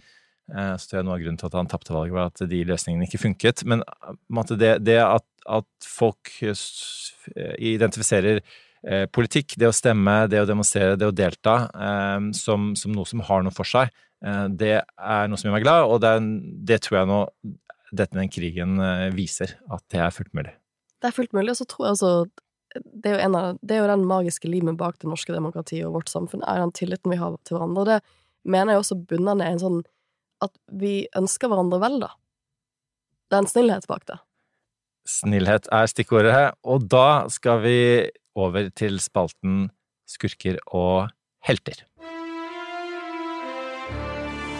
Så 0.49 0.89
tror 0.89 0.97
jeg 0.97 1.05
noe 1.05 1.13
av 1.13 1.19
grunnen 1.21 1.37
til 1.37 1.45
at 1.45 1.55
han 1.59 1.67
tapte 1.69 1.93
valget, 1.93 2.13
var 2.15 2.29
at 2.31 2.41
de 2.49 2.59
løsningene 2.65 3.05
ikke 3.05 3.19
funket. 3.21 3.61
Men 3.69 3.83
det 4.57 4.95
at, 4.97 5.25
at 5.47 5.67
folk 5.87 6.31
eh, 6.41 6.51
s- 6.55 7.13
identifiserer 7.57 8.41
eh, 8.41 9.05
politikk, 9.11 9.55
det 9.59 9.69
å 9.69 9.75
stemme, 9.75 10.27
det 10.31 10.41
å 10.43 10.47
demonstrere, 10.49 10.97
det 10.99 11.07
å 11.09 11.15
delta, 11.15 11.55
eh, 11.73 12.29
som, 12.37 12.71
som 12.79 12.93
noe 12.95 13.05
som 13.09 13.23
har 13.29 13.43
noe 13.45 13.55
for 13.55 13.67
seg, 13.69 13.91
eh, 14.25 14.45
det 14.49 14.75
er 14.83 15.27
noe 15.31 15.37
som 15.39 15.49
gjør 15.49 15.57
meg 15.59 15.65
glad, 15.67 15.87
og 15.89 16.01
det, 16.03 16.13
er, 16.17 16.29
det 16.73 16.81
tror 16.85 17.01
jeg 17.01 17.11
nå 17.13 17.21
dette 17.91 18.17
den 18.19 18.29
krigen 18.29 18.77
eh, 18.83 19.07
viser, 19.15 19.55
at 19.73 19.83
det 19.89 20.03
er 20.05 20.13
fullt 20.13 20.33
mulig. 20.37 20.53
Det 20.99 21.09
er 21.09 21.15
fullt 21.15 21.33
mulig, 21.33 21.53
og 21.55 21.61
så 21.61 21.65
tror 21.71 21.87
jeg 21.87 21.95
altså 21.97 22.13
det 22.85 23.15
er, 23.15 23.23
av, 23.33 23.55
det 23.65 23.73
er 23.73 23.79
jo 23.81 23.87
den 23.89 24.03
magiske 24.05 24.45
limen 24.51 24.75
bak 24.77 24.99
det 25.01 25.07
norske 25.09 25.33
demokratiet 25.33 25.87
og 25.87 25.95
vårt 25.95 26.11
samfunn, 26.11 26.43
er 26.45 26.59
den 26.61 26.73
tilliten 26.77 27.09
vi 27.09 27.17
har 27.17 27.33
til 27.47 27.55
hverandre. 27.57 27.81
Og 27.81 27.87
det 27.89 28.51
mener 28.53 28.75
jeg 28.75 28.83
også 28.83 28.97
bunner 29.09 29.39
ned 29.39 29.47
i 29.47 29.55
en 29.55 29.61
sånn 29.63 29.79
at 30.45 30.53
vi 30.79 30.91
ønsker 31.17 31.49
hverandre 31.49 31.79
vel, 31.81 31.97
da. 32.03 32.11
Det 33.29 33.39
er 33.39 33.41
en 33.41 33.49
snillhet 33.49 33.87
bak 33.89 34.05
det. 34.05 34.19
Snillhet 35.09 35.65
er 35.73 35.87
stikkordet, 35.89 36.53
og 36.61 36.83
da 36.91 37.25
skal 37.33 37.63
vi 37.63 37.77
over 38.37 38.69
til 38.77 38.99
spalten 39.01 39.71
Skurker 40.09 40.59
og 40.67 41.09
helter. 41.45 41.81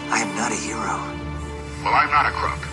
I 0.10 0.26
not 0.38 0.52
a 0.52 0.58
hero. 0.58 0.98
Well, 1.84 1.94
I'm 1.94 2.10
not 2.10 2.26
a 2.26 2.34
crook. 2.34 2.66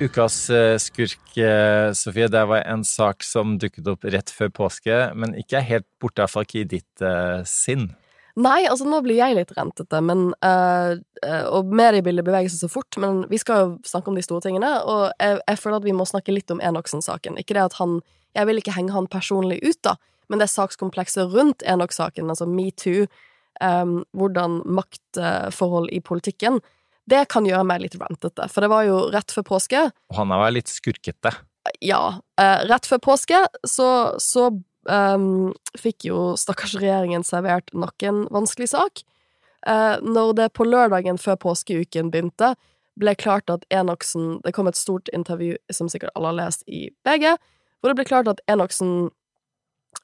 Ukas 0.00 0.50
eh, 0.50 0.78
skurk, 0.80 1.36
eh, 1.36 1.92
Sofie, 1.92 2.28
det 2.28 2.44
var 2.48 2.64
en 2.64 2.84
sak 2.84 3.24
som 3.24 3.58
dukket 3.60 3.88
opp 3.92 4.04
rett 4.04 4.32
før 4.32 4.52
påske, 4.62 5.00
men 5.16 5.36
ikke 5.40 5.60
helt 5.64 5.88
borte, 6.00 6.22
iallfall 6.22 6.48
ikke 6.48 6.62
i 6.62 6.68
ditt 6.68 7.04
uh, 7.04 7.44
sinn. 7.48 7.90
Nei, 8.40 8.60
altså 8.70 8.86
nå 8.88 9.00
blir 9.04 9.18
jeg 9.18 9.36
litt 9.36 9.50
rentete, 9.56 10.00
men 10.04 10.30
uh, 10.46 10.94
uh, 11.24 11.46
Og 11.56 11.72
mediebildet 11.76 12.24
beveger 12.26 12.52
seg 12.52 12.64
så 12.64 12.70
fort, 12.72 12.98
men 13.02 13.24
vi 13.30 13.40
skal 13.42 13.62
jo 13.62 13.72
snakke 13.86 14.12
om 14.12 14.18
de 14.18 14.24
store 14.24 14.44
tingene, 14.46 14.70
og 14.88 15.10
jeg, 15.20 15.40
jeg 15.42 15.60
føler 15.60 15.80
at 15.80 15.88
vi 15.88 15.96
må 15.96 16.06
snakke 16.08 16.34
litt 16.34 16.52
om 16.54 16.62
Enoksen-saken. 16.62 17.40
Ikke 17.40 17.58
det 17.58 17.66
at 17.66 17.78
han 17.80 17.98
Jeg 18.38 18.46
vil 18.46 18.60
ikke 18.60 18.76
henge 18.76 18.94
han 18.94 19.10
personlig 19.10 19.58
ut, 19.64 19.80
da, 19.82 19.96
men 20.30 20.38
det 20.38 20.46
sakskomplekset 20.52 21.32
rundt 21.34 21.64
Enok-saken, 21.66 22.30
altså 22.30 22.46
metoo, 22.46 23.08
um, 23.58 24.04
hvordan 24.14 24.60
maktforhold 24.70 25.90
i 25.90 25.98
politikken, 25.98 26.60
det 27.10 27.24
kan 27.32 27.46
gjøre 27.48 27.66
meg 27.66 27.82
litt 27.82 27.96
rentete, 27.98 28.46
for 28.46 28.62
det 28.62 28.70
var 28.70 28.86
jo 28.86 29.00
rett 29.10 29.34
før 29.34 29.48
påske. 29.56 29.82
Og 30.12 30.20
han 30.20 30.30
er 30.30 30.44
vel 30.44 30.60
litt 30.60 30.70
skurkete. 30.70 31.34
Ja. 31.82 32.20
Uh, 32.38 32.58
rett 32.70 32.86
før 32.88 33.02
påske 33.10 33.42
så, 33.66 33.88
så 34.22 34.46
um, 34.88 35.52
fikk 35.78 36.06
jo 36.08 36.32
stakkars 36.40 36.76
regjeringen 36.80 37.24
servert 37.26 37.72
nok 37.76 38.06
en 38.06 38.24
vanskelig 38.32 38.70
sak. 38.72 39.04
Uh, 39.66 40.00
når 40.00 40.34
det 40.38 40.50
på 40.56 40.64
lørdagen 40.64 41.20
før 41.20 41.36
påskeuken 41.40 42.12
begynte, 42.12 42.54
ble 43.00 43.14
klart 43.16 43.48
at 43.52 43.64
Enoksen 43.72 44.40
Det 44.44 44.52
kom 44.52 44.68
et 44.68 44.76
stort 44.76 45.08
intervju 45.14 45.56
som 45.72 45.88
sikkert 45.88 46.12
alle 46.16 46.32
har 46.32 46.38
lest 46.40 46.64
i 46.66 46.88
VG, 47.06 47.36
hvor 47.80 47.92
det 47.92 47.98
ble 48.00 48.08
klart 48.08 48.28
at 48.28 48.42
Enoksen 48.50 49.10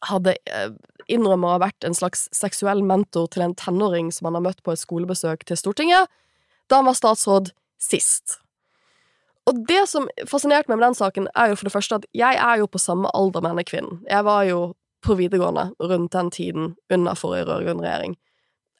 hadde 0.09 0.35
eh, 0.51 0.71
innrømmet 1.13 1.49
å 1.49 1.55
ha 1.55 1.63
vært 1.63 1.87
en 1.87 1.95
slags 1.95 2.27
seksuell 2.35 2.83
mentor 2.87 3.29
til 3.33 3.45
en 3.47 3.55
tenåring 3.59 4.11
som 4.15 4.29
han 4.29 4.39
har 4.39 4.47
møtt 4.49 4.63
på 4.67 4.75
et 4.75 4.83
skolebesøk 4.83 5.45
til 5.47 5.61
Stortinget 5.61 6.11
da 6.67 6.81
han 6.81 6.89
var 6.89 6.99
statsråd 6.99 7.53
sist. 7.79 8.41
Og 9.47 9.61
det 9.69 9.85
som 9.91 10.09
fascinerte 10.27 10.71
meg 10.71 10.81
med 10.81 10.89
den 10.89 10.99
saken, 10.99 11.29
er 11.39 11.53
jo 11.53 11.59
for 11.59 11.69
det 11.69 11.75
første 11.75 12.01
at 12.01 12.07
jeg 12.17 12.39
er 12.43 12.61
jo 12.61 12.67
på 12.71 12.83
samme 12.83 13.11
alder 13.15 13.45
med 13.45 13.55
denne 13.55 13.67
kvinnen. 13.69 14.01
Jeg 14.11 14.27
var 14.27 14.43
jo 14.49 14.61
på 15.07 15.15
videregående 15.15 15.69
rundt 15.79 16.13
den 16.13 16.31
tiden 16.35 16.73
under 16.91 17.15
forrige 17.15 17.47
rød-grønn 17.47 17.85
regjering. 17.85 18.17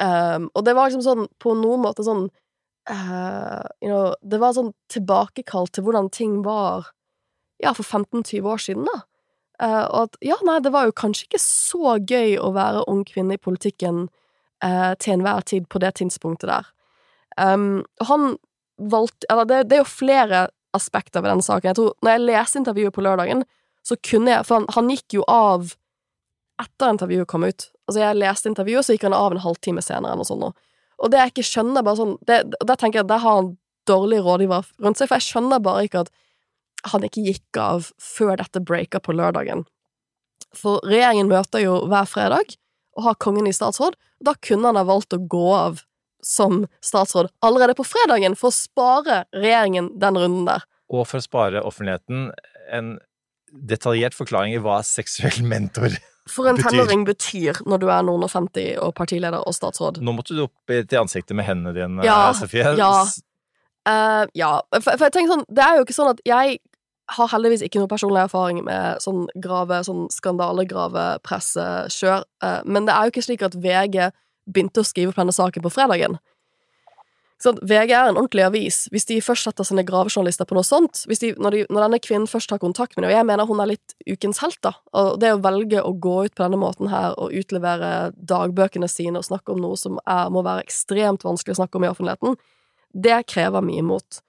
Um, 0.03 0.51
og 0.55 0.67
det 0.67 0.75
var 0.77 0.91
liksom 0.91 1.05
sånn, 1.07 1.29
på 1.41 1.55
noen 1.57 1.81
måte 1.87 2.05
sånn 2.05 2.27
uh, 2.91 3.63
you 3.81 3.89
know, 3.89 4.11
Det 4.21 4.37
var 4.43 4.53
sånn 4.53 4.75
tilbakekall 4.93 5.71
til 5.73 5.87
hvordan 5.87 6.11
ting 6.13 6.43
var 6.45 6.91
ja, 7.63 7.73
for 7.73 7.87
15-20 7.87 8.51
år 8.53 8.61
siden, 8.61 8.89
da. 8.91 8.99
Uh, 9.57 9.87
og 9.87 10.01
at 10.03 10.19
ja, 10.21 10.37
nei, 10.45 10.59
det 10.61 10.75
var 10.75 10.85
jo 10.85 10.97
kanskje 10.99 11.31
ikke 11.31 11.41
så 11.41 11.97
gøy 11.97 12.37
å 12.37 12.51
være 12.53 12.85
ung 12.93 13.07
kvinne 13.09 13.39
i 13.39 13.41
politikken 13.41 14.09
uh, 14.65 14.93
til 15.01 15.15
enhver 15.15 15.47
tid 15.49 15.71
på 15.73 15.81
det 15.81 15.95
tidspunktet 16.03 16.51
der. 16.51 16.69
Um, 17.41 17.87
han 18.05 18.35
valgte 18.77 19.27
Eller 19.33 19.45
det, 19.49 19.63
det, 19.71 19.77
er 19.77 19.83
jo 19.83 19.89
flere 19.89 20.41
aspekter 20.77 21.25
ved 21.25 21.33
den 21.33 21.43
saken. 21.45 21.73
Jeg 21.73 21.79
tror, 21.79 21.97
når 22.05 22.15
jeg 22.15 22.25
leste 22.27 22.61
intervjuet 22.61 22.95
på 22.95 23.05
lørdagen, 23.05 23.43
så 23.87 23.97
kunne 24.03 24.33
jeg 24.33 24.47
For 24.47 24.59
han, 24.59 24.67
han 24.75 24.89
gikk 24.91 25.19
jo 25.19 25.27
av 25.31 25.75
etter 26.63 26.95
intervjuet 26.95 27.29
kom 27.29 27.45
ut. 27.45 27.69
Altså, 27.87 28.01
jeg 28.01 28.19
leste 28.19 28.51
intervjuet, 28.51 28.87
så 28.87 28.97
gikk 28.97 29.07
han 29.07 29.17
av 29.17 29.35
en 29.35 29.43
halvtime 29.45 29.85
senere, 29.85 30.17
noe 30.19 30.27
sånt. 30.27 30.57
Og 30.97 31.13
det 31.13 31.21
jeg 31.21 31.35
ikke 31.35 31.49
skjønner, 31.51 31.85
bare 31.85 32.01
sånn 32.01 32.15
det, 32.27 32.39
Der 32.57 32.79
tenker 32.81 33.03
jeg 33.03 33.07
at 33.07 33.13
der 33.13 33.23
har 33.23 33.41
han 33.43 33.57
dårlig 33.87 34.23
rådgiver 34.25 34.71
rundt 34.83 34.99
seg, 34.99 35.11
for 35.11 35.21
jeg 35.21 35.29
skjønner 35.29 35.63
bare 35.63 35.85
ikke 35.87 36.07
at 36.07 36.15
han 36.93 37.07
ikke 37.07 37.25
gikk 37.27 37.61
av 37.61 37.91
før 38.03 38.37
dette 38.41 38.63
breaka 38.63 39.01
på 39.03 39.15
lørdagen. 39.15 39.65
For 40.57 40.83
regjeringen 40.87 41.31
møter 41.31 41.63
jo 41.63 41.83
hver 41.91 42.09
fredag 42.11 42.57
og 42.97 43.05
har 43.07 43.21
kongen 43.23 43.47
i 43.47 43.55
statsråd, 43.55 43.95
og 43.95 44.29
da 44.29 44.35
kunne 44.41 44.71
han 44.71 44.81
ha 44.81 44.87
valgt 44.89 45.15
å 45.15 45.21
gå 45.21 45.47
av 45.55 45.85
som 46.27 46.65
statsråd 46.85 47.31
allerede 47.47 47.77
på 47.79 47.87
fredagen 47.87 48.35
for 48.39 48.51
å 48.51 48.57
spare 48.57 49.23
regjeringen 49.37 49.93
den 50.01 50.19
runden 50.19 50.49
der. 50.49 50.67
Og 50.91 51.07
for 51.07 51.23
å 51.23 51.27
spare 51.27 51.63
offentligheten 51.67 52.31
en 52.75 52.97
detaljert 53.47 54.17
forklaring 54.17 54.57
i 54.57 54.63
hva 54.63 54.81
seksuell 54.85 55.45
mentor 55.47 55.95
for 56.31 56.51
en 56.51 56.59
tenåring 56.59 57.05
betyr 57.07 57.63
når 57.71 57.83
du 57.83 57.87
er 57.91 58.07
noen 58.07 58.27
og 58.27 58.33
50 58.33 58.81
og 58.83 58.95
partileder 58.99 59.45
og 59.47 59.55
statsråd. 59.55 60.01
Nå 60.03 60.15
måtte 60.17 60.35
du 60.35 60.43
opp 60.47 60.73
til 60.75 60.99
ansiktet 60.99 61.37
med 61.39 61.47
hendene 61.47 61.75
dine, 61.77 62.07
ja, 62.07 62.33
Sofie. 62.37 62.75
Ja. 62.79 62.93
Uh, 63.87 64.25
ja. 64.35 64.57
For, 64.75 64.91
for, 64.91 65.07
jeg 65.07 65.15
tenker 65.15 65.37
sånn, 65.37 65.47
det 65.47 65.63
er 65.63 65.79
jo 65.79 65.87
ikke 65.87 65.97
sånn 65.97 66.11
at 66.17 66.23
jeg 66.27 66.59
har 67.17 67.31
heldigvis 67.31 67.63
ikke 67.63 67.79
noe 67.79 67.91
personlig 67.91 68.25
erfaring 68.25 68.65
med 68.67 69.03
sånn 69.05 69.29
grave, 69.39 69.79
sånn 69.87 70.09
skandalegravepresse 70.11 71.67
sjøl, 71.95 72.27
uh, 72.43 72.61
men 72.67 72.89
det 72.89 72.97
er 72.97 73.07
jo 73.07 73.15
ikke 73.15 73.27
slik 73.29 73.47
at 73.47 73.55
VG 73.55 74.11
begynte 74.47 74.83
å 74.83 74.87
skrive 74.87 75.13
på 75.13 75.23
denne 75.23 75.35
saken 75.35 75.65
på 75.65 75.73
fredagen. 75.75 76.19
Sånn, 77.43 77.59
VG 77.69 77.91
er 77.93 78.09
en 78.09 78.17
ordentlig 78.17 78.47
avis. 78.47 78.77
Hvis 78.89 79.05
de 79.11 79.19
først 79.21 79.45
setter 79.45 79.67
sine 79.69 79.85
gravejournalister 79.85 80.49
på 80.49 80.57
noe 80.57 80.65
sånt 80.65 81.03
de, 81.05 81.35
når, 81.37 81.53
de, 81.53 81.65
når, 81.69 81.83
denne 81.83 81.99
kvinnen 82.01 82.29
først 82.31 82.49
tar 82.49 82.63
kontakt 82.63 82.97
med 82.97 83.05
dem, 83.05 83.11
og 83.11 83.17
jeg 83.19 83.27
mener 83.29 83.49
hun 83.51 83.61
er 83.61 83.71
litt 83.75 83.97
ukens 84.09 84.41
helt, 84.41 84.57
da, 84.65 84.73
og 84.97 85.19
det 85.21 85.35
å 85.35 85.43
velge 85.45 85.83
å 85.85 85.93
gå 85.93 86.15
ut 86.25 86.33
på 86.33 86.45
denne 86.47 86.61
måten 86.61 86.89
her 86.89 87.13
og 87.21 87.35
utlevere 87.37 87.91
dagbøkene 88.17 88.89
sine 88.89 89.21
og 89.21 89.29
snakke 89.29 89.53
om 89.53 89.61
noe 89.67 89.77
som 89.81 90.01
er, 90.07 90.31
må 90.33 90.41
være 90.47 90.65
ekstremt 90.65 91.27
vanskelig 91.29 91.59
å 91.59 91.61
snakke 91.61 91.77
om 91.77 91.85
i 91.85 91.91
offentligheten, 91.93 92.41
det 92.97 93.21
krever 93.29 93.69
mye 93.69 93.85
mot. 93.85 94.23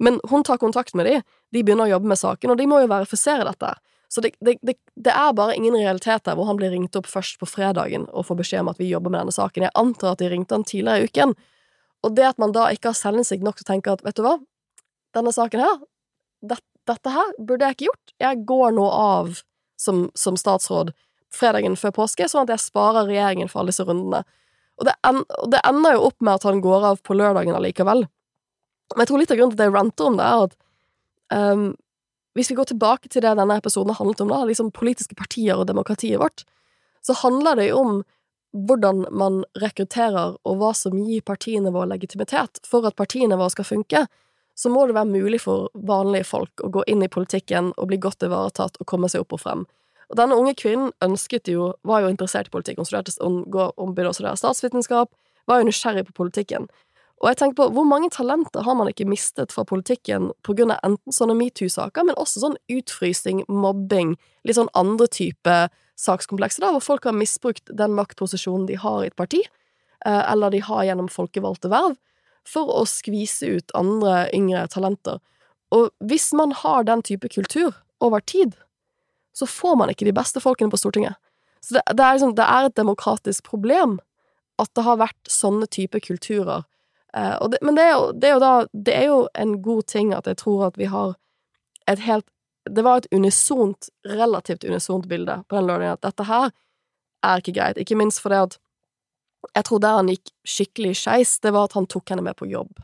Men 0.00 0.16
hun 0.30 0.46
tar 0.46 0.62
kontakt 0.62 0.96
med 0.96 1.10
dem, 1.10 1.28
de 1.52 1.64
begynner 1.66 1.84
å 1.84 1.98
jobbe 1.98 2.14
med 2.14 2.20
saken, 2.20 2.54
og 2.54 2.60
de 2.60 2.68
må 2.70 2.80
jo 2.80 2.88
verifisere 2.88 3.44
dette. 3.44 3.74
Så 4.08 4.22
det, 4.24 4.32
det, 4.40 4.56
det, 4.64 4.78
det, 4.96 5.12
er 5.12 5.34
bare 5.36 5.54
ingen 5.56 5.76
realiteter 5.76 6.36
hvor 6.36 6.48
han 6.48 6.56
blir 6.56 6.72
ringt 6.72 6.96
opp 6.96 7.06
først 7.10 7.36
på 7.40 7.48
fredagen 7.48 8.06
og 8.08 8.24
får 8.24 8.38
beskjed 8.40 8.64
om 8.64 8.70
at 8.72 8.80
vi 8.80 8.88
jobber 8.88 9.12
med 9.12 9.20
denne 9.20 9.34
saken. 9.36 9.66
Jeg 9.66 9.76
antar 9.76 10.14
at 10.14 10.22
de 10.22 10.30
ringte 10.32 10.56
han 10.56 10.64
tidligere 10.64 11.04
i 11.04 11.10
uken. 11.10 11.34
Og 12.06 12.14
det 12.16 12.24
at 12.30 12.40
man 12.40 12.54
da 12.56 12.70
ikke 12.72 12.92
har 12.92 12.96
selvinnsikt 12.96 13.44
nok 13.44 13.58
til 13.58 13.66
å 13.66 13.70
tenke 13.72 13.92
at 13.92 14.04
vet 14.06 14.16
du 14.16 14.24
hva, 14.24 14.38
denne 15.16 15.32
saken 15.34 15.60
her, 15.60 15.76
det, 16.48 16.60
dette 16.88 17.12
her 17.12 17.34
burde 17.36 17.68
jeg 17.68 17.76
ikke 17.76 17.88
gjort. 17.90 18.14
Jeg 18.24 18.42
går 18.48 18.74
nå 18.78 18.86
av 18.94 19.42
som, 19.78 20.06
som, 20.18 20.38
statsråd 20.40 20.94
fredagen 21.34 21.76
før 21.76 21.92
påske, 22.00 22.28
sånn 22.30 22.46
at 22.46 22.54
jeg 22.54 22.64
sparer 22.64 23.08
regjeringen 23.10 23.50
for 23.50 23.60
alle 23.60 23.74
disse 23.74 23.84
rundene. 23.84 24.22
Og 24.78 24.86
det, 24.88 24.94
en, 25.06 25.20
og 25.42 25.50
det 25.52 25.60
ender 25.66 25.98
jo 25.98 26.06
opp 26.08 26.22
med 26.22 26.38
at 26.38 26.46
han 26.48 26.62
går 26.64 26.86
av 26.92 27.02
på 27.04 27.16
lørdagen 27.18 27.56
allikevel. 27.58 28.06
Men 28.94 29.04
jeg 29.04 29.10
tror 29.10 29.20
litt 29.20 29.34
av 29.34 29.40
grunnen 29.40 29.54
til 29.54 29.60
at 29.60 29.68
jeg 29.68 29.74
ranter 29.74 30.08
om 30.08 30.18
det, 30.18 30.28
er 30.28 30.46
at 30.46 30.56
um, 31.34 31.66
hvis 32.38 32.52
vi 32.52 32.56
går 32.58 32.70
tilbake 32.70 33.10
til 33.10 33.24
det 33.24 33.34
denne 33.34 33.58
episoden 33.58 33.90
har 33.90 33.98
handlet 33.98 34.22
om, 34.22 34.30
da, 34.30 34.44
liksom 34.46 34.70
politiske 34.74 35.18
partier 35.18 35.58
og 35.58 35.66
demokratiet 35.66 36.20
vårt, 36.22 36.44
så 37.02 37.16
handler 37.24 37.58
det 37.58 37.68
jo 37.72 37.82
om 37.82 37.98
hvordan 38.54 39.04
man 39.12 39.42
rekrutterer, 39.60 40.38
og 40.46 40.60
hva 40.60 40.70
som 40.76 40.96
gir 41.02 41.24
partiene 41.26 41.72
våre 41.74 41.90
legitimitet. 41.90 42.62
For 42.66 42.86
at 42.88 42.96
partiene 42.96 43.36
våre 43.36 43.52
skal 43.52 43.66
funke, 43.68 44.06
så 44.58 44.70
må 44.72 44.86
det 44.86 44.96
være 44.96 45.10
mulig 45.10 45.42
for 45.44 45.68
vanlige 45.86 46.26
folk 46.26 46.64
å 46.64 46.70
gå 46.74 46.82
inn 46.90 47.04
i 47.04 47.10
politikken 47.12 47.72
og 47.76 47.90
bli 47.90 48.00
godt 48.02 48.24
ivaretatt 48.26 48.80
og 48.80 48.88
komme 48.90 49.10
seg 49.10 49.22
opp 49.22 49.36
og 49.36 49.42
frem. 49.44 49.66
Og 50.08 50.16
denne 50.18 50.38
unge 50.40 50.56
kvinnen 50.58 50.94
ønsket 51.04 51.50
jo, 51.52 51.72
var 51.86 52.02
jo 52.02 52.10
interessert 52.10 52.48
i 52.48 52.54
politikk, 52.54 52.80
hun 52.80 52.88
studerte 52.88 53.14
hun 53.20 53.42
begynte 53.44 54.14
å 54.14 54.16
studere 54.16 54.40
statsvitenskap, 54.40 55.12
var 55.48 55.60
jo 55.60 55.68
nysgjerrig 55.68 56.06
på 56.08 56.16
politikken. 56.16 56.66
Og 57.18 57.26
jeg 57.32 57.38
tenker 57.40 57.56
på, 57.58 57.66
hvor 57.74 57.86
mange 57.88 58.10
talenter 58.14 58.62
har 58.62 58.76
man 58.78 58.90
ikke 58.90 59.08
mistet 59.08 59.50
fra 59.54 59.64
politikken 59.66 60.30
på 60.46 60.54
grunn 60.54 60.70
av 60.70 60.82
enten 60.86 61.14
sånne 61.14 61.34
metoo-saker, 61.38 62.06
men 62.06 62.18
også 62.20 62.44
sånn 62.44 62.58
utfrysing, 62.70 63.42
mobbing, 63.50 64.14
litt 64.46 64.58
sånn 64.58 64.70
andre 64.78 65.08
type 65.10 65.56
sakskomplekser, 65.98 66.62
da, 66.62 66.70
hvor 66.76 66.84
folk 66.84 67.08
har 67.08 67.16
misbrukt 67.18 67.72
den 67.74 67.96
maktposisjonen 67.98 68.68
de 68.70 68.78
har 68.78 69.02
i 69.02 69.10
et 69.10 69.18
parti, 69.18 69.42
eh, 70.06 70.22
eller 70.30 70.54
de 70.54 70.62
har 70.62 70.84
gjennom 70.86 71.10
folkevalgte 71.10 71.72
verv, 71.72 71.98
for 72.46 72.70
å 72.70 72.84
skvise 72.88 73.50
ut 73.58 73.74
andre 73.76 74.28
yngre 74.36 74.62
talenter. 74.70 75.18
Og 75.74 75.90
hvis 75.98 76.30
man 76.38 76.54
har 76.54 76.86
den 76.86 77.02
type 77.02 77.28
kultur 77.34 77.74
over 78.00 78.22
tid, 78.22 78.54
så 79.34 79.46
får 79.46 79.76
man 79.76 79.90
ikke 79.90 80.06
de 80.06 80.14
beste 80.14 80.40
folkene 80.40 80.70
på 80.72 80.78
Stortinget. 80.80 81.18
Så 81.60 81.76
det, 81.76 81.82
det, 81.90 82.04
er, 82.04 82.14
liksom, 82.14 82.36
det 82.38 82.46
er 82.46 82.68
et 82.68 82.78
demokratisk 82.78 83.44
problem 83.50 83.98
at 84.62 84.70
det 84.74 84.86
har 84.86 85.02
vært 85.02 85.30
sånne 85.30 85.66
type 85.70 86.00
kulturer 86.06 86.64
det, 87.14 87.58
men 87.62 87.76
det 87.78 87.84
er, 87.86 87.92
jo, 87.94 88.12
det 88.12 88.28
er, 88.28 88.34
jo, 88.34 88.40
da 88.42 88.50
Det 88.72 88.94
er 88.94 89.06
jo 89.08 89.20
en 89.34 89.54
god 89.62 89.86
ting 89.88 90.12
at 90.12 90.26
jeg 90.26 90.36
tror 90.42 90.66
at 90.66 90.78
vi 90.78 90.90
har 90.90 91.14
et 91.88 92.02
helt 92.04 92.26
det 92.68 92.82
var 92.84 92.98
et 93.00 93.06
unisont, 93.16 93.88
relativt 94.04 94.64
unisont 94.64 95.06
bilde 95.08 95.38
på 95.48 95.56
den 95.56 95.70
lørdagen 95.70 95.96
at 95.96 96.02
dette 96.04 96.26
her 96.28 96.50
er 97.24 97.40
ikke 97.40 97.54
greit. 97.56 97.78
Ikke 97.80 97.96
minst 97.96 98.20
fordi 98.20 98.42
at 98.44 98.58
jeg 99.56 99.64
tror 99.64 99.80
der 99.80 99.96
han 99.96 100.10
gikk 100.12 100.32
skikkelig 100.44 100.96
skeis, 101.00 101.38
det 101.40 101.54
var 101.54 101.68
at 101.68 101.76
han 101.78 101.88
tok 101.88 102.10
henne 102.12 102.26
med 102.26 102.36
på 102.36 102.48
jobb. 102.50 102.74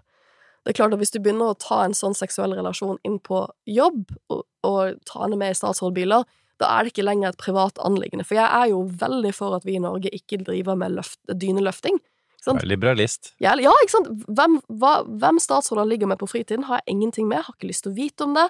Det 0.65 0.73
er 0.73 0.79
klart 0.79 0.95
at 0.97 1.03
Hvis 1.03 1.13
du 1.13 1.21
begynner 1.21 1.53
å 1.53 1.59
ta 1.61 1.83
en 1.85 1.97
sånn 1.97 2.17
seksuell 2.17 2.55
relasjon 2.57 2.97
inn 3.05 3.19
på 3.21 3.43
jobb, 3.69 4.15
og, 4.33 4.47
og 4.65 4.97
ta 5.05 5.27
henne 5.27 5.37
med 5.37 5.53
i 5.53 5.59
statsrådbiler, 5.59 6.25
da 6.63 6.71
er 6.71 6.85
det 6.85 6.95
ikke 6.95 7.05
lenger 7.05 7.33
et 7.33 7.43
privat 7.43 7.79
anliggende. 7.85 8.25
For 8.25 8.39
jeg 8.39 8.47
er 8.47 8.71
jo 8.71 8.85
veldig 9.03 9.33
for 9.37 9.59
at 9.59 9.67
vi 9.67 9.77
i 9.77 9.83
Norge 9.83 10.13
ikke 10.15 10.41
driver 10.47 10.79
med 10.79 10.95
løft, 10.97 11.21
dyneløfting. 11.29 11.99
Ikke 12.47 12.67
er 12.67 12.69
Liberalist. 12.69 13.33
Ja, 13.41 13.55
ja, 13.61 13.73
ikke 13.83 13.95
sant? 13.95 14.09
Hvem, 14.29 14.59
hva, 14.69 14.93
hvem 15.09 15.39
statsråder 15.41 15.89
ligger 15.89 16.07
med 16.11 16.19
på 16.21 16.29
fritiden, 16.29 16.65
har 16.69 16.83
jeg 16.83 16.95
ingenting 16.95 17.29
med, 17.29 17.43
har 17.47 17.55
ikke 17.57 17.71
lyst 17.71 17.85
til 17.87 17.93
å 17.93 17.97
vite 17.97 18.25
om 18.27 18.35
det. 18.37 18.49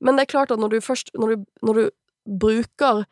Men 0.00 0.16
det 0.16 0.22
er 0.26 0.32
klart 0.32 0.50
at 0.50 0.58
når 0.58 0.68
du 0.76 0.80
først 0.80 1.10
Når 1.14 1.28
du, 1.34 1.44
når 1.62 1.74
du 1.74 1.90
bruker 2.26 3.04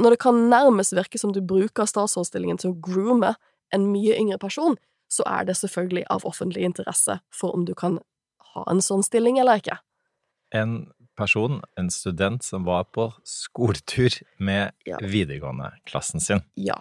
Når 0.00 0.10
det 0.10 0.18
kan 0.20 0.34
nærmest 0.50 0.92
virke 0.96 1.18
som 1.20 1.32
du 1.32 1.40
bruker 1.40 1.84
statsrådsstillingen 1.86 2.58
til 2.58 2.72
å 2.72 2.80
groome 2.80 3.34
en 3.72 3.86
mye 3.92 4.16
yngre 4.18 4.38
person, 4.38 4.74
så 5.08 5.22
er 5.28 5.44
det 5.48 5.54
selvfølgelig 5.56 6.04
av 6.10 6.24
offentlig 6.28 6.64
interesse 6.64 7.20
for 7.32 7.54
om 7.56 7.64
du 7.64 7.74
kan 7.74 7.98
ha 8.54 8.64
en 8.68 8.80
sånn 8.84 9.04
stilling 9.04 9.38
eller 9.40 9.60
ikke. 9.62 9.78
En 10.52 10.90
person, 11.16 11.62
en 11.80 11.88
student, 11.92 12.42
som 12.44 12.64
var 12.64 12.84
på 12.92 13.12
skoletur 13.24 14.18
med 14.38 14.72
Ja. 14.84 14.98
videregående-klassen 14.98 16.20
sin. 16.20 16.42
Ja. 16.56 16.80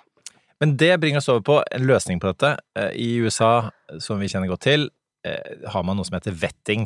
Men 0.61 0.75
det 0.77 0.93
bringer 1.01 1.21
oss 1.21 1.29
over 1.31 1.41
på 1.41 1.59
en 1.73 1.85
løsning 1.89 2.19
på 2.21 2.29
dette. 2.29 2.53
Eh, 2.77 2.91
I 3.01 3.09
USA, 3.25 3.71
som 3.99 4.21
vi 4.21 4.29
kjenner 4.29 4.51
godt 4.51 4.67
til, 4.67 4.89
eh, 5.25 5.67
har 5.73 5.83
man 5.83 5.97
noe 5.97 6.05
som 6.05 6.19
heter 6.19 6.37
vetting. 6.37 6.85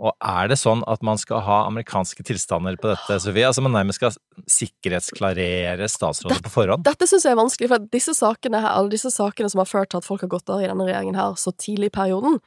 Og 0.00 0.14
er 0.24 0.48
det 0.48 0.56
sånn 0.56 0.80
at 0.88 1.02
man 1.04 1.18
skal 1.20 1.42
ha 1.44 1.58
amerikanske 1.68 2.24
tilstander 2.24 2.78
på 2.80 2.88
dette, 2.88 3.18
Sofie? 3.20 3.44
Altså 3.44 3.60
man 3.60 3.74
nærmest 3.76 4.00
skal 4.00 4.16
sikkerhetsklarere 4.48 5.84
statsrådet 5.92 6.40
på 6.46 6.54
forhånd? 6.54 6.86
Dette 6.86 7.04
syns 7.04 7.26
jeg 7.28 7.36
er 7.36 7.42
vanskelig, 7.42 7.68
for 7.68 7.90
disse 7.92 8.14
sakene 8.16 8.62
her, 8.64 8.72
alle 8.72 8.94
disse 8.94 9.12
sakene 9.12 9.50
som 9.52 9.60
har 9.60 9.68
ført 9.68 9.92
til 9.92 10.00
at 10.00 10.08
folk 10.08 10.24
har 10.24 10.32
gått 10.32 10.48
av 10.48 10.64
i 10.64 10.70
denne 10.70 10.86
regjeringen 10.88 11.20
her 11.20 11.36
så 11.36 11.52
tidlig 11.52 11.92
i 11.92 11.96
perioden, 12.00 12.40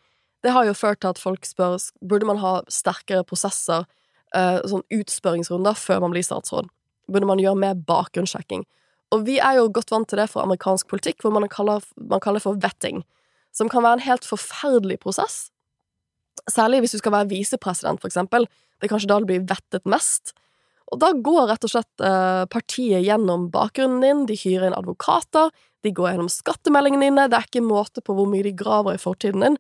det 0.44 0.52
har 0.52 0.66
jo 0.66 0.74
ført 0.74 1.04
til 1.04 1.14
at 1.14 1.22
folk 1.22 1.46
spør 1.46 1.78
burde 2.02 2.28
man 2.28 2.42
ha 2.42 2.56
sterkere 2.66 3.24
prosesser, 3.24 3.86
eh, 4.34 4.58
sånn 4.66 4.84
utspørringsrunder, 4.90 5.78
før 5.78 6.02
man 6.02 6.18
blir 6.18 6.26
statsråd. 6.26 6.74
Burde 7.08 7.30
man 7.30 7.38
gjøre 7.38 7.60
mer 7.60 7.78
bakgrunnssjekking? 7.78 8.66
Og 9.14 9.26
vi 9.28 9.38
er 9.38 9.60
jo 9.60 9.72
godt 9.74 9.94
vant 9.94 10.10
til 10.10 10.20
det 10.20 10.30
fra 10.32 10.44
amerikansk 10.48 10.90
politikk, 10.90 11.22
hvor 11.22 11.34
man 11.36 11.46
kaller, 11.52 11.84
man 12.02 12.22
kaller 12.24 12.42
det 12.42 12.48
for 12.48 12.62
vetting, 12.62 13.04
som 13.54 13.70
kan 13.70 13.86
være 13.86 14.00
en 14.00 14.08
helt 14.08 14.26
forferdelig 14.26 15.00
prosess. 15.04 15.48
Særlig 16.50 16.82
hvis 16.84 16.96
du 16.96 17.02
skal 17.02 17.14
være 17.14 17.30
visepresident, 17.30 18.02
for 18.02 18.10
eksempel. 18.10 18.48
Det 18.82 18.88
er 18.88 18.94
kanskje 18.96 19.12
da 19.12 19.20
du 19.22 19.28
blir 19.30 19.46
vettet 19.48 19.86
mest. 19.86 20.34
Og 20.92 21.00
da 21.02 21.12
går 21.26 21.48
rett 21.52 21.66
og 21.66 21.72
slett 21.72 22.04
eh, 22.06 22.44
partiet 22.52 23.06
gjennom 23.06 23.48
bakgrunnen 23.54 24.02
din, 24.04 24.26
de 24.30 24.38
hyrer 24.38 24.68
inn 24.70 24.78
advokater, 24.78 25.54
de 25.84 25.92
går 25.96 26.14
gjennom 26.14 26.32
skattemeldingene 26.32 27.08
dine, 27.10 27.28
det 27.30 27.38
er 27.38 27.48
ikke 27.48 27.64
måte 27.66 28.04
på 28.04 28.16
hvor 28.18 28.28
mye 28.30 28.46
de 28.46 28.54
graver 28.58 28.98
i 28.98 29.02
fortiden 29.02 29.46
din, 29.46 29.58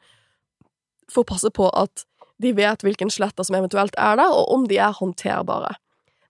for 1.11 1.23
å 1.23 1.29
passe 1.33 1.49
på 1.53 1.69
at 1.77 2.05
de 2.41 2.51
vet 2.57 2.83
hvilken 2.83 3.11
sletter 3.13 3.45
som 3.45 3.57
eventuelt 3.57 3.95
er 4.01 4.17
der, 4.19 4.33
og 4.33 4.51
om 4.55 4.67
de 4.69 4.79
er 4.81 4.95
håndterbare. 4.97 5.75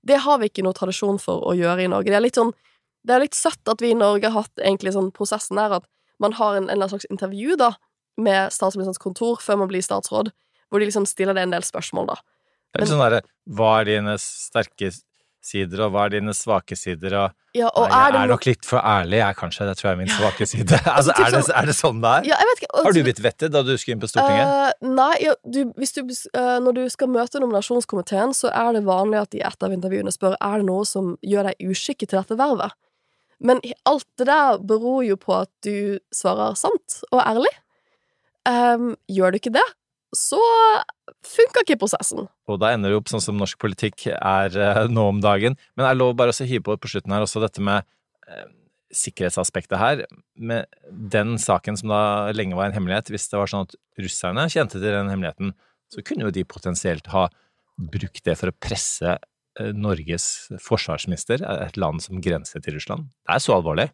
Det 0.03 0.19
har 0.25 0.39
vi 0.39 0.49
ikke 0.51 0.65
noe 0.65 0.75
tradisjon 0.75 1.19
for 1.21 1.43
å 1.47 1.55
gjøre 1.55 1.85
i 1.85 1.91
Norge. 1.91 2.11
Det 2.11 2.19
er 2.19 2.25
litt 2.25 2.39
sånn 2.39 2.51
det 3.03 3.15
er 3.15 3.23
litt 3.25 3.37
søtt 3.37 3.71
at 3.71 3.81
vi 3.83 3.91
i 3.91 3.97
Norge 3.97 4.29
har 4.29 4.45
hatt 4.45 4.63
egentlig 4.63 4.95
sånn 4.95 5.11
prosessen 5.15 5.59
der 5.59 5.79
at 5.79 5.87
man 6.23 6.35
har 6.37 6.59
en, 6.59 6.69
en 6.71 6.85
slags 6.87 7.07
intervju 7.11 7.57
da, 7.59 7.73
med 8.21 8.53
statsministerens 8.53 9.01
kontor 9.01 9.41
før 9.43 9.63
man 9.63 9.71
blir 9.71 9.83
statsråd, 9.83 10.31
hvor 10.69 10.81
de 10.81 10.87
liksom 10.87 11.07
stiller 11.09 11.35
det 11.35 11.47
en 11.47 11.55
del 11.55 11.65
spørsmål, 11.65 12.13
da. 12.13 12.19
Det 12.73 12.79
er 12.79 12.85
litt 12.85 12.93
sånn 12.93 13.03
derre 13.03 13.25
Hva 13.53 13.73
er 13.81 13.89
dine 13.91 14.15
sterke 14.21 14.89
sider, 15.43 15.83
og 15.85 15.93
hva 15.93 16.07
er 16.07 16.15
dine 16.15 16.33
svake 16.35 16.77
sider, 16.79 17.15
og 17.19 17.39
Ja, 17.53 17.67
og 17.77 17.91
Nei, 17.91 17.97
er 17.99 18.13
det 18.15 18.19
er 18.23 18.29
nok 18.31 18.45
litt 18.47 18.65
for 18.65 18.81
ærlig, 18.81 19.19
jeg, 19.19 19.35
kanskje. 19.37 19.65
Det 19.67 19.73
tror 19.77 19.87
jeg 19.89 19.93
er 19.93 19.99
min 19.99 20.09
svake 20.09 20.45
side. 20.49 20.79
altså, 20.97 21.13
er 21.13 21.35
det, 21.35 21.41
sånn- 21.43 21.57
er 21.59 21.67
det 21.69 21.75
sånn 21.77 21.99
det 22.01 22.13
er? 22.17 22.29
Ja, 22.31 22.37
jeg 22.41 22.49
vet 22.49 22.61
ikke. 22.63 22.69
Har 22.87 22.95
du 22.95 22.99
blitt 23.05 23.21
vettet 23.21 23.53
da 23.53 23.61
du 23.67 23.69
skulle 23.77 23.97
inn 23.97 24.01
på 24.01 24.09
Stortinget? 24.09 24.53
Uh, 24.81 24.87
nei, 24.95 25.11
ja, 25.21 25.35
du, 25.43 25.59
du, 25.69 26.15
uh, 26.33 26.55
når 26.65 26.79
du 26.79 26.81
skal 26.89 27.11
møte 27.13 27.43
nominasjonskomiteen, 27.43 28.33
så 28.33 28.49
er 28.49 28.71
det 28.79 28.81
vanlig 28.87 29.19
at 29.21 29.35
de 29.35 29.43
i 29.43 29.45
et 29.45 29.67
av 29.67 29.75
intervjuene 29.75 30.15
spør 30.15 30.33
er 30.39 30.63
det 30.63 30.69
noe 30.71 30.87
som 30.89 31.13
gjør 31.21 31.51
deg 31.51 31.69
uskikket 31.69 32.09
til 32.13 32.21
dette 32.23 32.39
vervet. 32.39 32.73
Men 33.43 33.59
alt 33.89 34.07
det 34.19 34.27
der 34.29 34.61
beror 34.63 35.03
jo 35.05 35.19
på 35.19 35.35
at 35.43 35.51
du 35.65 35.99
svarer 36.15 36.55
sant 36.59 37.01
og 37.11 37.19
ærlig. 37.23 37.51
Um, 38.47 38.93
gjør 39.11 39.33
du 39.33 39.39
ikke 39.39 39.53
det, 39.55 39.65
så 40.15 40.39
funker 41.25 41.63
ikke 41.63 41.79
prosessen. 41.83 42.27
Og 42.51 42.59
da 42.59 42.73
ender 42.73 42.91
det 42.91 42.99
opp 42.99 43.11
sånn 43.11 43.23
som 43.23 43.39
norsk 43.39 43.59
politikk 43.61 44.07
er 44.13 44.55
uh, 44.55 44.83
nå 44.91 45.07
om 45.13 45.21
dagen. 45.23 45.57
Men 45.75 45.87
jeg 45.89 45.99
lov 45.99 46.15
bare 46.19 46.35
å 46.35 46.47
hive 46.47 46.65
på 46.65 46.77
på 46.79 46.91
slutten 46.91 47.15
her 47.15 47.23
også 47.23 47.43
dette 47.43 47.63
med 47.63 47.87
uh, 48.27 48.47
sikkerhetsaspektet 48.93 49.79
her. 49.79 50.03
Med 50.35 50.67
den 50.87 51.37
saken 51.41 51.79
som 51.79 51.91
da 51.91 52.31
lenge 52.35 52.57
var 52.59 52.69
en 52.69 52.77
hemmelighet, 52.77 53.11
hvis 53.13 53.29
det 53.31 53.39
var 53.39 53.51
sånn 53.51 53.67
at 53.67 53.77
russerne 53.99 54.47
kjente 54.51 54.79
til 54.79 54.91
den 54.91 55.11
hemmeligheten, 55.11 55.55
så 55.93 56.03
kunne 56.05 56.27
jo 56.27 56.35
de 56.35 56.45
potensielt 56.47 57.09
ha 57.13 57.27
brukt 57.77 58.23
det 58.25 58.35
for 58.39 58.51
å 58.51 58.57
presse 58.61 59.17
Norges 59.59 60.47
forsvarsminister, 60.61 61.43
et 61.43 61.77
land 61.77 62.01
som 62.01 62.21
grenser 62.23 62.63
til 62.63 62.77
Russland. 62.77 63.11
Det 63.27 63.35
er 63.35 63.43
så 63.43 63.57
alvorlig. 63.57 63.89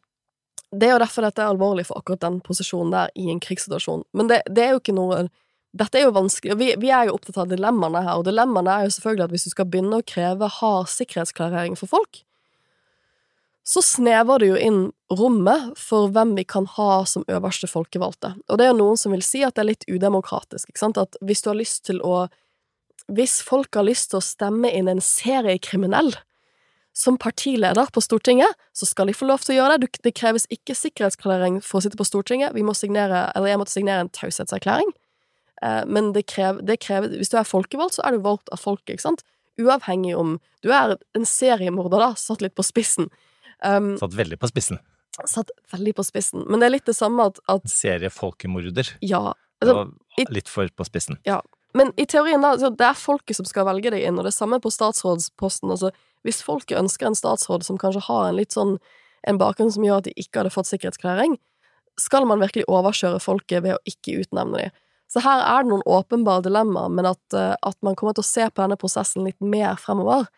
Det 0.72 0.86
er 0.86 0.94
jo 0.94 1.02
derfor 1.02 1.26
dette 1.26 1.42
er 1.42 1.52
alvorlig 1.52 1.88
for 1.88 2.00
akkurat 2.00 2.22
den 2.22 2.40
posisjonen 2.46 2.94
der 2.94 3.14
i 3.18 3.30
en 3.34 3.42
krigssituasjon. 3.42 4.06
Men 4.14 4.30
det, 4.30 4.44
det 4.50 4.66
er 4.66 4.76
jo 4.76 4.82
ikke 4.84 4.98
noe 4.98 5.28
Dette 5.70 6.00
er 6.00 6.08
jo 6.08 6.16
vanskelig, 6.16 6.56
vi, 6.58 6.72
vi 6.82 6.90
er 6.90 7.06
jo 7.06 7.14
opptatt 7.14 7.36
av 7.44 7.52
dilemmaene 7.52 8.00
her, 8.02 8.18
og 8.18 8.24
dilemmaene 8.26 8.74
er 8.74 8.88
jo 8.88 8.94
selvfølgelig 8.96 9.28
at 9.28 9.34
hvis 9.36 9.44
du 9.46 9.52
skal 9.52 9.68
begynne 9.70 10.00
å 10.00 10.06
kreve 10.12 10.48
hard 10.50 10.88
sikkerhetsklarering 10.90 11.76
for 11.78 11.92
folk, 11.92 12.24
så 13.70 13.84
snever 13.86 14.42
det 14.42 14.48
jo 14.50 14.58
inn 14.58 14.80
rommet 15.14 15.78
for 15.78 16.10
hvem 16.10 16.32
vi 16.40 16.48
kan 16.50 16.66
ha 16.74 17.04
som 17.06 17.28
øverste 17.30 17.70
folkevalgte. 17.70 18.32
Og 18.50 18.58
det 18.58 18.66
er 18.66 18.72
jo 18.72 18.80
noen 18.80 18.98
som 18.98 19.14
vil 19.14 19.22
si 19.22 19.44
at 19.46 19.60
det 19.60 19.62
er 19.62 19.70
litt 19.70 19.86
udemokratisk, 19.86 20.72
ikke 20.72 20.82
sant, 20.82 20.98
at 20.98 21.22
hvis 21.22 21.46
du 21.46 21.52
har 21.52 21.60
lyst 21.60 21.84
til 21.86 22.02
å 22.02 22.24
Hvis 23.10 23.40
folk 23.46 23.74
har 23.76 23.88
lyst 23.88 24.12
til 24.12 24.20
å 24.20 24.26
stemme 24.26 24.72
inn 24.76 24.90
en 24.92 25.02
seriekriminell 25.04 26.14
som 26.96 27.18
partileder 27.22 27.90
på 27.94 28.02
Stortinget, 28.04 28.58
så 28.76 28.88
skal 28.90 29.10
de 29.10 29.16
få 29.16 29.28
lov 29.30 29.44
til 29.44 29.56
å 29.56 29.60
gjøre 29.62 29.78
det. 29.82 29.92
Det 30.04 30.14
kreves 30.18 30.46
ikke 30.54 30.76
sikkerhetsklarering 30.76 31.60
for 31.64 31.80
å 31.80 31.86
sitte 31.86 32.00
på 32.00 32.08
Stortinget. 32.08 32.56
Vi 32.58 32.66
må 32.66 32.76
signere, 32.76 33.30
eller 33.38 33.54
jeg 33.54 33.62
måtte 33.62 33.76
signere 33.76 34.04
en 34.04 34.12
taushetserklæring. 34.14 34.92
Eh, 35.64 35.82
men 35.88 36.12
det 36.16 36.26
krever, 36.32 36.64
det 36.66 36.80
krever 36.84 37.12
Hvis 37.20 37.32
du 37.32 37.38
er 37.40 37.48
folkevalgt, 37.48 37.98
så 37.98 38.06
er 38.08 38.16
du 38.16 38.24
valgt 38.26 38.52
av 38.54 38.62
folket, 38.62 38.98
ikke 38.98 39.08
sant? 39.10 39.26
Uavhengig 39.60 40.16
om 40.16 40.38
du 40.64 40.72
er 40.72 40.96
en 41.18 41.28
seriemorder, 41.28 42.00
da, 42.00 42.14
satt 42.20 42.44
litt 42.44 42.56
på 42.56 42.64
spissen. 42.64 43.10
Um, 43.64 43.96
Satt 44.00 44.16
veldig 44.16 44.40
på 44.40 44.48
spissen. 44.48 44.80
satt 45.28 45.52
veldig 45.72 45.98
på 45.98 46.06
spissen. 46.08 46.46
Men 46.48 46.62
det 46.62 46.70
er 46.70 46.76
litt 46.78 46.88
det 46.88 46.96
samme 46.96 47.26
at, 47.28 47.42
at 47.52 47.66
Seriefolkemorder. 47.68 48.94
ja 49.04 49.34
altså, 49.60 49.90
litt 50.32 50.52
for 50.52 50.70
på 50.72 50.88
spissen. 50.88 51.20
Men 51.78 51.92
i 52.02 52.06
teorien, 52.10 52.42
da, 52.42 52.56
det 52.58 52.86
er 52.86 52.98
folket 52.98 53.38
som 53.38 53.46
skal 53.46 53.68
velge 53.68 53.92
deg 53.94 54.08
inn, 54.08 54.18
og 54.18 54.26
det 54.26 54.34
samme 54.34 54.58
på 54.62 54.72
statsrådsposten. 54.74 55.70
Altså, 55.76 55.92
hvis 56.26 56.42
folket 56.46 56.80
ønsker 56.80 57.10
en 57.10 57.18
statsråd 57.18 57.66
som 57.68 57.78
kanskje 57.80 58.08
har 58.08 58.30
en 58.30 58.40
litt 58.40 58.56
sånn 58.58 58.78
en 59.28 59.40
bakgrunn 59.40 59.72
som 59.72 59.84
gjør 59.84 60.00
at 60.00 60.08
de 60.08 60.14
ikke 60.16 60.42
hadde 60.42 60.54
fått 60.54 60.70
sikkerhetsklarering, 60.70 61.36
skal 62.00 62.28
man 62.28 62.40
virkelig 62.40 62.66
overkjøre 62.72 63.20
folket 63.22 63.66
ved 63.66 63.76
å 63.76 63.82
ikke 63.90 64.22
utnevne 64.22 64.64
dem. 64.64 64.78
Så 65.10 65.24
her 65.26 65.42
er 65.42 65.66
det 65.66 65.72
noen 65.72 65.86
åpenbare 65.90 66.46
dilemmaer, 66.46 66.92
men 66.94 67.10
at, 67.10 67.22
eh, 67.34 67.56
at 67.66 67.78
man 67.86 67.98
kommer 68.00 68.14
til 68.16 68.24
å 68.24 68.30
se 68.30 68.46
på 68.46 68.62
denne 68.62 68.78
prosessen 68.80 69.26
litt 69.26 69.40
mer 69.42 69.76
fremover, 69.82 70.30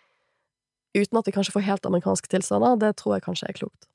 uten 0.95 1.19
at 1.19 1.27
vi 1.27 1.33
kanskje 1.35 1.53
får 1.55 1.67
helt 1.67 1.87
amerikanske 1.87 2.31
tilstander, 2.31 2.79
det 2.79 2.95
tror 2.99 3.17
jeg 3.17 3.25
kanskje 3.27 3.49
er 3.49 3.57
klokt. 3.59 3.87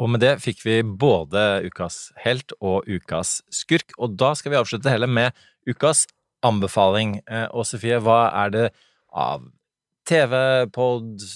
Og 0.00 0.10
med 0.12 0.20
det 0.20 0.34
fikk 0.44 0.60
vi 0.64 0.80
både 0.82 1.64
ukas 1.64 2.10
helt 2.24 2.52
og 2.60 2.88
ukas 2.88 3.40
skurk, 3.52 3.94
og 3.96 4.16
da 4.20 4.34
skal 4.36 4.52
vi 4.52 4.58
avslutte 4.58 4.92
hele 4.92 5.08
med 5.08 5.36
ukas 5.68 6.04
anbefaling. 6.46 7.18
Eh, 7.26 7.46
Og 7.52 7.66
Sofie, 7.68 7.98
hva 8.02 8.26
er 8.44 8.54
det 8.54 8.64
av 9.12 9.44
TV, 10.06 10.34
pod, 10.74 11.26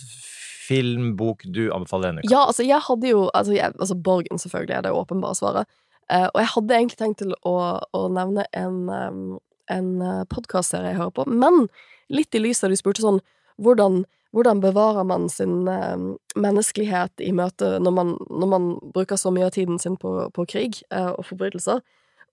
film, 0.68 1.14
bok 1.18 1.42
du 1.44 1.68
anbefaler 1.74 2.10
denne 2.10 2.24
uka? 2.24 2.30
Ja, 2.30 2.46
altså, 2.46 2.66
jeg 2.66 2.80
hadde 2.86 3.10
jo 3.10 3.28
Altså, 3.34 3.54
jeg, 3.56 3.74
altså 3.78 3.96
Borgen, 3.98 4.38
selvfølgelig, 4.38 4.76
er 4.76 4.86
det 4.86 4.94
åpenbare 4.94 5.38
svaret. 5.38 5.70
Eh, 6.10 6.28
og 6.28 6.40
jeg 6.42 6.52
hadde 6.54 6.78
egentlig 6.78 7.00
tenkt 7.00 7.22
til 7.22 7.34
å, 7.46 7.56
å 7.94 8.06
nevne 8.10 8.46
en, 8.56 8.80
um, 8.90 9.38
en 9.70 9.90
podkastserie 10.30 10.94
jeg 10.94 11.00
hører 11.02 11.14
på, 11.18 11.26
men 11.30 11.68
litt 12.10 12.34
i 12.34 12.42
lys 12.42 12.64
av 12.64 12.72
du 12.72 12.78
spurte 12.78 13.04
sånn 13.04 13.20
hvordan, 13.62 14.02
hvordan 14.34 14.62
bevarer 14.62 15.06
man 15.06 15.28
sin 15.30 15.68
um, 15.68 16.06
menneskelighet 16.38 17.22
i 17.22 17.30
møte 17.36 17.76
når 17.82 17.94
man, 17.94 18.12
når 18.30 18.50
man 18.50 18.68
bruker 18.94 19.20
så 19.20 19.32
mye 19.34 19.46
av 19.46 19.54
tiden 19.54 19.78
sin 19.78 19.98
på, 20.00 20.16
på 20.34 20.46
krig 20.50 20.82
eh, 20.90 21.12
og 21.12 21.26
forbrytelser? 21.28 21.82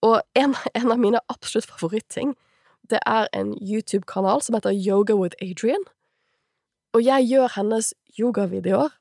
Og 0.06 0.20
en, 0.38 0.54
en 0.78 0.92
av 0.94 1.02
mine 1.02 1.22
absolutt 1.34 1.70
favoritting, 1.70 2.36
det 2.90 3.00
er 3.06 3.30
en 3.36 3.54
YouTube-kanal 3.62 4.42
som 4.44 4.58
heter 4.58 4.76
Yoga 4.76 5.16
with 5.18 5.38
Adrian. 5.42 5.84
Og 6.96 7.04
jeg 7.06 7.28
gjør 7.30 7.52
hennes 7.58 7.94
yogavideoer 8.18 8.94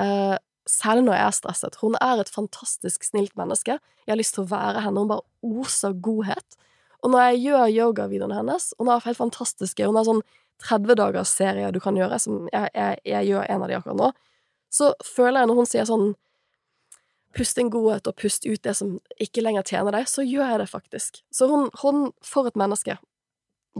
eh, 0.00 0.36
særlig 0.66 1.04
når 1.06 1.18
jeg 1.18 1.26
er 1.26 1.36
stresset. 1.38 1.78
Hun 1.82 1.96
er 2.00 2.20
et 2.20 2.32
fantastisk 2.32 3.04
snilt 3.04 3.36
menneske. 3.36 3.78
Jeg 4.06 4.12
har 4.12 4.20
lyst 4.20 4.36
til 4.36 4.46
å 4.46 4.52
være 4.52 4.84
henne. 4.84 5.04
Hun 5.04 5.12
bare 5.12 5.60
oser 5.62 5.94
godhet. 6.02 6.58
Og 7.04 7.12
når 7.12 7.28
jeg 7.28 7.42
gjør 7.44 7.74
yogavideoene 7.78 8.40
hennes 8.40 8.72
Hun 8.78 8.88
er 8.88 9.04
helt 9.04 9.20
fantastiske. 9.20 9.86
Hun 9.86 10.00
har 10.00 10.08
sånn 10.08 10.24
30 10.64 10.96
dagers 10.98 11.32
serier 11.34 11.72
du 11.74 11.80
kan 11.82 11.96
gjøre, 11.98 12.18
som 12.22 12.46
jeg, 12.52 12.70
jeg, 12.74 13.00
jeg 13.10 13.30
gjør 13.30 13.48
en 13.50 13.64
av 13.64 13.70
de 13.70 13.76
akkurat 13.78 13.98
nå, 13.98 14.10
så 14.72 14.92
føler 15.04 15.42
jeg 15.42 15.50
når 15.50 15.58
hun 15.60 15.70
sier 15.70 15.88
sånn 15.88 16.12
Pust 17.34 17.58
inn 17.58 17.66
godhet 17.66 18.06
og 18.06 18.14
pust 18.14 18.44
ut 18.46 18.60
det 18.62 18.76
som 18.78 18.92
ikke 19.18 19.42
lenger 19.42 19.64
tjener 19.66 19.90
deg, 19.96 20.04
så 20.06 20.22
gjør 20.22 20.52
jeg 20.52 20.58
det 20.60 20.68
faktisk. 20.70 21.16
Så 21.34 21.48
hun, 21.50 21.64
hun 21.80 22.12
For 22.22 22.46
et 22.46 22.54
menneske. 22.54 22.94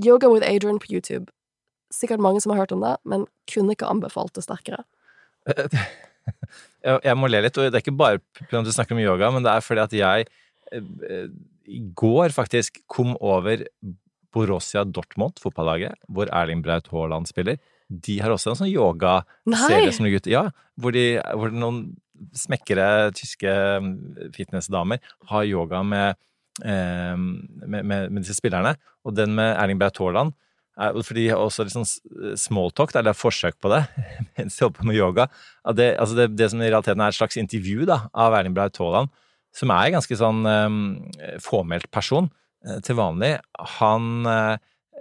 Yoga 0.01 0.31
with 0.31 0.47
Adrian 0.47 0.81
på 0.83 0.91
YouTube. 0.93 1.31
Sikkert 1.95 2.23
mange 2.23 2.41
som 2.43 2.55
har 2.55 2.65
hørt 2.65 2.75
om 2.75 2.83
det, 2.83 2.97
men 3.07 3.27
kunne 3.51 3.77
ikke 3.77 3.89
anbefalt 3.91 4.35
det 4.35 4.47
sterkere. 4.47 4.85
Jeg, 6.85 7.17
må 7.17 7.29
le 7.29 7.43
litt, 7.45 7.57
og 7.59 7.69
det 7.69 7.79
er 7.79 7.85
ikke 7.85 7.97
bare 7.97 8.21
fordi 8.39 8.63
du 8.65 8.73
snakker 8.73 8.97
om 8.97 9.03
yoga, 9.03 9.31
men 9.33 9.45
det 9.45 9.53
er 9.53 9.65
fordi 9.65 9.83
at 9.83 9.95
jeg 9.97 10.27
eh, 10.73 11.27
i 11.69 11.81
går 11.97 12.33
faktisk 12.33 12.81
kom 12.93 13.15
over 13.25 13.65
Borussia 14.35 14.85
Dortmund, 14.85 15.39
fotballaget, 15.41 15.97
hvor 16.09 16.29
Erling 16.33 16.65
Braut 16.65 16.89
Haaland 16.93 17.29
spiller. 17.31 17.61
De 17.89 18.19
har 18.21 18.33
også 18.35 18.53
en 18.53 18.61
sånn 18.63 18.73
yogaserie 18.73 19.93
som 19.95 20.05
ligger 20.07 20.25
ute. 20.25 20.33
Ja, 20.33 20.45
hvor, 20.81 20.97
de, 20.97 21.21
hvor 21.37 21.53
noen 21.55 21.85
smekkere 22.37 23.13
tyske 23.17 23.53
mm, 23.85 23.95
fitnessdamer 24.35 25.01
har 25.31 25.49
yoga 25.49 25.83
med, 25.87 26.15
eh, 26.15 26.21
med, 26.63 27.81
med, 27.83 28.11
med 28.13 28.21
disse 28.23 28.37
spillerne. 28.39 28.77
Og 29.03 29.17
den 29.17 29.33
med 29.35 29.57
Erling 29.59 29.81
Braut 29.81 29.99
Haaland 29.99 30.35
for 30.75 31.15
de 31.15 31.29
har 31.29 31.39
også 31.39 31.65
litt 31.67 31.75
sånn 31.75 32.37
smalltalk, 32.39 32.95
eller 32.99 33.15
forsøk 33.15 33.61
på 33.63 33.71
det, 33.71 33.83
mens 34.37 34.57
de 34.57 34.65
holder 34.65 34.79
på 34.79 34.89
med 34.89 34.99
yoga. 34.99 35.29
Det, 35.75 35.93
altså 36.01 36.19
det, 36.19 36.29
det 36.39 36.51
som 36.51 36.63
i 36.63 36.71
realiteten 36.71 37.03
er 37.05 37.15
et 37.15 37.19
slags 37.19 37.39
intervju 37.39 37.87
da, 37.87 38.05
av 38.11 38.35
Erling 38.35 38.57
Braut 38.57 38.79
Haaland, 38.83 39.13
som 39.55 39.71
er 39.71 39.87
en 39.87 39.97
ganske 40.01 40.19
sånn 40.19 40.43
um, 40.43 40.79
fåmælt 41.43 41.87
person 41.95 42.27
eh, 42.67 42.81
til 42.83 42.99
vanlig. 42.99 43.37
Han 43.79 44.27
eh, 44.27 44.57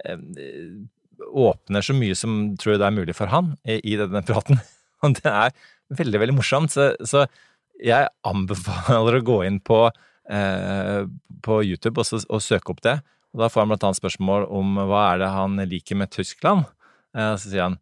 eh, 0.06 0.20
åpner 1.34 1.82
så 1.82 1.96
mye 1.98 2.14
som 2.18 2.52
tror 2.60 2.78
det 2.78 2.86
er 2.86 2.94
mulig 2.94 3.16
for 3.18 3.32
han 3.32 3.56
i, 3.66 3.80
i 3.82 3.96
denne 3.98 4.22
praten. 4.26 4.62
Og 5.02 5.18
det 5.18 5.26
er 5.26 5.50
veldig, 5.98 6.20
veldig 6.22 6.36
morsomt. 6.38 6.70
Så, 6.70 6.92
så 7.02 7.26
jeg 7.82 8.12
anbefaler 8.22 9.18
å 9.18 9.26
gå 9.26 9.40
inn 9.48 9.58
på, 9.58 9.88
eh, 9.90 10.12
på 10.24 11.56
YouTube 11.60 12.00
og, 12.00 12.06
så, 12.08 12.20
og 12.32 12.40
søke 12.40 12.72
opp 12.72 12.80
det. 12.86 12.94
Og 13.34 13.42
da 13.42 13.50
får 13.50 13.64
han 13.64 13.72
blant 13.72 13.84
annet 13.88 13.98
spørsmål 13.98 14.46
om 14.54 14.76
hva 14.86 15.00
er 15.10 15.24
det 15.24 15.30
han 15.34 15.58
liker 15.66 15.98
med 15.98 16.12
Tyskland. 16.14 16.68
Eh, 17.16 17.32
og 17.32 17.40
så 17.42 17.50
sier 17.50 17.66
han 17.66 17.78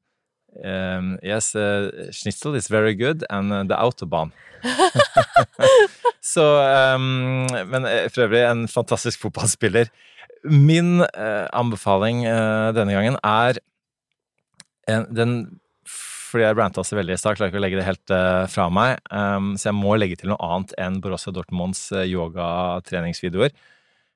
um, 0.65 1.11
Yes, 1.21 1.53
uh, 1.55 2.09
schnitzel 2.11 2.57
is 2.57 2.71
very 2.73 2.95
good, 2.97 3.27
and 3.29 3.53
uh, 3.53 3.63
the 3.69 3.77
autobahn. 3.77 4.33
så 6.35 6.47
um, 6.95 7.49
Men 7.69 7.85
eh, 7.85 8.09
for 8.09 8.25
øvrig 8.25 8.45
en 8.47 8.65
fantastisk 8.69 9.21
fotballspiller. 9.21 9.93
Min 10.45 11.01
uh, 11.03 11.47
anbefaling 11.53 12.25
eh, 12.27 12.73
denne 12.75 12.97
gangen 12.97 13.19
er 13.23 13.61
en, 14.91 15.05
den 15.15 15.35
fordi 16.33 16.47
jeg 16.47 16.57
ranta 16.57 16.85
så 16.87 16.97
veldig 16.97 17.15
i 17.15 17.21
stad, 17.21 17.37
klarer 17.37 17.53
ikke 17.53 17.61
å 17.61 17.65
legge 17.67 17.79
det 17.79 17.87
helt 17.87 18.15
uh, 18.15 18.49
fra 18.51 18.67
meg. 18.73 18.97
Um, 19.13 19.53
så 19.61 19.69
jeg 19.69 19.79
må 19.79 19.95
legge 19.99 20.19
til 20.21 20.33
noe 20.33 20.41
annet 20.47 20.75
enn 20.81 20.99
Borussia 21.05 21.35
Dortmunds 21.35 21.85
uh, 21.95 22.07
yogatreningsvideoer. 22.09 23.55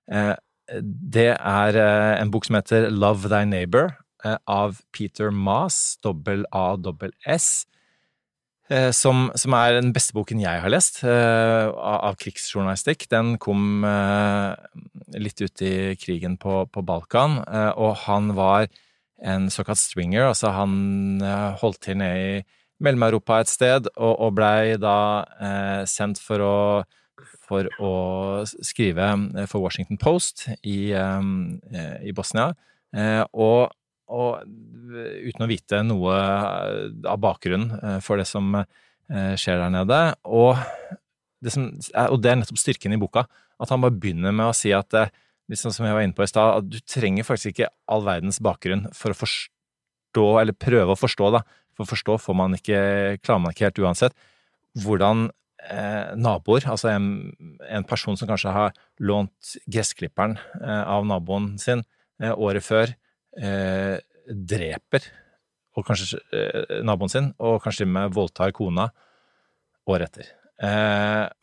Uh, 0.08 0.34
det 0.66 1.30
er 1.36 1.76
en 1.78 2.30
bok 2.34 2.48
som 2.48 2.56
heter 2.58 2.88
Love 2.90 3.30
Thy 3.30 3.44
Neighbor 3.46 3.92
av 4.50 4.80
Peter 4.90 5.30
Maas, 5.30 5.94
dobbel 6.02 6.42
A, 6.50 6.72
dobbel 6.74 7.12
S. 7.22 7.68
Som, 8.98 9.28
som, 9.38 9.54
er 9.54 9.76
den 9.76 9.92
beste 9.94 10.16
boken 10.16 10.40
jeg 10.42 10.58
har 10.64 10.72
lest 10.72 10.98
av 11.06 12.16
krigsjournalistikk. 12.18 13.06
Den 13.14 13.36
kom 13.38 13.86
litt 15.14 15.38
ut 15.38 15.62
i 15.62 15.94
krigen 16.02 16.34
på, 16.42 16.64
på 16.66 16.82
Balkan, 16.82 17.38
og 17.78 17.94
han 18.08 18.34
var 18.34 18.66
en 19.24 19.48
såkalt 19.50 19.80
stringer. 19.80 20.26
Altså 20.28 20.50
han 20.52 21.22
holdt 21.60 21.80
til 21.86 21.98
nede 22.00 22.22
i 22.24 22.44
Mellom-Europa 22.84 23.40
et 23.40 23.50
sted, 23.50 23.88
og, 23.96 24.12
og 24.20 24.34
blei 24.36 24.76
da 24.80 24.98
eh, 25.40 25.82
sendt 25.88 26.20
for 26.20 26.42
å, 26.44 26.56
for 27.46 27.68
å 27.80 27.92
skrive 28.44 29.08
for 29.48 29.64
Washington 29.64 30.00
Post 30.00 30.44
i, 30.60 30.92
eh, 30.92 31.94
i 32.04 32.12
Bosnia. 32.16 32.50
Eh, 32.92 33.22
og, 33.32 33.72
og, 34.12 34.44
uten 34.86 35.46
å 35.46 35.50
vite 35.50 35.80
noe 35.86 36.18
av 37.08 37.16
bakgrunnen 37.18 37.98
for 38.04 38.20
det 38.20 38.28
som 38.28 38.52
skjer 39.08 39.58
der 39.58 39.72
nede. 39.74 39.98
Og 40.30 40.54
det, 41.42 41.50
som, 41.54 41.66
og 42.04 42.20
det 42.22 42.30
er 42.30 42.38
nettopp 42.38 42.60
styrken 42.60 42.94
i 42.94 43.00
boka. 43.02 43.24
At 43.58 43.72
han 43.72 43.82
bare 43.82 43.96
begynner 43.98 44.34
med 44.36 44.52
å 44.52 44.54
si 44.54 44.70
at 44.74 44.94
liksom 45.50 45.74
som 45.74 45.86
jeg 45.86 45.96
var 45.96 46.04
inne 46.04 46.16
på 46.16 46.24
i 46.24 46.30
stad, 46.30 46.60
at 46.60 46.70
du 46.70 46.78
trenger 46.88 47.26
faktisk 47.26 47.54
ikke 47.54 47.70
all 47.92 48.04
verdens 48.06 48.40
bakgrunn 48.42 48.86
for 48.96 49.14
å 49.14 49.18
forstå, 49.18 50.26
eller 50.42 50.56
prøve 50.56 50.94
å 50.94 50.98
forstå, 50.98 51.30
da. 51.36 51.42
For 51.76 51.84
å 51.84 51.90
forstå 51.92 52.16
får 52.24 52.38
man 52.38 52.56
ikke, 52.56 52.80
helt 53.60 53.82
uansett. 53.84 54.16
Hvordan 54.82 55.28
eh, 55.68 56.14
naboer, 56.18 56.66
altså 56.72 56.90
en, 56.94 57.10
en, 57.68 57.84
person 57.88 58.16
som 58.16 58.28
kanskje 58.30 58.54
har 58.54 58.74
lånt 58.98 59.56
gressklipperen 59.68 60.38
eh, 60.38 60.82
av 60.82 61.06
naboen 61.08 61.54
sin 61.60 61.84
eh, 62.22 62.32
året 62.32 62.64
før, 62.64 62.96
dreper 64.26 65.04
og 65.76 65.84
kanskje 65.84 66.16
naboen 66.88 67.10
sin, 67.12 67.26
og 67.36 67.58
kanskje 67.60 67.84
med 67.84 68.14
voldtar 68.16 68.54
kona 68.56 68.86
året 69.92 70.08
etter. 70.08 70.30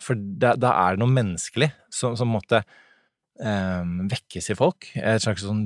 for 0.01 0.17
da, 0.17 0.55
da, 0.57 0.71
er 0.73 0.95
det 0.95 1.03
noe 1.03 1.13
menneskelig 1.13 1.67
som, 1.93 2.17
som 2.17 2.33
måtte 2.33 2.63
um, 3.41 3.95
vekkes 4.11 4.51
i 4.51 4.57
folk. 4.57 4.89
Et 4.99 5.23
slags 5.23 5.45
sånn 5.45 5.65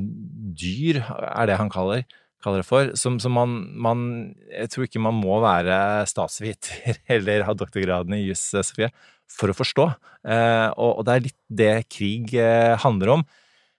dyr, 0.57 1.01
er 1.03 1.49
det 1.49 1.57
han 1.59 1.71
kaller, 1.73 2.05
kaller 2.43 2.63
det 2.63 2.69
for. 2.69 2.93
Som, 2.99 3.19
som 3.23 3.35
man, 3.35 3.57
man, 3.73 4.05
Jeg 4.51 4.71
tror 4.73 4.87
ikke 4.87 5.03
man 5.03 5.17
må 5.19 5.39
være 5.43 6.05
statsviter 6.09 6.99
eller 7.17 7.47
ha 7.47 7.57
doktorgraden 7.57 8.17
i 8.17 8.25
juss, 8.27 8.45
Sofie, 8.53 8.91
for 9.31 9.51
å 9.51 9.57
forstå. 9.57 9.89
Uh, 10.27 10.69
og, 10.75 10.91
og, 10.93 11.03
det 11.07 11.13
er 11.13 11.27
litt 11.27 11.39
det 11.47 11.75
krig 11.93 12.33
uh, 12.37 12.77
handler 12.83 13.17
om. 13.19 13.27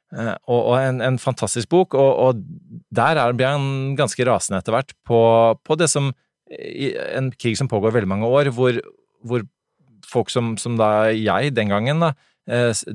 Uh, 0.08 0.34
og, 0.48 0.60
og 0.60 0.74
en, 0.80 1.02
en, 1.04 1.18
fantastisk 1.20 1.68
bok, 1.72 1.96
og, 1.98 2.12
og 2.24 2.78
der 2.96 3.20
er, 3.20 3.34
blir 3.36 3.52
han 3.52 3.92
ganske 3.96 4.24
rasende 4.24 4.62
etter 4.62 4.72
hvert 4.72 4.94
på, 5.04 5.20
på, 5.60 5.76
det 5.76 5.90
som 5.92 6.14
En 6.48 7.26
krig 7.36 7.58
som 7.60 7.68
pågår 7.68 7.92
veldig 7.92 8.08
mange 8.08 8.28
år, 8.32 8.48
hvor, 8.56 8.78
hvor 9.20 9.42
folk 10.08 10.30
som, 10.32 10.54
som 10.56 10.78
da 10.80 11.10
jeg 11.12 11.52
den 11.52 11.68
gangen 11.68 12.00
da, 12.00 12.14
Eh, 12.16 12.27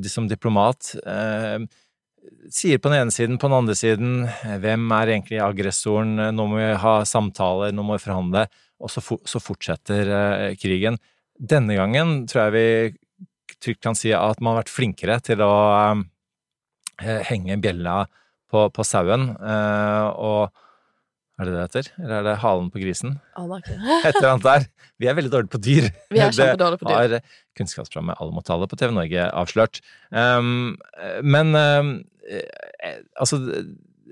som 0.10 0.28
diplomat 0.30 0.96
eh, 1.06 1.66
sier 2.54 2.80
på 2.82 2.90
den 2.90 3.04
ene 3.04 3.14
siden, 3.14 3.38
på 3.38 3.50
den 3.50 3.58
andre 3.60 3.76
siden 3.78 4.26
hvem 4.64 4.88
er 4.96 5.12
egentlig 5.14 5.42
aggressoren, 5.44 6.16
nå 6.34 6.48
må 6.50 6.60
vi 6.60 6.72
ha 6.82 6.96
samtaler, 7.08 7.76
nå 7.76 7.86
må 7.86 7.98
vi 7.98 8.06
forhandle, 8.06 8.48
og 8.84 8.92
så, 8.92 9.04
så 9.04 9.42
fortsetter 9.44 10.10
eh, 10.18 10.48
krigen. 10.60 10.98
Denne 11.38 11.78
gangen 11.78 12.24
tror 12.30 12.48
jeg 12.48 12.56
vi 12.56 13.58
trygt 13.64 13.84
kan 13.86 13.98
si 13.98 14.12
at 14.16 14.42
man 14.42 14.54
har 14.54 14.64
vært 14.64 14.74
flinkere 14.74 15.20
til 15.24 15.44
å 15.44 15.54
henge 17.04 17.58
bjella 17.62 18.04
på, 18.52 18.68
på 18.70 18.86
sauen, 18.86 19.32
og 19.34 20.52
er 21.42 21.48
det 21.50 21.54
det 21.56 21.62
heter? 21.64 21.88
Eller 21.98 22.16
er 22.20 22.26
det 22.28 22.34
halen 22.44 22.68
på 22.70 22.82
grisen? 22.82 23.16
Aner 23.40 23.64
ikke. 23.64 23.78
Et 24.06 24.18
eller 24.20 24.30
annet 24.36 24.46
der. 24.46 24.68
Vi 25.02 25.08
er 25.10 25.16
veldig 25.18 25.32
dårlige 25.34 25.54
på 25.56 25.62
dyr. 25.66 25.88
Vi 26.14 26.22
er 26.22 26.36
kjempedårlige 26.36 26.82
på 26.84 26.90
dyr. 26.92 27.16
Det 27.16 27.22
har 27.24 27.40
Kunnskapsprogrammet 27.58 28.22
Alle 28.22 28.36
mot 28.36 28.52
alle 28.54 28.68
på 28.70 28.78
TV 28.78 28.94
Norge 28.94 29.26
avslørt. 29.42 29.82
Um, 30.14 30.76
men 31.26 31.58
um, 31.58 31.92
altså 33.18 33.40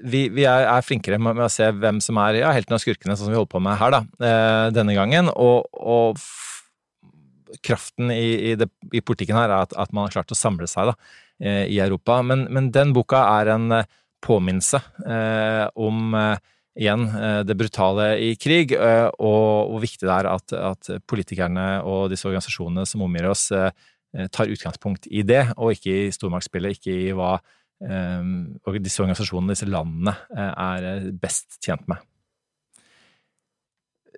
vi, 0.01 0.23
vi 0.33 0.45
er, 0.49 0.65
er, 0.65 0.85
flinkere 0.85 1.19
med, 1.21 1.37
med, 1.37 1.45
å 1.45 1.53
se 1.53 1.67
hvem 1.77 2.01
som 2.01 2.17
er 2.23 2.41
ja, 2.41 2.51
helten 2.57 2.73
av 2.73 2.81
skurkene, 2.81 3.13
sånn 3.13 3.27
som 3.27 3.35
vi 3.35 3.37
holder 3.37 3.53
på 3.53 3.61
med 3.61 3.77
her, 3.77 3.93
da, 3.93 4.01
uh, 4.25 4.67
denne 4.73 4.97
gangen. 4.97 5.29
Og, 5.29 5.69
og 5.77 6.21
kraften 7.61 8.09
i, 8.13 8.51
i, 8.51 8.55
det, 8.57 8.71
i, 8.89 9.03
politikken 9.05 9.37
her 9.37 9.51
er 9.51 9.67
at, 9.67 9.77
at, 9.77 9.93
man 9.93 10.07
har 10.07 10.17
klart 10.17 10.33
å 10.33 10.39
samle 10.39 10.69
seg 10.69 10.89
da, 10.89 10.97
uh, 11.45 11.65
i 11.69 11.77
Europa. 11.85 12.23
Men, 12.25 12.47
men, 12.49 12.73
den 12.73 12.97
boka 12.97 13.27
er 13.41 13.53
en 13.53 13.67
påminnelse 13.69 13.97
påminnelse 14.21 14.77
om 15.81 16.11
igjen 16.79 17.07
eh, 17.09 17.39
det 17.47 17.57
brutale 17.59 18.11
i 18.23 18.33
krig, 18.39 18.73
eh, 18.75 19.07
og 19.19 19.71
hvor 19.71 19.81
viktig 19.83 20.07
det 20.07 20.13
er 20.15 20.29
at, 20.31 20.53
at 20.55 20.91
politikerne 21.09 21.81
og 21.87 22.11
disse 22.11 22.27
organisasjonene 22.29 22.85
som 22.87 23.03
omgir 23.05 23.27
oss, 23.31 23.49
eh, 23.55 23.71
tar 24.31 24.51
utgangspunkt 24.51 25.07
i 25.07 25.23
det, 25.23 25.45
og 25.55 25.75
ikke 25.75 25.91
i 26.07 26.11
stormaktsspillet, 26.11 26.79
ikke 26.79 26.95
i 27.07 27.11
hva 27.15 27.37
disse 27.81 28.99
organisasjonene, 29.01 29.55
disse 29.55 29.65
landene, 29.71 30.11
er 30.35 31.05
best 31.17 31.55
tjent 31.63 31.87
med. 31.89 32.03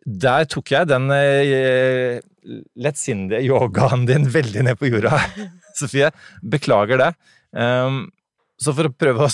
Der 0.03 0.47
tok 0.49 0.73
jeg 0.73 0.89
den 0.89 1.05
lettsindige 2.73 3.45
yogaen 3.45 4.03
din 4.09 4.25
veldig 4.33 4.65
ned 4.65 4.81
på 4.81 4.89
jorda, 4.89 5.21
Sofie. 5.79 6.09
Beklager 6.41 6.99
det. 7.05 7.11
Så 8.59 8.73
for 8.73 8.89
å 8.89 8.95
prøve 8.97 9.29
å 9.29 9.31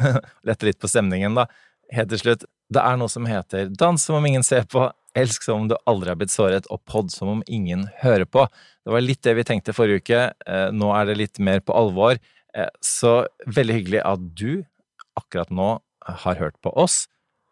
lette 0.48 0.70
litt 0.70 0.80
på 0.80 0.88
stemningen, 0.88 1.36
da, 1.36 1.50
helt 1.98 2.14
til 2.14 2.22
slutt 2.22 2.46
det 2.72 2.82
er 2.82 2.96
noe 2.98 3.08
som 3.12 3.26
heter 3.28 3.68
Dans 3.78 4.02
som 4.02 4.16
om 4.18 4.26
ingen 4.26 4.42
ser 4.46 4.64
på, 4.70 4.88
Elsk 5.16 5.46
som 5.46 5.62
om 5.62 5.68
du 5.70 5.76
aldri 5.88 6.10
har 6.12 6.18
blitt 6.20 6.32
såret, 6.34 6.66
og 6.68 6.82
Pod 6.84 7.08
som 7.14 7.30
om 7.32 7.42
ingen 7.48 7.86
hører 8.02 8.26
på. 8.28 8.42
Det 8.84 8.92
var 8.92 9.00
litt 9.00 9.22
det 9.24 9.32
vi 9.38 9.44
tenkte 9.48 9.72
forrige 9.72 10.02
uke, 10.02 10.18
eh, 10.44 10.66
nå 10.76 10.90
er 10.92 11.06
det 11.08 11.16
litt 11.16 11.38
mer 11.40 11.62
på 11.64 11.72
alvor. 11.72 12.18
Eh, 12.52 12.68
så 12.84 13.26
veldig 13.46 13.78
hyggelig 13.78 14.02
at 14.04 14.26
du 14.36 14.64
akkurat 15.16 15.48
nå 15.50 15.70
har 16.20 16.36
hørt 16.42 16.58
på 16.60 16.74
oss. 16.76 17.06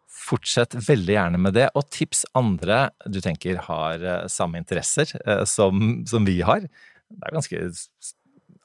Fortsett 0.05 0.77
veldig 0.77 1.15
gjerne 1.17 1.41
med 1.41 1.57
det, 1.57 1.71
og 1.73 1.89
tips 1.89 2.21
andre 2.37 2.91
du 3.09 3.17
tenker 3.19 3.57
har 3.65 4.03
eh, 4.05 4.27
samme 4.29 4.61
interesser 4.61 5.09
som, 5.49 6.05
som 6.05 6.27
vi 6.29 6.41
har. 6.45 6.67
Det 7.09 7.25
er 7.25 7.33
ganske 7.39 7.65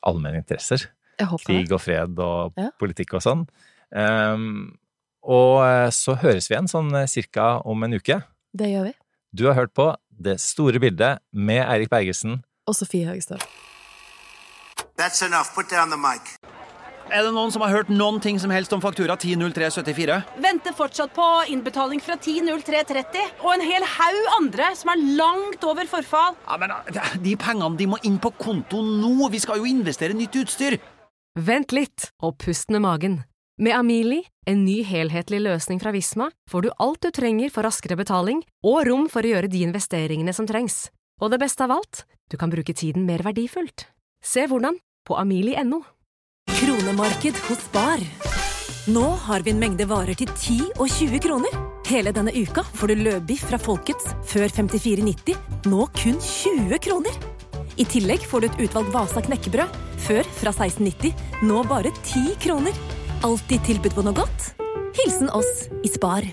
allmenne 0.07 0.43
interesser. 0.45 0.91
Krig 1.45 1.73
og 1.73 1.81
fred 1.85 2.21
og 2.21 2.53
Ja. 2.61 2.69
politikk 2.81 3.17
og 3.17 3.25
sånn. 3.25 3.49
Um, 3.91 4.79
og 5.23 5.63
eh, 5.65 5.89
så 5.95 6.17
høres 6.21 6.49
vi 6.51 6.57
igjen 6.57 6.71
sånn 6.71 6.93
eh, 6.97 7.09
cirka 7.11 7.59
om 7.69 7.83
en 7.87 7.97
uke. 7.99 8.21
Det 8.57 8.71
gjør 8.73 8.91
vi. 8.91 8.95
Du 9.37 9.47
har 9.47 9.59
hørt 9.59 9.75
på 9.79 9.93
Det 10.21 10.37
store 10.43 10.81
bildet 10.83 11.23
med 11.33 11.63
Eirik 11.65 11.89
Bergersen. 11.89 12.43
Og 12.69 12.77
Sofie 12.77 13.07
Høgestad. 13.09 13.41
That's 15.01 15.23
enough. 15.25 15.55
Put 15.55 15.71
down 15.71 15.89
the 15.89 15.97
mic. 15.97 16.35
Er 17.11 17.25
det 17.27 17.33
noen 17.35 17.51
som 17.51 17.63
har 17.65 17.73
hørt 17.73 17.89
noen 17.91 18.21
ting 18.23 18.37
som 18.39 18.53
helst 18.55 18.71
om 18.77 18.83
faktura 18.83 19.17
100374? 19.17 20.19
Venter 20.45 20.75
fortsatt 20.77 21.15
på 21.17 21.25
innbetaling 21.51 22.03
fra 22.05 22.15
10.03.30, 22.21 23.33
og 23.43 23.55
en 23.57 23.65
hel 23.67 23.87
haug 23.97 24.29
andre 24.37 24.69
som 24.79 24.93
er 24.93 25.03
langt 25.19 25.65
over 25.67 25.89
forfall. 25.91 26.37
Ja, 26.45 26.59
men 26.61 26.75
eh, 26.77 27.17
De 27.25 27.35
pengene 27.41 27.81
de 27.81 27.89
må 27.91 27.99
inn 28.07 28.21
på 28.23 28.31
konto 28.39 28.85
nå! 28.85 29.17
Vi 29.33 29.43
skal 29.43 29.59
jo 29.59 29.67
investere 29.67 30.15
nytt 30.15 30.39
utstyr! 30.45 30.79
Vent 31.41 31.73
litt 31.75 32.11
og 32.23 32.37
pust 32.45 32.71
med 32.71 32.85
magen. 32.85 33.21
Med 33.61 33.77
Amili, 33.77 34.23
en 34.47 34.63
ny 34.65 34.79
helhetlig 34.89 35.43
løsning 35.45 35.83
fra 35.83 35.91
Visma, 35.93 36.31
får 36.49 36.63
du 36.65 36.71
alt 36.81 37.03
du 37.05 37.11
trenger 37.13 37.51
for 37.53 37.67
raskere 37.69 37.93
betaling 38.01 38.39
og 38.65 38.79
rom 38.89 39.03
for 39.13 39.21
å 39.21 39.33
gjøre 39.35 39.51
de 39.53 39.61
investeringene 39.67 40.33
som 40.33 40.47
trengs. 40.49 40.87
Og 41.21 41.29
det 41.29 41.43
beste 41.43 41.67
av 41.67 41.75
alt, 41.75 42.07
du 42.33 42.39
kan 42.41 42.49
bruke 42.49 42.73
tiden 42.73 43.05
mer 43.05 43.21
verdifullt. 43.21 43.85
Se 44.25 44.47
hvordan 44.49 44.79
på 45.05 45.19
amili.no. 45.21 45.83
Kronemarked 46.49 47.37
hos 47.51 47.67
Bar. 47.75 48.01
Nå 48.89 49.03
har 49.27 49.45
vi 49.45 49.53
en 49.53 49.61
mengde 49.61 49.85
varer 49.91 50.17
til 50.17 50.33
10 50.33 50.57
og 50.79 50.87
20 50.89 51.21
kroner. 51.27 51.59
Hele 51.91 52.15
denne 52.17 52.33
uka 52.33 52.65
får 52.65 52.95
du 52.95 53.03
løbiff 53.03 53.45
fra 53.51 53.61
Folkets 53.61 54.15
før 54.31 54.49
54,90, 54.49 55.37
nå 55.69 55.85
kun 56.01 56.17
20 56.17 56.81
kroner. 56.89 57.21
I 57.77 57.85
tillegg 57.85 58.25
får 58.25 58.41
du 58.41 58.49
et 58.49 58.65
utvalgt 58.65 58.97
Vasa 58.97 59.21
knekkebrød, 59.29 59.77
før 60.07 60.33
fra 60.41 60.55
16,90, 60.57 61.13
nå 61.45 61.61
bare 61.69 61.93
10 62.01 62.41
kroner. 62.41 62.81
Alltid 63.21 63.61
tilbud 63.69 63.93
på 63.93 64.05
noe 64.07 64.17
godt. 64.17 64.53
Hilsen 64.97 65.29
oss 65.37 65.67
i 65.85 65.93
Spar. 65.93 66.25